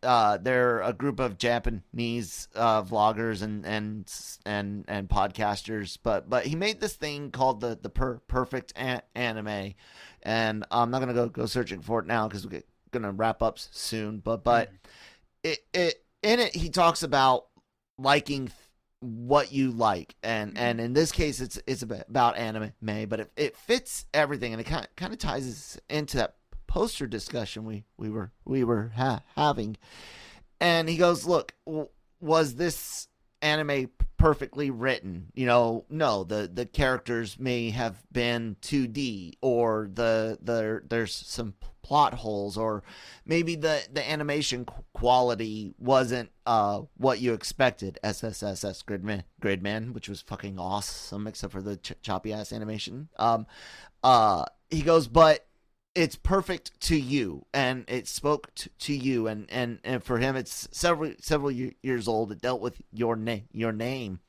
uh, 0.01 0.37
they're 0.37 0.81
a 0.81 0.93
group 0.93 1.19
of 1.19 1.37
Japanese 1.37 2.47
uh, 2.55 2.81
vloggers 2.81 3.43
and 3.43 3.63
and 3.63 4.11
and 4.43 4.85
and 4.87 5.07
podcasters. 5.07 5.99
But 6.01 6.27
but 6.27 6.47
he 6.47 6.55
made 6.55 6.79
this 6.79 6.95
thing 6.95 7.29
called 7.29 7.61
the 7.61 7.77
the 7.79 7.89
per- 7.91 8.21
perfect 8.27 8.73
a- 8.75 9.03
anime, 9.13 9.75
and 10.23 10.65
I'm 10.71 10.89
not 10.89 10.99
gonna 10.99 11.13
go 11.13 11.29
go 11.29 11.45
searching 11.45 11.81
for 11.81 11.99
it 11.99 12.07
now 12.07 12.27
because 12.27 12.47
we're 12.47 12.63
gonna 12.91 13.11
wrap 13.11 13.41
up 13.41 13.59
soon. 13.59 14.19
But 14.19 14.43
but 14.43 14.67
mm-hmm. 14.67 14.75
it 15.43 15.59
it 15.73 16.03
in 16.23 16.39
it 16.39 16.55
he 16.55 16.69
talks 16.69 17.03
about 17.03 17.45
liking 17.97 18.51
what 19.01 19.51
you 19.51 19.71
like 19.71 20.15
and 20.23 20.53
mm-hmm. 20.53 20.63
and 20.63 20.81
in 20.81 20.93
this 20.93 21.11
case 21.11 21.39
it's 21.39 21.59
it's 21.65 21.83
about 21.83 22.37
anime 22.37 22.73
but 23.07 23.21
it, 23.21 23.31
it 23.37 23.55
fits 23.55 24.05
everything 24.13 24.51
and 24.51 24.59
it 24.59 24.65
kind 24.65 24.83
of, 24.83 24.93
kind 24.97 25.13
of 25.13 25.19
ties 25.19 25.79
into 25.89 26.17
that 26.17 26.35
poster 26.67 27.07
discussion 27.07 27.63
we 27.63 27.85
we 27.97 28.09
were 28.09 28.31
we 28.45 28.63
were 28.63 28.91
ha- 28.95 29.21
having 29.35 29.77
and 30.59 30.89
he 30.89 30.97
goes 30.97 31.25
look 31.25 31.53
was 32.19 32.55
this 32.55 33.07
anime 33.41 33.89
perfectly 34.17 34.69
written. 34.69 35.31
You 35.33 35.45
know 35.45 35.85
no 35.89 36.23
the 36.23 36.49
the 36.53 36.65
characters 36.65 37.39
may 37.39 37.69
have 37.71 38.03
been 38.11 38.57
2d 38.61 39.35
or 39.41 39.89
the 39.93 40.37
the 40.41 40.81
there's 40.87 41.15
some 41.15 41.53
plot 41.81 42.13
holes 42.13 42.57
or 42.57 42.83
maybe 43.25 43.55
the 43.55 43.81
the 43.91 44.07
animation 44.07 44.65
quality 44.93 45.73
wasn't 45.79 46.29
uh 46.45 46.81
what 46.97 47.19
you 47.19 47.33
expected. 47.33 47.97
SSSS 48.03 48.83
Gridman 48.83 49.23
Gridman 49.41 49.93
which 49.93 50.09
was 50.09 50.21
fucking 50.21 50.59
awesome 50.59 51.25
except 51.25 51.53
for 51.53 51.61
the 51.61 51.77
ch- 51.77 51.93
choppy 52.01 52.33
ass 52.33 52.51
animation. 52.53 53.09
Um 53.17 53.47
uh 54.03 54.45
he 54.69 54.81
goes 54.81 55.07
but 55.07 55.45
it's 55.95 56.15
perfect 56.15 56.79
to 56.79 56.95
you 56.95 57.45
and 57.53 57.83
it 57.87 58.07
spoke 58.07 58.53
to, 58.55 58.69
to 58.79 58.93
you 58.93 59.27
and, 59.27 59.49
and 59.49 59.79
and 59.83 60.03
for 60.03 60.19
him 60.19 60.35
it's 60.35 60.67
several 60.71 61.11
several 61.19 61.51
years 61.51 62.07
old 62.07 62.31
it 62.31 62.41
dealt 62.41 62.61
with 62.61 62.81
your 62.91 63.15
name 63.15 63.45
your 63.51 63.71
name 63.71 64.19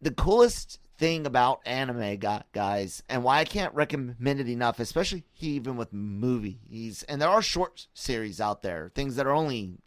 the 0.00 0.10
coolest 0.10 0.78
thing 0.98 1.26
about 1.26 1.60
anime, 1.66 2.18
guys, 2.52 3.02
and 3.08 3.22
why 3.22 3.38
I 3.38 3.44
can't 3.44 3.74
recommend 3.74 4.40
it 4.40 4.48
enough, 4.48 4.80
especially 4.80 5.24
even 5.40 5.76
with 5.76 5.92
movies. 5.92 7.04
And 7.08 7.20
there 7.20 7.28
are 7.28 7.42
short 7.42 7.86
series 7.94 8.40
out 8.40 8.62
there, 8.62 8.90
things 8.94 9.16
that 9.16 9.26
are 9.26 9.34
only, 9.34 9.78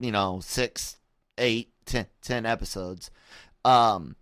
you 0.00 0.12
know, 0.12 0.40
six, 0.40 0.98
eight, 1.38 1.72
ten, 1.84 2.06
ten 2.20 2.46
episodes. 2.46 3.10
Um, 3.64 4.16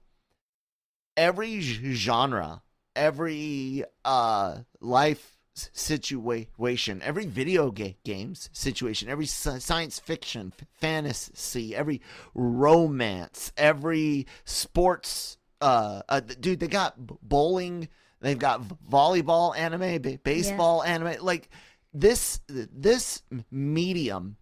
every 1.16 1.60
genre, 1.60 2.62
every 2.94 3.84
uh 4.04 4.58
life 4.80 5.38
situation, 5.54 7.02
every 7.02 7.26
video 7.26 7.70
ga- 7.70 7.96
games 8.04 8.48
situation, 8.52 9.08
every 9.08 9.26
science 9.26 9.98
fiction, 9.98 10.52
fantasy, 10.80 11.74
every 11.74 12.00
romance, 12.34 13.52
every 13.56 14.26
sports 14.44 15.36
uh, 15.60 16.02
uh 16.08 16.20
dude, 16.20 16.58
they 16.58 16.66
got 16.66 16.94
bowling, 16.98 17.88
they've 18.20 18.38
got 18.38 18.62
volleyball 18.90 19.56
anime, 19.56 20.18
baseball 20.24 20.82
yeah. 20.84 20.94
anime. 20.94 21.24
Like 21.24 21.50
this, 21.92 22.40
this 22.48 23.22
medium 23.50 24.36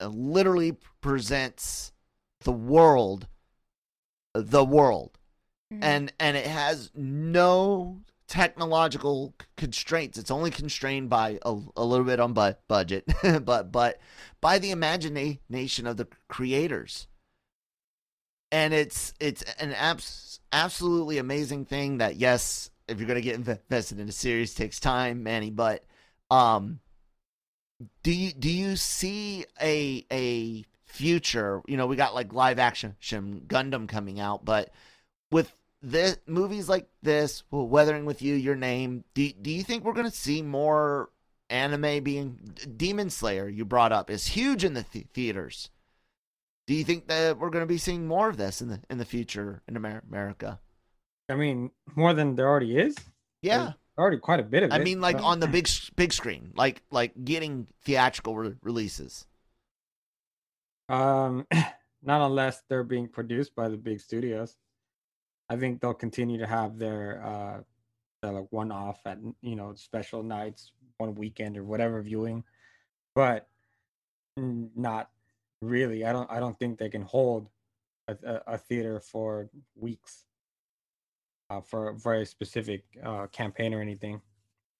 uh, 0.00 0.08
literally 0.08 0.76
presents 1.00 1.92
the 2.40 2.52
world, 2.52 3.28
the 4.34 4.64
world, 4.64 5.18
mm-hmm. 5.72 5.82
and 5.82 6.12
and 6.18 6.36
it 6.36 6.46
has 6.46 6.90
no 6.94 8.00
technological 8.32 9.34
constraints. 9.58 10.16
It's 10.16 10.30
only 10.30 10.50
constrained 10.50 11.10
by 11.10 11.38
a, 11.42 11.54
a 11.76 11.84
little 11.84 12.06
bit 12.06 12.18
on 12.18 12.32
bu- 12.32 12.54
budget, 12.66 13.04
but 13.44 13.70
but 13.70 14.00
by 14.40 14.58
the 14.58 14.70
imagination 14.70 15.86
of 15.86 15.98
the 15.98 16.08
creators. 16.28 17.08
And 18.50 18.72
it's 18.72 19.12
it's 19.20 19.42
an 19.60 19.74
abs 19.74 20.40
absolutely 20.50 21.18
amazing 21.18 21.66
thing 21.66 21.98
that 21.98 22.16
yes, 22.16 22.70
if 22.88 22.98
you're 22.98 23.06
gonna 23.06 23.20
get 23.20 23.34
invested 23.34 24.00
in 24.00 24.08
a 24.08 24.12
series, 24.12 24.54
takes 24.54 24.80
time, 24.80 25.22
Manny. 25.22 25.50
But 25.50 25.84
um, 26.30 26.80
do 28.02 28.12
you 28.12 28.32
do 28.32 28.50
you 28.50 28.76
see 28.76 29.44
a 29.60 30.06
a 30.10 30.64
future? 30.86 31.60
You 31.66 31.76
know, 31.76 31.86
we 31.86 31.96
got 31.96 32.14
like 32.14 32.32
live 32.32 32.58
action 32.58 32.96
Gundam 33.02 33.86
coming 33.86 34.20
out, 34.20 34.42
but 34.42 34.70
with 35.30 35.52
this 35.82 36.18
movies 36.26 36.68
like 36.68 36.88
this, 37.02 37.42
well, 37.50 37.66
Weathering 37.66 38.04
with 38.04 38.22
You, 38.22 38.34
Your 38.34 38.56
Name, 38.56 39.04
do 39.14 39.30
do 39.32 39.50
you 39.50 39.62
think 39.62 39.84
we're 39.84 39.92
gonna 39.92 40.10
see 40.10 40.42
more 40.42 41.10
anime 41.50 42.02
being 42.02 42.38
Demon 42.76 43.10
Slayer? 43.10 43.48
You 43.48 43.64
brought 43.64 43.92
up 43.92 44.10
is 44.10 44.26
huge 44.28 44.64
in 44.64 44.74
the 44.74 44.82
th- 44.82 45.06
theaters. 45.12 45.70
Do 46.66 46.74
you 46.74 46.84
think 46.84 47.08
that 47.08 47.38
we're 47.38 47.50
going 47.50 47.62
to 47.64 47.68
be 47.68 47.78
seeing 47.78 48.06
more 48.06 48.28
of 48.28 48.36
this 48.36 48.62
in 48.62 48.68
the 48.68 48.80
in 48.88 48.98
the 48.98 49.04
future 49.04 49.62
in 49.68 49.76
America? 49.76 50.60
I 51.28 51.34
mean, 51.34 51.70
more 51.96 52.14
than 52.14 52.36
there 52.36 52.48
already 52.48 52.78
is. 52.78 52.96
Yeah, 53.42 53.58
There's 53.58 53.74
already 53.98 54.18
quite 54.18 54.40
a 54.40 54.44
bit 54.44 54.62
of 54.62 54.72
I 54.72 54.76
it. 54.76 54.80
I 54.80 54.84
mean, 54.84 55.00
like 55.00 55.18
so. 55.18 55.24
on 55.24 55.40
the 55.40 55.46
big 55.48 55.68
big 55.96 56.12
screen, 56.12 56.52
like 56.54 56.82
like 56.90 57.12
getting 57.24 57.66
theatrical 57.84 58.36
re- 58.36 58.54
releases. 58.62 59.26
Um, 60.88 61.46
not 62.02 62.24
unless 62.24 62.62
they're 62.68 62.84
being 62.84 63.08
produced 63.08 63.54
by 63.54 63.68
the 63.68 63.76
big 63.76 64.00
studios. 64.00 64.56
I 65.48 65.56
think 65.56 65.80
they'll 65.80 65.94
continue 65.94 66.38
to 66.38 66.46
have 66.46 66.78
their 66.78 67.22
uh, 67.24 67.60
their 68.22 68.32
like 68.32 68.46
one 68.50 68.72
off 68.72 69.00
at 69.06 69.18
you 69.40 69.56
know 69.56 69.74
special 69.74 70.22
nights, 70.22 70.72
one 70.98 71.14
weekend 71.14 71.56
or 71.56 71.64
whatever 71.64 72.00
viewing, 72.02 72.44
but 73.14 73.48
not 74.36 75.10
really. 75.60 76.04
I 76.04 76.12
don't 76.12 76.30
i 76.30 76.40
don't 76.40 76.58
think 76.58 76.78
they 76.78 76.88
can 76.88 77.02
hold 77.02 77.48
a, 78.08 78.16
a, 78.24 78.54
a 78.54 78.58
theater 78.58 79.00
for 79.00 79.48
weeks 79.76 80.24
uh, 81.50 81.60
for 81.60 81.88
a 81.88 81.94
very 81.94 82.24
specific 82.24 82.84
uh, 83.04 83.26
campaign 83.26 83.74
or 83.74 83.80
anything. 83.80 84.20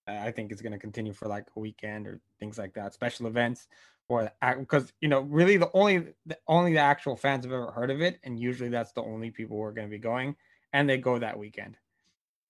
I 0.09 0.33
think 0.33 0.51
it's 0.51 0.63
going 0.63 0.73
to 0.73 0.79
continue 0.79 1.13
for 1.13 1.29
like 1.29 1.47
a 1.57 1.61
weekend 1.61 2.07
or 2.07 2.21
things 2.41 2.59
like 2.59 2.75
that 2.75 2.93
special 2.93 3.27
events 3.27 3.69
or 4.09 4.31
because 4.59 4.93
you 5.01 5.09
know 5.09 5.21
really 5.21 5.57
the 5.57 5.71
only 5.75 6.09
the 6.27 6.37
only 6.49 6.73
the 6.73 6.81
actual 6.81 7.17
fans 7.17 7.45
have 7.45 7.53
ever 7.53 7.71
heard 7.71 7.91
of 7.91 8.01
it 8.01 8.19
and 8.25 8.39
usually 8.39 8.69
that's 8.69 8.93
the 8.93 9.03
only 9.03 9.31
people 9.31 9.57
who 9.57 9.63
are 9.63 9.73
going 9.73 9.87
to 9.87 9.91
be 9.91 9.99
going 9.99 10.35
and 10.73 10.89
they 10.89 10.99
go 10.99 11.19
that 11.19 11.39
weekend 11.39 11.77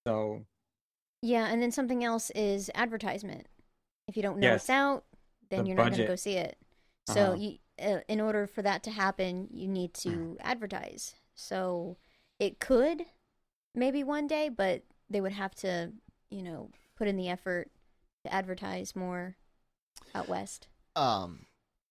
so 0.07 0.43
yeah 1.23 1.47
and 1.47 1.63
then 1.63 1.71
something 1.71 2.05
else 2.05 2.31
is 2.31 2.71
advertisement 2.75 3.47
if 4.09 4.17
you 4.17 4.23
don't 4.23 4.39
know 4.39 4.49
yes. 4.49 4.63
it's 4.63 4.71
out 4.71 5.05
then 5.51 5.63
the 5.63 5.69
you're 5.69 5.77
not 5.77 5.91
going 5.91 6.01
to 6.01 6.07
go 6.07 6.17
see 6.17 6.35
it 6.35 6.57
so 7.07 7.21
uh-huh. 7.21 7.35
you 7.35 7.59
uh, 7.83 7.99
in 8.09 8.21
order 8.21 8.47
for 8.47 8.63
that 8.63 8.83
to 8.85 8.91
happen, 8.91 9.49
you 9.51 9.67
need 9.67 9.95
to 9.95 10.09
mm. 10.09 10.37
advertise. 10.41 11.15
So 11.35 11.97
it 12.39 12.61
could 12.61 13.03
maybe 13.75 14.05
one 14.05 14.27
day, 14.27 14.49
but 14.49 14.83
they 15.09 15.21
would 15.21 15.33
have 15.33 15.55
to, 15.57 15.93
you 16.31 16.43
know, 16.43 16.71
put 16.97 17.09
in 17.09 17.17
the 17.17 17.29
effort 17.29 17.71
to 18.25 18.33
advertise 18.33 18.95
more 18.95 19.37
out 20.15 20.29
west. 20.29 20.69
Um, 20.95 21.47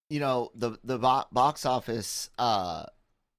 you 0.09 0.19
know, 0.19 0.51
the 0.55 0.77
the 0.83 0.99
bo- 0.99 1.25
box 1.31 1.65
office 1.65 2.29
uh 2.37 2.85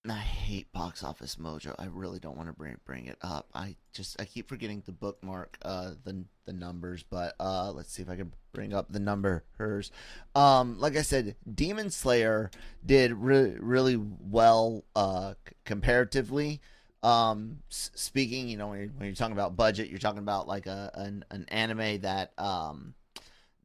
I 0.09 0.15
hate 0.15 0.73
box 0.73 1.05
office 1.05 1.37
mojo. 1.37 1.77
I 1.79 1.85
really 1.87 2.19
don't 2.19 2.37
want 2.37 2.49
to 2.49 2.53
bring 2.53 2.77
bring 2.85 3.07
it 3.07 3.19
up. 3.23 3.49
I 3.55 3.77
just 3.93 4.21
I 4.21 4.25
keep 4.25 4.49
forgetting 4.49 4.83
to 4.83 4.93
bookmark 4.93 5.59
uh 5.63 5.93
the 6.03 6.25
the 6.45 6.53
numbers, 6.53 7.05
but 7.09 7.37
uh 7.39 7.71
let's 7.71 7.93
see 7.93 8.03
if 8.03 8.11
I 8.11 8.17
can 8.17 8.33
bring 8.53 8.75
up 8.75 8.91
the 8.91 8.99
number 8.99 9.45
hers. 9.59 9.93
Um 10.35 10.81
like 10.81 10.97
I 10.97 11.03
said, 11.03 11.37
Demon 11.55 11.91
Slayer 11.91 12.51
did 12.85 13.13
really 13.13 13.55
really 13.61 13.97
well 13.97 14.83
uh 14.97 15.35
comparatively. 15.65 16.61
Um 17.05 17.59
s- 17.71 17.93
speaking, 17.95 18.49
you 18.49 18.57
know, 18.57 18.69
when 18.69 18.79
you're, 18.81 18.89
when 18.89 19.07
you're 19.07 19.15
talking 19.15 19.35
about 19.35 19.57
budget, 19.57 19.89
you're 19.89 20.01
talking 20.01 20.19
about 20.19 20.49
like 20.49 20.67
a 20.67 20.91
an, 20.95 21.25
an 21.31 21.45
anime 21.49 22.01
that 22.01 22.33
um 22.39 22.95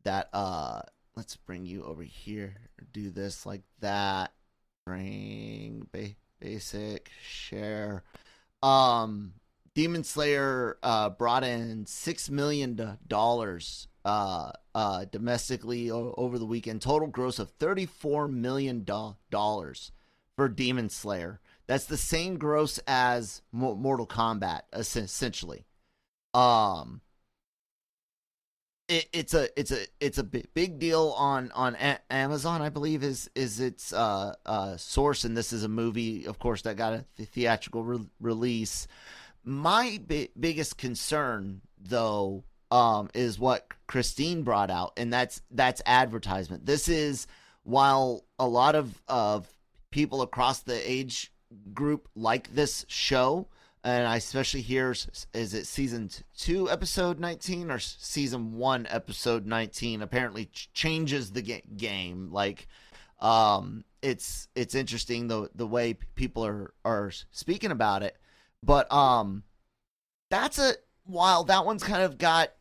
that 0.04 0.30
uh 0.34 0.82
let's 1.16 1.36
bring 1.36 1.66
you 1.66 1.84
over 1.84 2.04
here. 2.04 2.54
Do 2.94 3.10
this 3.10 3.44
like 3.44 3.64
that. 3.80 4.34
Bring 4.86 5.88
basic 6.40 7.12
share. 7.22 8.04
Um, 8.62 9.34
Demon 9.74 10.04
Slayer 10.04 10.78
uh, 10.82 11.10
brought 11.10 11.44
in 11.44 11.86
six 11.86 12.30
million 12.30 12.98
dollars 13.08 13.88
uh, 14.04 14.52
uh, 14.74 15.06
domestically 15.12 15.92
o- 15.92 16.14
over 16.18 16.40
the 16.40 16.46
weekend. 16.46 16.82
Total 16.82 17.08
gross 17.08 17.40
of 17.40 17.52
thirty-four 17.52 18.28
million 18.28 18.86
dollars 19.30 19.92
for 20.36 20.50
Demon 20.50 20.90
Slayer. 20.90 21.40
That's 21.68 21.86
the 21.86 21.98
same 21.98 22.38
gross 22.38 22.80
as 22.88 23.42
Mortal 23.52 24.08
Kombat, 24.08 24.62
essentially. 24.72 25.66
Um, 26.34 27.02
it, 28.88 29.08
it's 29.12 29.34
a 29.34 29.60
it's 29.60 29.72
a 29.72 29.86
it's 30.00 30.18
a 30.18 30.24
big 30.24 30.80
deal 30.80 31.14
on 31.18 31.52
on 31.52 31.76
a- 31.76 32.00
Amazon, 32.10 32.62
I 32.62 32.70
believe 32.70 33.04
is 33.04 33.30
is 33.36 33.60
its 33.60 33.92
uh, 33.92 34.36
uh, 34.46 34.78
source, 34.78 35.24
and 35.24 35.36
this 35.36 35.52
is 35.52 35.64
a 35.64 35.68
movie, 35.70 36.26
of 36.26 36.40
course, 36.40 36.62
that 36.64 36.78
got 36.78 36.94
a 36.94 37.06
theatrical 37.20 37.84
re- 37.84 38.10
release. 38.20 38.88
My 39.44 40.00
bi- 40.06 40.30
biggest 40.40 40.78
concern, 40.78 41.62
though, 41.82 42.44
um, 42.72 43.10
is 43.14 43.40
what 43.40 43.68
Christine 43.88 44.44
brought 44.44 44.70
out, 44.70 44.94
and 44.98 45.12
that's 45.12 45.42
that's 45.52 45.82
advertisement. 45.86 46.66
This 46.66 46.88
is 46.88 47.28
while 47.64 48.24
a 48.40 48.48
lot 48.48 48.76
of 48.76 49.02
of 49.08 49.48
people 49.92 50.22
across 50.22 50.60
the 50.60 50.90
age 50.90 51.32
group 51.74 52.08
like 52.16 52.54
this 52.54 52.86
show, 52.88 53.48
and 53.88 54.06
I 54.06 54.18
especially 54.18 54.62
hear 54.62 54.92
is 55.34 55.54
it 55.54 55.66
season 55.66 56.10
two 56.38 56.70
episode 56.70 57.20
nineteen 57.20 57.72
or 57.72 57.80
season 57.80 58.58
one 58.58 58.86
episode 58.90 59.46
nineteen 59.46 60.02
apparently 60.02 60.48
ch- 60.48 60.70
changes 60.74 61.32
the 61.32 61.42
ga- 61.42 61.64
game 61.78 62.30
like 62.32 62.68
um 63.22 63.86
it's 64.02 64.50
it's 64.56 64.76
interesting 64.76 65.28
the 65.30 65.50
the 65.56 65.66
way 65.66 65.94
people 66.16 66.46
are 66.46 66.74
are 66.84 67.12
speaking 67.32 67.72
about 67.72 68.04
it 68.04 68.18
but 68.62 68.92
um 68.92 69.44
that's 70.30 70.60
a 70.60 70.74
while 71.06 71.46
that 71.46 71.66
one's 71.66 71.82
kind 71.84 72.04
of 72.04 72.18
got 72.18 72.52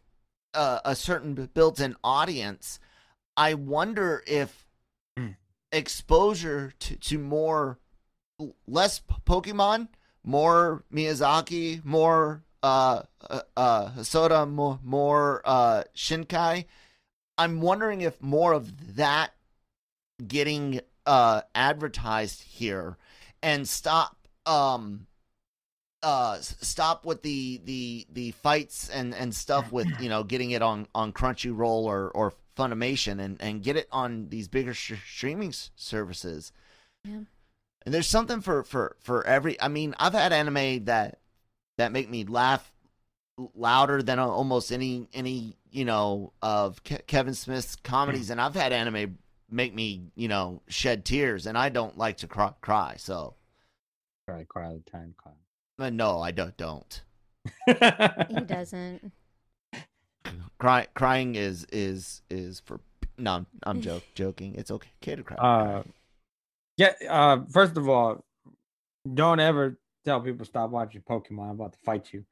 a, 0.55 0.81
a 0.87 0.95
certain 0.95 1.35
built-in 1.53 1.97
audience 2.05 2.79
i 3.37 3.53
wonder 3.53 4.23
if 4.29 4.65
Hmm. 5.19 5.31
exposure 5.73 6.73
to 6.79 6.97
to 6.97 7.19
more 7.19 7.79
less 8.67 9.01
pokemon 9.27 9.89
more 10.27 10.85
miyazaki 10.93 11.83
more 11.85 12.43
uh 12.63 13.03
uh, 13.31 13.41
uh 13.57 14.47
more, 14.47 14.79
more 14.83 15.41
uh 15.45 15.83
shinkai 15.95 16.67
i'm 17.39 17.61
wondering 17.61 18.03
if 18.03 18.21
more 18.21 18.53
of 18.53 18.97
that 18.97 19.31
getting 20.27 20.81
uh 21.07 21.41
advertised 21.55 22.43
here 22.43 22.99
and 23.43 23.69
stop 23.69 24.17
um 24.45 25.07
uh 26.03 26.39
stop 26.41 27.05
with 27.05 27.23
the 27.23 27.61
the 27.65 28.07
the 28.13 28.31
fights 28.33 28.91
and 28.91 29.15
and 29.15 29.35
stuff 29.35 29.73
with 29.73 29.89
you 30.01 30.09
know 30.09 30.23
getting 30.23 30.51
it 30.51 30.63
on 30.63 30.87
on 30.95 31.13
crunchyroll 31.13 31.85
or 31.85 32.11
or 32.11 32.33
funimation 32.57 33.21
and 33.21 33.37
and 33.41 33.63
get 33.63 33.77
it 33.77 33.87
on 33.93 34.29
these 34.29 34.49
bigger 34.49 34.75
sh- 34.75 34.95
streaming 35.07 35.53
services 35.77 36.53
Yeah. 37.05 37.21
And 37.87 37.95
there's 37.95 38.09
something 38.09 38.41
for 38.43 38.63
for 38.65 38.97
for 39.01 39.27
every 39.27 39.59
i 39.63 39.69
mean 39.69 39.95
i've 39.99 40.13
had 40.13 40.33
anime 40.33 40.85
that 40.85 41.21
that 41.79 41.93
make 41.93 42.11
me 42.11 42.25
laugh 42.25 42.71
louder 43.55 44.03
than 44.03 44.19
almost 44.19 44.73
any 44.73 45.09
any 45.15 45.57
you 45.71 45.85
know 45.85 46.33
of 46.43 46.83
Ke- 46.85 47.07
kevin 47.07 47.35
smith's 47.35 47.77
comedies. 47.77 48.31
And 48.31 48.41
i've 48.41 48.55
had 48.55 48.73
anime 48.73 49.19
make 49.51 49.75
me 49.75 50.11
you 50.17 50.27
know 50.29 50.63
shed 50.69 51.05
tears 51.05 51.47
and 51.47 51.57
i 51.57 51.69
don't 51.69 51.97
like 51.97 52.17
to 52.19 52.27
cry, 52.27 52.53
cry 52.61 52.95
so. 52.99 53.35
Probably 54.27 54.45
cry 54.47 54.67
all 54.67 54.81
the 54.85 54.91
time. 54.91 55.15
uh, 55.79 55.91
no 55.91 56.21
i 56.21 56.31
don't 56.33 56.57
don't. 56.57 57.03
He 57.67 58.41
doesn't. 58.41 59.13
cry 60.59 60.87
crying 60.95 61.35
is 61.37 61.67
is 61.71 62.23
is 62.31 62.61
for 62.61 62.81
no 63.19 63.33
i'm, 63.35 63.47
I'm 63.63 63.81
joke, 63.83 64.03
joking. 64.15 64.55
It's 64.57 64.71
okay. 64.71 64.89
To 65.03 65.23
cry? 65.23 65.37
Uh, 65.37 65.83
yeah. 66.77 66.93
Uh, 67.09 67.39
first 67.51 67.77
of 67.77 67.89
all, 67.89 68.25
don't 69.13 69.41
ever 69.41 69.79
tell 70.05 70.21
people 70.21 70.45
stop 70.45 70.71
watching 70.71 71.03
Pokemon. 71.03 71.45
I'm 71.45 71.51
about 71.51 71.73
to 71.75 71.79
fight 71.81 72.13
you. 72.13 72.25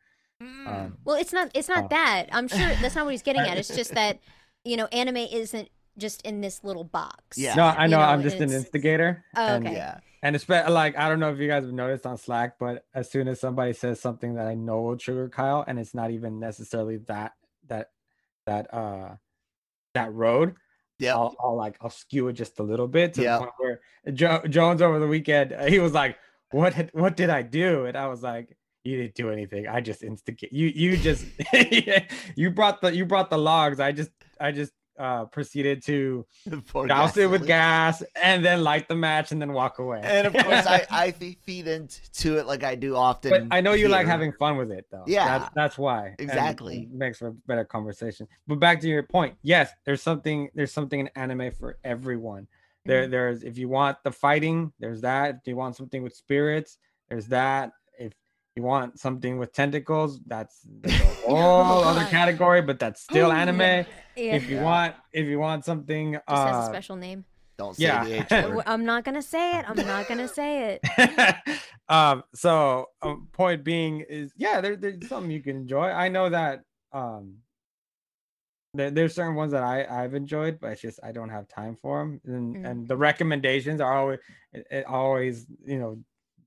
Mm. 0.42 0.66
Um, 0.66 0.98
Well, 1.04 1.16
it's 1.16 1.32
not. 1.32 1.50
It's 1.54 1.68
not 1.68 1.84
Oh. 1.84 1.88
that. 1.90 2.26
I'm 2.32 2.48
sure 2.48 2.58
that's 2.80 2.94
not 2.94 3.04
what 3.04 3.12
he's 3.12 3.22
getting 3.22 3.42
at. 3.42 3.56
It's 3.58 3.74
just 3.74 3.94
that 3.94 4.20
you 4.64 4.76
know, 4.78 4.86
anime 4.86 5.18
isn't 5.18 5.68
just 5.98 6.22
in 6.22 6.40
this 6.40 6.64
little 6.64 6.84
box. 6.84 7.36
Yeah. 7.38 7.54
no, 7.54 7.64
I 7.64 7.84
You 7.84 7.90
know. 7.90 7.98
know, 7.98 8.04
I'm 8.04 8.22
just 8.22 8.38
an 8.38 8.50
instigator. 8.50 9.22
Oh, 9.36 9.46
and, 9.46 9.66
okay. 9.66 9.76
yeah 9.76 9.98
And 10.22 10.34
it's 10.34 10.48
like 10.48 10.96
I 10.98 11.08
don't 11.08 11.20
know 11.20 11.30
if 11.32 11.38
you 11.38 11.46
guys 11.48 11.64
have 11.64 11.72
noticed 11.72 12.06
on 12.06 12.16
Slack, 12.16 12.54
but 12.58 12.84
as 12.94 13.10
soon 13.10 13.28
as 13.28 13.38
somebody 13.40 13.74
says 13.74 14.00
something 14.00 14.34
that 14.34 14.46
I 14.46 14.54
know 14.54 14.80
will 14.82 14.96
trigger 14.96 15.28
Kyle, 15.28 15.64
and 15.66 15.78
it's 15.78 15.94
not 15.94 16.10
even 16.10 16.40
necessarily 16.40 16.96
that 17.08 17.32
that 17.68 17.90
that 18.46 18.72
uh 18.74 19.16
that 19.94 20.12
road, 20.12 20.56
yeah 20.98 21.14
I'll, 21.14 21.34
I'll 21.40 21.56
like 21.56 21.76
I'll 21.80 21.90
skew 21.90 22.28
it 22.28 22.34
just 22.34 22.58
a 22.60 22.62
little 22.62 22.88
bit 22.88 23.14
to 23.14 23.22
Yeah. 23.22 23.34
the 23.34 23.38
point 23.40 23.52
where 23.58 23.80
jo- 24.12 24.42
Jones 24.48 24.80
over 24.82 24.98
the 24.98 25.06
weekend 25.08 25.52
uh, 25.52 25.64
he 25.66 25.78
was 25.78 25.92
like, 25.92 26.16
"What 26.50 26.74
had- 26.74 26.90
what 26.92 27.16
did 27.16 27.30
I 27.30 27.42
do?" 27.42 27.86
And 27.86 27.96
I 27.96 28.06
was 28.06 28.22
like, 28.22 28.56
"You 28.84 28.96
didn't 28.98 29.14
do 29.14 29.30
anything. 29.30 29.66
I 29.68 29.80
just 29.80 30.02
instigate. 30.02 30.52
You 30.52 30.68
you 30.68 30.96
just 30.96 31.24
you 32.36 32.50
brought 32.50 32.80
the 32.80 32.94
you 32.94 33.04
brought 33.06 33.30
the 33.30 33.38
logs. 33.38 33.80
I 33.80 33.92
just 33.92 34.10
I 34.40 34.52
just 34.52 34.72
uh 34.98 35.24
proceeded 35.26 35.82
to 35.84 36.24
douse 36.86 37.16
it 37.16 37.26
with 37.26 37.46
gas 37.46 38.02
and 38.22 38.44
then 38.44 38.62
light 38.62 38.86
the 38.88 38.94
match 38.94 39.32
and 39.32 39.40
then 39.42 39.52
walk 39.52 39.78
away. 39.78 40.00
and 40.04 40.26
of 40.26 40.32
course 40.32 40.66
i 40.66 40.86
i 40.90 41.10
feed 41.10 41.66
into 41.66 42.38
it 42.38 42.46
like 42.46 42.62
i 42.62 42.74
do 42.74 42.94
often 42.94 43.30
but 43.48 43.56
I 43.56 43.60
know 43.60 43.72
you 43.72 43.88
like 43.88 44.06
having 44.06 44.32
fun 44.32 44.56
with 44.56 44.70
it 44.70 44.86
though. 44.90 45.04
Yeah. 45.06 45.38
that's, 45.38 45.54
that's 45.54 45.78
why 45.78 46.14
Exactly. 46.18 46.82
it 46.82 46.92
makes 46.92 47.18
for 47.18 47.28
a 47.28 47.32
better 47.46 47.64
conversation. 47.64 48.26
But 48.46 48.58
back 48.60 48.80
to 48.80 48.88
your 48.88 49.02
point, 49.02 49.36
yes, 49.42 49.70
there's 49.84 50.02
something 50.02 50.48
there's 50.54 50.72
something 50.72 51.00
in 51.00 51.10
anime 51.16 51.52
for 51.52 51.78
everyone. 51.84 52.46
There, 52.86 53.06
there's 53.08 53.42
if 53.42 53.56
you 53.56 53.68
want 53.68 53.96
the 54.04 54.12
fighting, 54.12 54.72
there's 54.78 55.00
that. 55.02 55.36
If 55.40 55.46
you 55.48 55.56
want 55.56 55.76
something 55.76 56.02
with 56.02 56.14
spirits, 56.14 56.78
there's 57.08 57.26
that. 57.28 57.72
If 58.56 58.60
you 58.60 58.66
want 58.68 59.00
something 59.00 59.38
with 59.38 59.52
tentacles, 59.52 60.20
that's, 60.28 60.60
that's 60.80 61.00
a 61.00 61.04
whole 61.26 61.82
other 61.82 62.04
category, 62.04 62.62
but 62.62 62.78
that's 62.78 63.02
still 63.02 63.32
anime. 63.32 63.58
Yeah. 63.60 63.84
If 64.36 64.48
you 64.48 64.56
Yeah. 64.56 64.62
want, 64.62 64.94
if 65.12 65.26
you 65.26 65.40
want 65.40 65.64
something, 65.64 66.12
just 66.12 66.24
has 66.28 66.56
a 66.56 66.60
uh, 66.60 66.68
special 66.68 66.94
name. 66.94 67.24
don't 67.58 67.76
say 67.76 67.82
yeah. 67.82 68.04
the 68.04 68.12
h 68.14 68.28
W- 68.30 68.54
word 68.56 68.62
I'm 68.68 68.84
not 68.84 69.02
gonna 69.04 69.22
say 69.22 69.58
it. 69.58 69.68
I'm 69.68 69.84
not 69.84 70.06
gonna 70.06 70.28
say 70.28 70.78
it. 70.78 71.36
um 71.88 72.22
so 72.32 72.86
um, 73.02 73.26
point 73.32 73.64
being 73.64 74.00
is 74.08 74.32
yeah 74.36 74.60
there, 74.60 74.76
there's 74.76 75.06
something 75.08 75.30
you 75.32 75.42
can 75.42 75.56
enjoy 75.56 75.88
i 75.90 76.08
know 76.08 76.30
that 76.30 76.62
um 76.92 77.34
there, 78.72 78.90
there's 78.90 79.14
certain 79.14 79.34
ones 79.34 79.52
that 79.52 79.62
i 79.62 79.84
i've 80.02 80.14
enjoyed 80.14 80.58
but 80.60 80.72
it's 80.72 80.80
just 80.80 80.98
i 81.04 81.12
don't 81.12 81.28
have 81.28 81.46
time 81.46 81.76
for 81.76 81.98
them 81.98 82.20
and 82.24 82.56
Mm. 82.56 82.70
and 82.70 82.88
the 82.88 82.96
recommendations 82.96 83.82
are 83.82 83.94
always 83.98 84.18
it, 84.54 84.66
it 84.70 84.86
always 84.86 85.46
you 85.66 85.78
know 85.78 85.98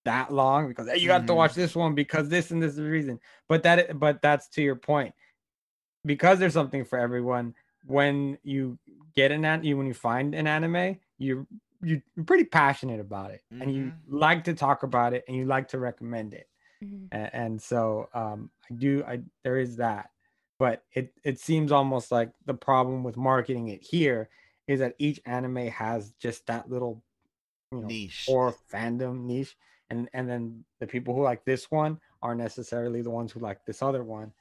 that 0.07 0.31
long 0.33 0.69
because 0.69 0.87
hey, 0.87 0.97
you 0.99 1.11
have 1.11 1.25
to 1.25 1.33
Mhm. 1.33 1.37
watch 1.37 1.53
this 1.53 1.75
one 1.75 1.93
because 1.93 2.29
this 2.29 2.51
and 2.51 2.63
this 2.63 2.71
is 2.71 2.77
the 2.77 2.83
reason. 2.83 3.19
But 3.49 3.63
that 3.63 3.99
but 3.99 4.21
that's 4.21 4.47
to 4.49 4.61
your 4.61 4.77
point. 4.77 5.13
Because 6.05 6.39
there's 6.39 6.53
something 6.53 6.85
for 6.85 6.97
everyone 6.97 7.53
when 7.85 8.37
you 8.43 8.79
get 9.15 9.31
an 9.31 9.63
you 9.63 9.77
when 9.77 9.85
you 9.87 9.93
find 9.93 10.33
an 10.33 10.47
anime 10.47 10.97
you 11.17 11.45
you're 11.81 12.01
pretty 12.25 12.43
passionate 12.43 12.99
about 12.99 13.31
it 13.31 13.41
and 13.51 13.73
you 13.73 13.91
like 14.07 14.43
to 14.45 14.53
talk 14.53 14.83
about 14.83 15.13
it 15.13 15.23
and 15.27 15.35
you 15.37 15.45
like 15.45 15.67
to 15.69 15.77
recommend 15.79 16.33
it. 16.33 16.47
Mm-hmm. 16.83 17.05
and, 17.11 17.29
and 17.33 17.61
so 17.61 18.07
um 18.13 18.49
i 18.69 18.73
do 18.73 19.03
i 19.05 19.19
there 19.43 19.57
is 19.59 19.75
that. 19.77 20.11
But 20.59 20.83
it 20.93 21.13
it 21.23 21.39
seems 21.39 21.71
almost 21.71 22.11
like 22.11 22.31
the 22.45 22.53
problem 22.53 23.03
with 23.03 23.17
marketing 23.17 23.67
it 23.67 23.83
here 23.83 24.29
is 24.67 24.79
that 24.79 24.95
each 24.99 25.19
anime 25.25 25.67
has 25.67 26.11
just 26.11 26.47
that 26.47 26.69
little 26.69 27.03
you 27.71 27.81
know 27.81 27.87
niche. 27.87 28.25
or 28.29 28.55
fandom 28.71 29.25
niche 29.25 29.55
and 29.89 30.09
and 30.13 30.29
then 30.29 30.63
the 30.79 30.87
people 30.87 31.13
who 31.15 31.21
like 31.23 31.45
this 31.45 31.69
one 31.71 31.99
aren't 32.21 32.41
necessarily 32.41 33.01
the 33.01 33.09
ones 33.09 33.31
who 33.31 33.39
like 33.39 33.63
this 33.65 33.81
other 33.81 34.03
one. 34.03 34.31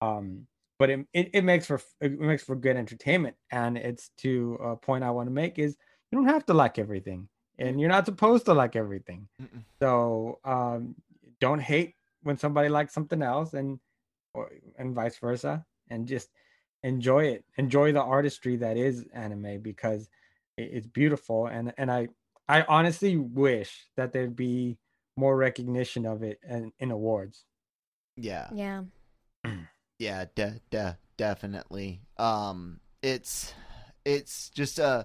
Um 0.00 0.46
but 0.78 0.90
it, 0.90 1.06
it, 1.12 1.30
it 1.34 1.44
makes 1.44 1.66
for 1.66 1.80
it 2.00 2.18
makes 2.18 2.42
for 2.42 2.56
good 2.56 2.76
entertainment. 2.76 3.36
And 3.50 3.78
it's 3.78 4.10
to 4.18 4.54
a 4.62 4.76
point 4.76 5.04
i 5.04 5.10
want 5.10 5.28
to 5.28 5.32
make 5.32 5.58
is 5.58 5.76
you 6.10 6.18
don't 6.18 6.28
have 6.28 6.46
to 6.46 6.54
like 6.54 6.78
everything 6.78 7.28
and 7.58 7.80
you're 7.80 7.88
not 7.88 8.06
supposed 8.06 8.46
to 8.46 8.54
like 8.54 8.76
everything. 8.76 9.28
Mm-mm. 9.40 9.64
so 9.80 10.38
um 10.44 10.94
don't 11.40 11.60
hate 11.60 11.94
when 12.22 12.36
somebody 12.36 12.68
likes 12.68 12.94
something 12.94 13.22
else 13.22 13.52
and 13.54 13.80
or, 14.34 14.50
and 14.78 14.94
vice 14.94 15.18
versa 15.18 15.64
and 15.90 16.06
just 16.06 16.28
enjoy 16.82 17.24
it. 17.24 17.44
Enjoy 17.56 17.92
the 17.92 18.02
artistry 18.02 18.56
that 18.56 18.76
is 18.76 19.04
anime 19.12 19.60
because 19.60 20.08
it, 20.56 20.70
it's 20.72 20.86
beautiful 20.86 21.46
and 21.46 21.72
and 21.78 21.90
i 21.90 22.08
i 22.48 22.62
honestly 22.62 23.16
wish 23.16 23.86
that 23.96 24.12
there'd 24.12 24.36
be 24.36 24.76
more 25.16 25.36
recognition 25.36 26.06
of 26.06 26.22
it 26.22 26.38
in, 26.48 26.72
in 26.78 26.90
awards 26.90 27.44
yeah 28.16 28.48
Yeah. 28.52 28.82
Yeah, 29.98 30.24
de- 30.34 30.60
de- 30.70 30.98
definitely. 31.16 32.00
Um, 32.16 32.80
it's 33.02 33.54
it's 34.04 34.50
just 34.50 34.80
uh, 34.80 35.04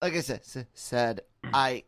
like 0.00 0.14
I 0.14 0.20
said, 0.20 0.40
s- 0.40 0.66
said 0.72 1.22
I 1.42 1.82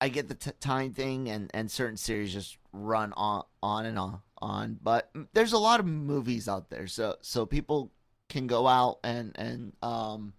I 0.00 0.08
get 0.08 0.26
the 0.26 0.34
t- 0.34 0.50
time 0.58 0.92
thing, 0.92 1.28
and 1.28 1.50
and 1.54 1.70
certain 1.70 1.96
series 1.96 2.32
just 2.32 2.58
run 2.72 3.12
on 3.12 3.44
on 3.62 3.86
and 3.86 3.96
on 3.98 4.20
on. 4.38 4.78
But 4.82 5.10
there's 5.34 5.52
a 5.52 5.58
lot 5.58 5.78
of 5.78 5.86
movies 5.86 6.48
out 6.48 6.68
there, 6.70 6.88
so 6.88 7.14
so 7.22 7.46
people 7.46 7.92
can 8.28 8.48
go 8.48 8.66
out 8.66 8.98
and 9.04 9.32
and 9.38 9.72
um, 9.82 10.32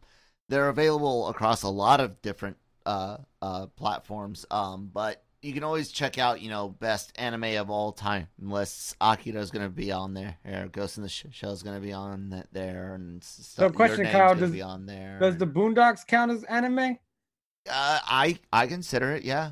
they're 0.50 0.70
available 0.70 1.30
across 1.30 1.64
a 1.64 1.70
lot 1.70 2.02
of 2.02 2.22
different 2.22 2.58
uh 2.86 3.18
uh 3.42 3.68
platforms. 3.68 4.46
Um, 4.52 4.90
but 4.92 5.24
you 5.42 5.54
can 5.54 5.64
always 5.64 5.92
check 5.92 6.18
out, 6.18 6.42
you 6.42 6.50
know, 6.50 6.70
best 6.70 7.12
anime 7.16 7.56
of 7.58 7.70
all 7.70 7.92
time 7.92 8.28
lists. 8.40 8.96
Akira's 9.02 9.50
going 9.52 9.66
to 9.66 9.70
be 9.74 9.92
on 9.92 10.14
there. 10.14 10.38
Or 10.46 10.68
Ghost 10.68 10.98
in 10.98 11.04
the 11.04 11.10
Sh- 11.10 11.26
Shell's 11.32 11.64
going 11.64 11.76
to 11.76 11.82
be 11.82 11.94
on 11.94 12.30
that 12.30 12.48
there, 12.52 12.94
and 12.94 13.22
s- 13.24 13.52
So 13.56 13.70
question, 13.70 14.06
Kyle, 14.06 14.36
does- 14.36 14.52
be 14.52 14.62
on 14.62 14.86
there. 14.86 15.18
does 15.20 15.38
the 15.38 15.48
boondocks 15.48 16.06
count 16.06 16.32
as 16.32 16.44
anime 16.44 16.98
Uh, 17.70 18.00
I 18.04 18.40
I 18.54 18.68
consider 18.68 19.12
it. 19.14 19.24
Yeah. 19.24 19.52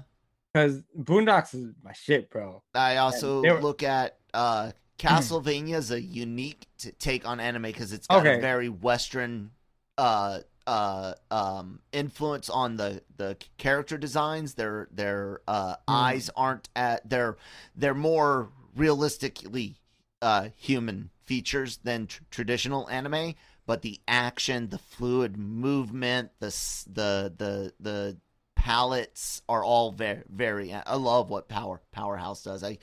because 0.54 0.82
boondocks 0.98 1.54
is 1.54 1.68
my 1.84 1.94
shit 1.94 2.30
bro 2.32 2.64
I 2.74 2.98
also 2.98 3.42
were- 3.44 3.62
look 3.62 3.84
at 3.84 4.18
uh 4.34 4.72
Castlevania 5.00 5.76
as 5.76 5.92
a 5.92 6.02
unique 6.02 6.66
t- 6.78 6.92
take 7.00 7.26
on 7.28 7.40
anime 7.40 7.62
because 7.64 7.94
it's 7.94 8.08
got 8.08 8.20
Okay. 8.26 8.38
a 8.38 8.42
very 8.42 8.68
Western 8.68 9.52
uh 9.98 10.40
uh, 10.70 11.16
um, 11.32 11.80
influence 11.92 12.48
on 12.48 12.78
the, 12.78 13.02
the 13.18 13.36
character 13.58 13.98
designs. 13.98 14.54
Their 14.54 14.88
their 14.92 15.42
uh, 15.48 15.78
eyes 15.88 16.30
aren't 16.36 16.70
at 16.76 17.10
they're 17.10 17.38
they're 17.76 17.96
more 17.96 18.50
realistically 18.76 19.78
uh, 20.22 20.50
human 20.56 21.10
features 21.26 21.80
than 21.84 22.06
tr- 22.06 22.22
traditional 22.30 22.88
anime. 22.88 23.34
But 23.66 23.82
the 23.82 24.00
action, 24.08 24.70
the 24.70 24.78
fluid 24.78 25.38
movement, 25.38 26.30
the 26.40 26.56
the 26.86 27.34
the 27.36 27.74
the 27.80 28.18
palettes 28.56 29.42
are 29.50 29.64
all 29.64 29.92
very 29.92 30.22
very. 30.30 30.72
I 30.72 30.96
love 30.98 31.32
what 31.32 31.50
Power 31.50 31.82
Powerhouse 31.92 32.44
does. 32.44 32.64
I 32.64 32.78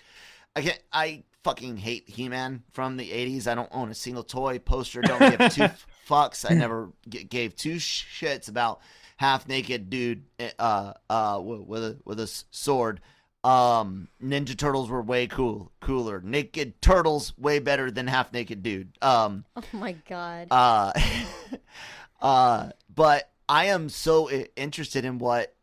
I 0.56 0.62
can't. 0.62 0.82
I 0.92 1.22
fucking 1.44 1.76
hate 1.76 2.08
He-Man 2.08 2.64
from 2.72 2.96
the 2.96 3.08
'80s. 3.12 3.46
I 3.46 3.54
don't 3.54 3.68
own 3.70 3.90
a 3.90 3.94
single 3.94 4.24
toy, 4.24 4.58
poster. 4.58 5.02
Don't 5.02 5.38
give 5.38 5.52
two 5.52 5.68
fucks. 6.08 6.48
I 6.50 6.54
never 6.54 6.90
g- 7.08 7.24
gave 7.24 7.56
two 7.56 7.76
shits 7.76 8.48
about 8.48 8.80
half 9.18 9.48
naked 9.48 9.88
dude 9.90 10.24
uh 10.58 10.92
uh 11.08 11.34
wi- 11.36 11.64
with 11.66 11.84
a 11.84 11.98
with 12.04 12.20
a 12.20 12.24
s- 12.24 12.44
sword. 12.50 13.00
Um, 13.44 14.08
Ninja 14.20 14.56
Turtles 14.56 14.90
were 14.90 15.00
way 15.02 15.28
cool, 15.28 15.70
cooler. 15.80 16.20
Naked 16.20 16.82
Turtles 16.82 17.32
way 17.38 17.60
better 17.60 17.92
than 17.92 18.08
half 18.08 18.32
naked 18.32 18.62
dude. 18.64 18.98
Um, 19.00 19.44
Oh 19.56 19.62
my 19.72 19.92
god. 20.08 20.48
uh, 20.50 20.92
uh, 22.20 22.70
but 22.92 23.30
I 23.48 23.66
am 23.66 23.88
so 23.88 24.28
interested 24.56 25.04
in 25.04 25.18
what 25.18 25.54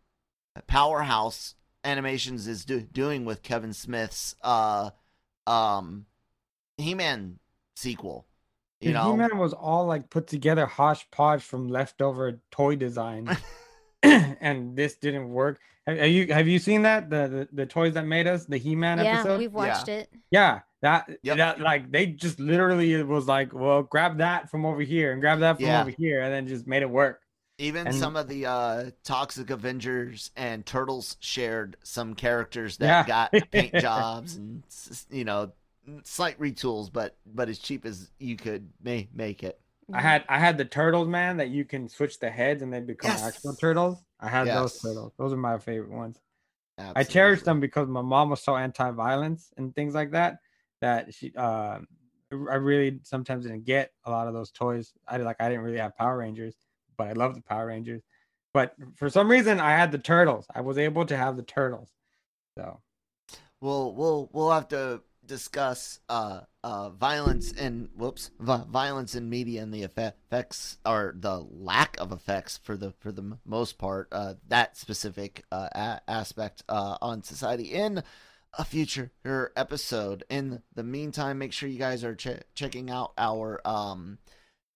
Powerhouse 0.67 1.55
Animations 1.83 2.47
is 2.47 2.63
do- 2.63 2.79
doing 2.81 3.25
with 3.25 3.43
Kevin 3.43 3.73
Smith's 3.73 4.35
uh, 4.41 4.91
um, 5.45 6.05
He-Man 6.77 7.39
sequel. 7.75 8.25
You 8.84 8.89
Dude, 8.89 8.95
know, 8.95 9.11
He-Man 9.11 9.38
was 9.38 9.53
all 9.53 9.86
like 9.86 10.09
put 10.09 10.27
together 10.27 10.65
hodgepodge 10.65 11.41
from 11.43 11.67
leftover 11.69 12.39
toy 12.51 12.75
design, 12.75 13.29
and 14.03 14.75
this 14.75 14.95
didn't 14.95 15.29
work. 15.29 15.59
Have, 15.88 15.97
have 15.97 16.07
you 16.09 16.34
have 16.34 16.47
you 16.47 16.59
seen 16.59 16.84
that 16.84 17.09
the, 17.09 17.27
the 17.27 17.49
the 17.53 17.65
toys 17.65 17.93
that 17.93 18.05
made 18.05 18.27
us 18.27 18.45
the 18.45 18.57
He-Man 18.57 18.99
yeah, 18.99 19.19
episode? 19.19 19.39
we've 19.39 19.53
watched 19.53 19.88
it. 19.89 20.09
Yeah, 20.31 20.61
that 20.81 21.09
Yep. 21.23 21.38
that 21.38 21.59
like 21.61 21.91
they 21.91 22.07
just 22.07 22.39
literally 22.39 22.93
it 22.93 23.07
was 23.07 23.27
like, 23.27 23.53
well, 23.53 23.84
grab 23.84 24.17
that 24.19 24.49
from 24.49 24.65
over 24.65 24.81
here 24.81 25.11
and 25.11 25.21
grab 25.21 25.39
that 25.39 25.57
from 25.57 25.65
Yeah. 25.65 25.81
over 25.81 25.91
here, 25.97 26.21
and 26.21 26.34
then 26.34 26.47
just 26.47 26.67
made 26.67 26.81
it 26.84 26.89
work. 26.89 27.21
even 27.59 27.88
and- 27.88 27.95
some 27.95 28.15
of 28.15 28.27
the 28.27 28.45
uh, 28.45 28.89
Toxic 29.03 29.49
Avengers 29.49 30.31
and 30.36 30.65
Turtles 30.65 31.17
shared 31.19 31.77
some 31.84 32.15
characters 32.15 32.77
that 32.77 33.07
Yeah. 33.07 33.29
got 33.31 33.51
paint 33.51 33.73
jobs 33.79 34.36
and 34.36 34.63
you 35.11 35.23
know 35.23 35.51
slight 36.03 36.39
retools, 36.39 36.91
but 36.91 37.15
but 37.25 37.49
as 37.49 37.59
cheap 37.59 37.86
as 37.86 38.09
you 38.19 38.36
could 38.36 38.69
ma- 38.84 39.01
make 39.13 39.43
it. 39.43 39.59
I 39.93 40.01
had 40.01 40.23
I 40.29 40.39
had 40.39 40.57
the 40.57 40.65
turtles, 40.65 41.07
man, 41.07 41.38
that 41.38 41.49
you 41.49 41.65
can 41.65 41.89
switch 41.89 42.19
the 42.19 42.29
heads 42.29 42.61
and 42.61 42.73
they 42.73 42.79
become 42.79 43.11
Yes. 43.11 43.36
actual 43.36 43.55
turtles. 43.55 44.03
I 44.19 44.29
had 44.29 44.47
those 44.47 44.79
turtles. 44.79 45.13
Those 45.17 45.34
are 45.34 45.38
my 45.38 45.57
favorite 45.57 45.91
ones. 45.91 46.19
I 46.77 46.81
Absolutely. 46.81 47.13
cherished 47.13 47.45
them 47.45 47.59
because 47.59 47.88
my 47.88 48.01
mom 48.01 48.29
was 48.29 48.41
so 48.41 48.55
anti-violence 48.55 49.51
and 49.57 49.75
things 49.75 49.93
like 49.93 50.11
that 50.11 50.38
that 50.81 51.13
she 51.13 51.34
uh 51.36 51.79
I 52.31 52.55
really 52.55 52.99
sometimes 53.03 53.45
didn't 53.45 53.65
get 53.65 53.91
a 54.05 54.11
lot 54.11 54.27
of 54.27 54.34
those 54.34 54.51
toys. 54.51 54.93
I 55.07 55.17
like 55.17 55.38
I 55.39 55.49
didn't 55.49 55.63
really 55.63 55.77
have 55.77 55.95
Power 55.97 56.17
Rangers, 56.17 56.55
but 56.97 57.07
I 57.07 57.13
love 57.13 57.36
the 57.36 57.41
Power 57.41 57.67
Rangers. 57.67 58.01
But 58.53 58.75
for 58.95 59.09
some 59.09 59.29
reason 59.29 59.59
I 59.59 59.71
had 59.71 59.91
the 59.91 59.97
turtles. 59.97 60.45
I 60.53 60.61
was 60.61 60.77
able 60.77 61.05
to 61.05 61.17
have 61.17 61.36
the 61.36 61.43
turtles. 61.43 61.89
So 62.57 62.79
We'll 63.61 63.93
we'll 63.93 64.29
we'll 64.34 64.51
have 64.51 64.67
to 64.69 65.01
discuss 65.26 65.99
uh 66.09 66.41
uh 66.63 66.89
violence 66.89 67.51
and 67.53 67.89
whoops 67.95 68.32
vi- 68.39 68.65
violence 68.69 69.15
in 69.15 69.30
media 69.30 69.61
and 69.61 69.74
the 69.74 69.84
effects 69.84 70.78
or 70.86 71.15
the 71.17 71.39
lack 71.49 71.95
of 71.99 72.11
effects 72.11 72.57
for 72.61 72.76
the 72.76 72.91
for 72.99 73.11
the 73.11 73.38
most 73.45 73.78
part 73.78 74.07
uh 74.11 74.34
that 74.47 74.76
specific 74.76 75.43
uh 75.51 75.69
a- 75.74 76.01
aspect 76.09 76.63
uh 76.67 76.97
on 77.01 77.24
society 77.24 77.74
in 77.74 78.03
a 78.57 78.63
future 78.63 79.11
episode. 79.55 80.24
In 80.30 80.61
the 80.76 80.84
meantime 80.84 81.39
make 81.39 81.53
sure 81.53 81.69
you 81.69 81.80
guys 81.80 82.03
are 82.03 82.15
che- 82.15 82.43
checking 82.53 82.89
out 82.89 83.13
our 83.17 83.61
um 83.65 84.19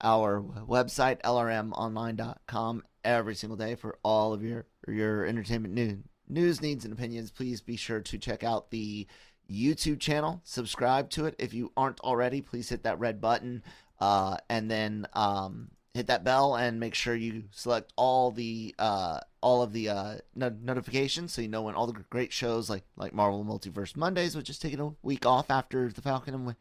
our 0.02 0.42
website 0.42 1.22
lrmonline.com 1.22 2.84
every 3.04 3.36
single 3.36 3.58
day 3.58 3.76
for 3.76 3.98
all 4.04 4.34
of 4.34 4.44
your 4.44 4.66
your 4.88 5.26
entertainment 5.26 5.74
news 5.74 6.00
news 6.30 6.62
needs 6.62 6.84
and 6.86 6.94
opinions. 6.94 7.32
Please 7.32 7.62
be 7.62 7.76
sure 7.76 8.02
to 8.02 8.18
check 8.18 8.44
out 8.44 8.72
the 8.72 9.08
youtube 9.52 10.00
channel. 10.00 10.42
Subscribe 10.44 11.10
to 11.12 11.26
it 11.26 11.36
if 11.40 11.54
you 11.54 11.72
aren't 11.76 12.00
already. 12.02 12.42
Please 12.42 12.70
hit 12.70 12.84
that 12.84 13.00
red 13.00 13.22
button 13.22 13.64
uh, 14.00 14.38
and 14.50 14.70
then 14.70 15.08
um, 15.14 15.70
hit 15.94 16.08
that 16.08 16.24
bell 16.24 16.56
and 16.56 16.80
make 16.80 16.94
sure 16.94 17.16
you 17.16 17.44
select 17.52 17.92
all 17.96 18.32
the 18.32 18.74
uh, 18.78 19.20
all 19.42 19.62
of 19.62 19.74
the 19.74 19.90
uh, 19.90 20.16
no- 20.36 20.56
notifications 20.62 21.34
so 21.34 21.42
you 21.42 21.48
know 21.48 21.64
when 21.64 21.76
all 21.76 21.88
the 21.88 21.94
great 22.10 22.32
shows 22.32 22.70
like 22.70 22.84
like 22.96 23.14
Marvel 23.14 23.44
Multiverse 23.44 23.96
Mondays, 23.96 24.36
which 24.36 24.50
is 24.50 24.60
taking 24.60 24.80
a 24.80 24.94
week 25.02 25.26
off 25.26 25.50
after 25.50 25.90
the 25.90 26.02
Falcon 26.02 26.34
and 26.34 26.56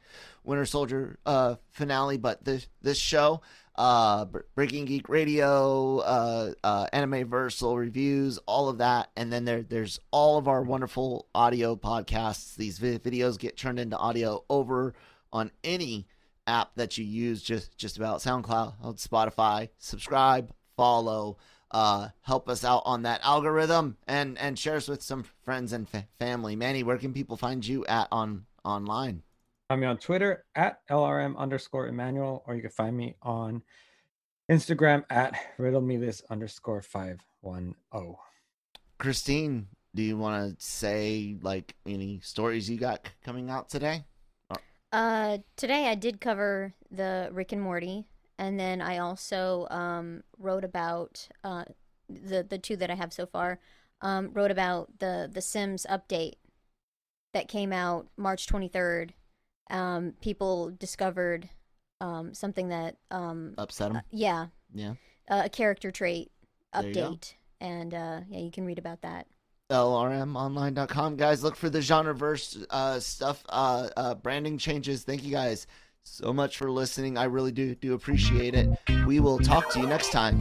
Winter 0.44 0.66
Soldier 0.66 1.18
uh, 1.26 1.56
finale, 1.70 2.16
but 2.16 2.44
this 2.44 2.66
this 2.82 2.98
show, 2.98 3.42
uh, 3.76 4.24
Breaking 4.54 4.86
Geek 4.86 5.08
Radio, 5.08 5.98
uh, 5.98 6.52
uh, 6.64 6.86
Anime 6.92 7.28
Versal 7.28 7.76
reviews, 7.76 8.38
all 8.46 8.68
of 8.68 8.78
that, 8.78 9.10
and 9.16 9.32
then 9.32 9.44
there 9.44 9.62
there's 9.62 10.00
all 10.10 10.38
of 10.38 10.48
our 10.48 10.62
wonderful 10.62 11.26
audio 11.34 11.76
podcasts. 11.76 12.56
These 12.56 12.78
vi- 12.78 12.98
videos 12.98 13.38
get 13.38 13.56
turned 13.56 13.78
into 13.78 13.96
audio 13.96 14.44
over 14.48 14.94
on 15.32 15.50
any 15.62 16.06
app 16.46 16.70
that 16.76 16.96
you 16.96 17.04
use 17.04 17.42
just 17.42 17.76
just 17.76 17.96
about 17.96 18.20
SoundCloud, 18.20 18.74
Spotify. 19.06 19.68
Subscribe, 19.78 20.52
follow, 20.76 21.36
uh, 21.70 22.08
help 22.22 22.48
us 22.48 22.64
out 22.64 22.82
on 22.86 23.02
that 23.02 23.20
algorithm, 23.22 23.96
and 24.06 24.38
and 24.38 24.58
share 24.58 24.76
us 24.76 24.88
with 24.88 25.02
some 25.02 25.24
friends 25.44 25.72
and 25.72 25.88
fa- 25.88 26.06
family. 26.18 26.56
Manny, 26.56 26.82
where 26.82 26.98
can 26.98 27.12
people 27.12 27.36
find 27.36 27.66
you 27.66 27.84
at 27.86 28.08
on 28.10 28.46
online? 28.64 29.22
Find 29.68 29.80
me 29.80 29.86
on 29.88 29.98
Twitter 29.98 30.44
at 30.54 30.86
LRM 30.88 31.36
underscore 31.36 31.88
Emmanuel, 31.88 32.44
or 32.46 32.54
you 32.54 32.62
can 32.62 32.70
find 32.70 32.96
me 32.96 33.16
on 33.22 33.62
Instagram 34.48 35.02
at 35.10 35.34
riddle 35.58 35.80
me 35.80 35.96
this 35.96 36.22
underscore 36.30 36.82
five 36.82 37.18
one 37.40 37.74
oh. 37.92 38.16
Christine, 38.98 39.66
do 39.92 40.04
you 40.04 40.16
want 40.16 40.56
to 40.56 40.64
say 40.64 41.36
like 41.42 41.74
any 41.84 42.20
stories 42.22 42.70
you 42.70 42.78
got 42.78 43.10
coming 43.24 43.50
out 43.50 43.68
today? 43.68 44.04
Uh, 44.92 45.38
today 45.56 45.88
I 45.88 45.96
did 45.96 46.20
cover 46.20 46.72
the 46.92 47.28
Rick 47.32 47.50
and 47.50 47.60
Morty, 47.60 48.06
and 48.38 48.60
then 48.60 48.80
I 48.80 48.98
also 48.98 49.66
um, 49.70 50.22
wrote 50.38 50.62
about 50.62 51.26
uh, 51.42 51.64
the 52.08 52.46
the 52.48 52.58
two 52.58 52.76
that 52.76 52.90
I 52.90 52.94
have 52.94 53.12
so 53.12 53.26
far. 53.26 53.58
Um, 54.00 54.30
wrote 54.32 54.52
about 54.52 55.00
the 55.00 55.28
the 55.32 55.42
Sims 55.42 55.86
update 55.90 56.34
that 57.34 57.48
came 57.48 57.72
out 57.72 58.06
March 58.16 58.46
twenty 58.46 58.68
third. 58.68 59.12
Um, 59.70 60.12
people 60.20 60.70
discovered 60.78 61.48
um, 62.00 62.34
something 62.34 62.68
that 62.68 62.96
um, 63.10 63.54
Upset 63.58 63.92
them? 63.92 64.02
yeah, 64.10 64.46
Yeah. 64.74 64.94
uh, 65.28 65.42
a 65.46 65.48
character 65.48 65.90
trait 65.90 66.30
There 66.72 66.88
you 66.88 66.94
go. 66.94 67.10
update, 67.12 67.34
and 67.60 67.92
uh, 67.94 68.20
yeah, 68.28 68.38
you 68.40 68.50
can 68.50 68.64
read 68.66 68.78
about 68.78 69.02
that. 69.02 69.26
lrmonline.com 69.70 71.16
guys 71.16 71.42
look 71.42 71.56
for 71.56 71.68
the 71.68 71.80
genreverse 71.80 72.64
uh 72.70 73.00
stuff 73.00 73.42
uh 73.48 73.88
uh 73.96 74.14
branding 74.14 74.58
changes 74.58 75.02
thank 75.02 75.24
you 75.24 75.32
guys 75.32 75.66
so 76.04 76.32
much 76.32 76.56
for 76.56 76.70
listening 76.70 77.18
i 77.18 77.24
really 77.24 77.50
do 77.50 77.74
do 77.74 77.94
appreciate 77.94 78.54
it 78.54 78.68
we 79.06 79.18
will 79.18 79.40
talk 79.40 79.68
to 79.70 79.80
you 79.80 79.86
next 79.88 80.12
time 80.12 80.40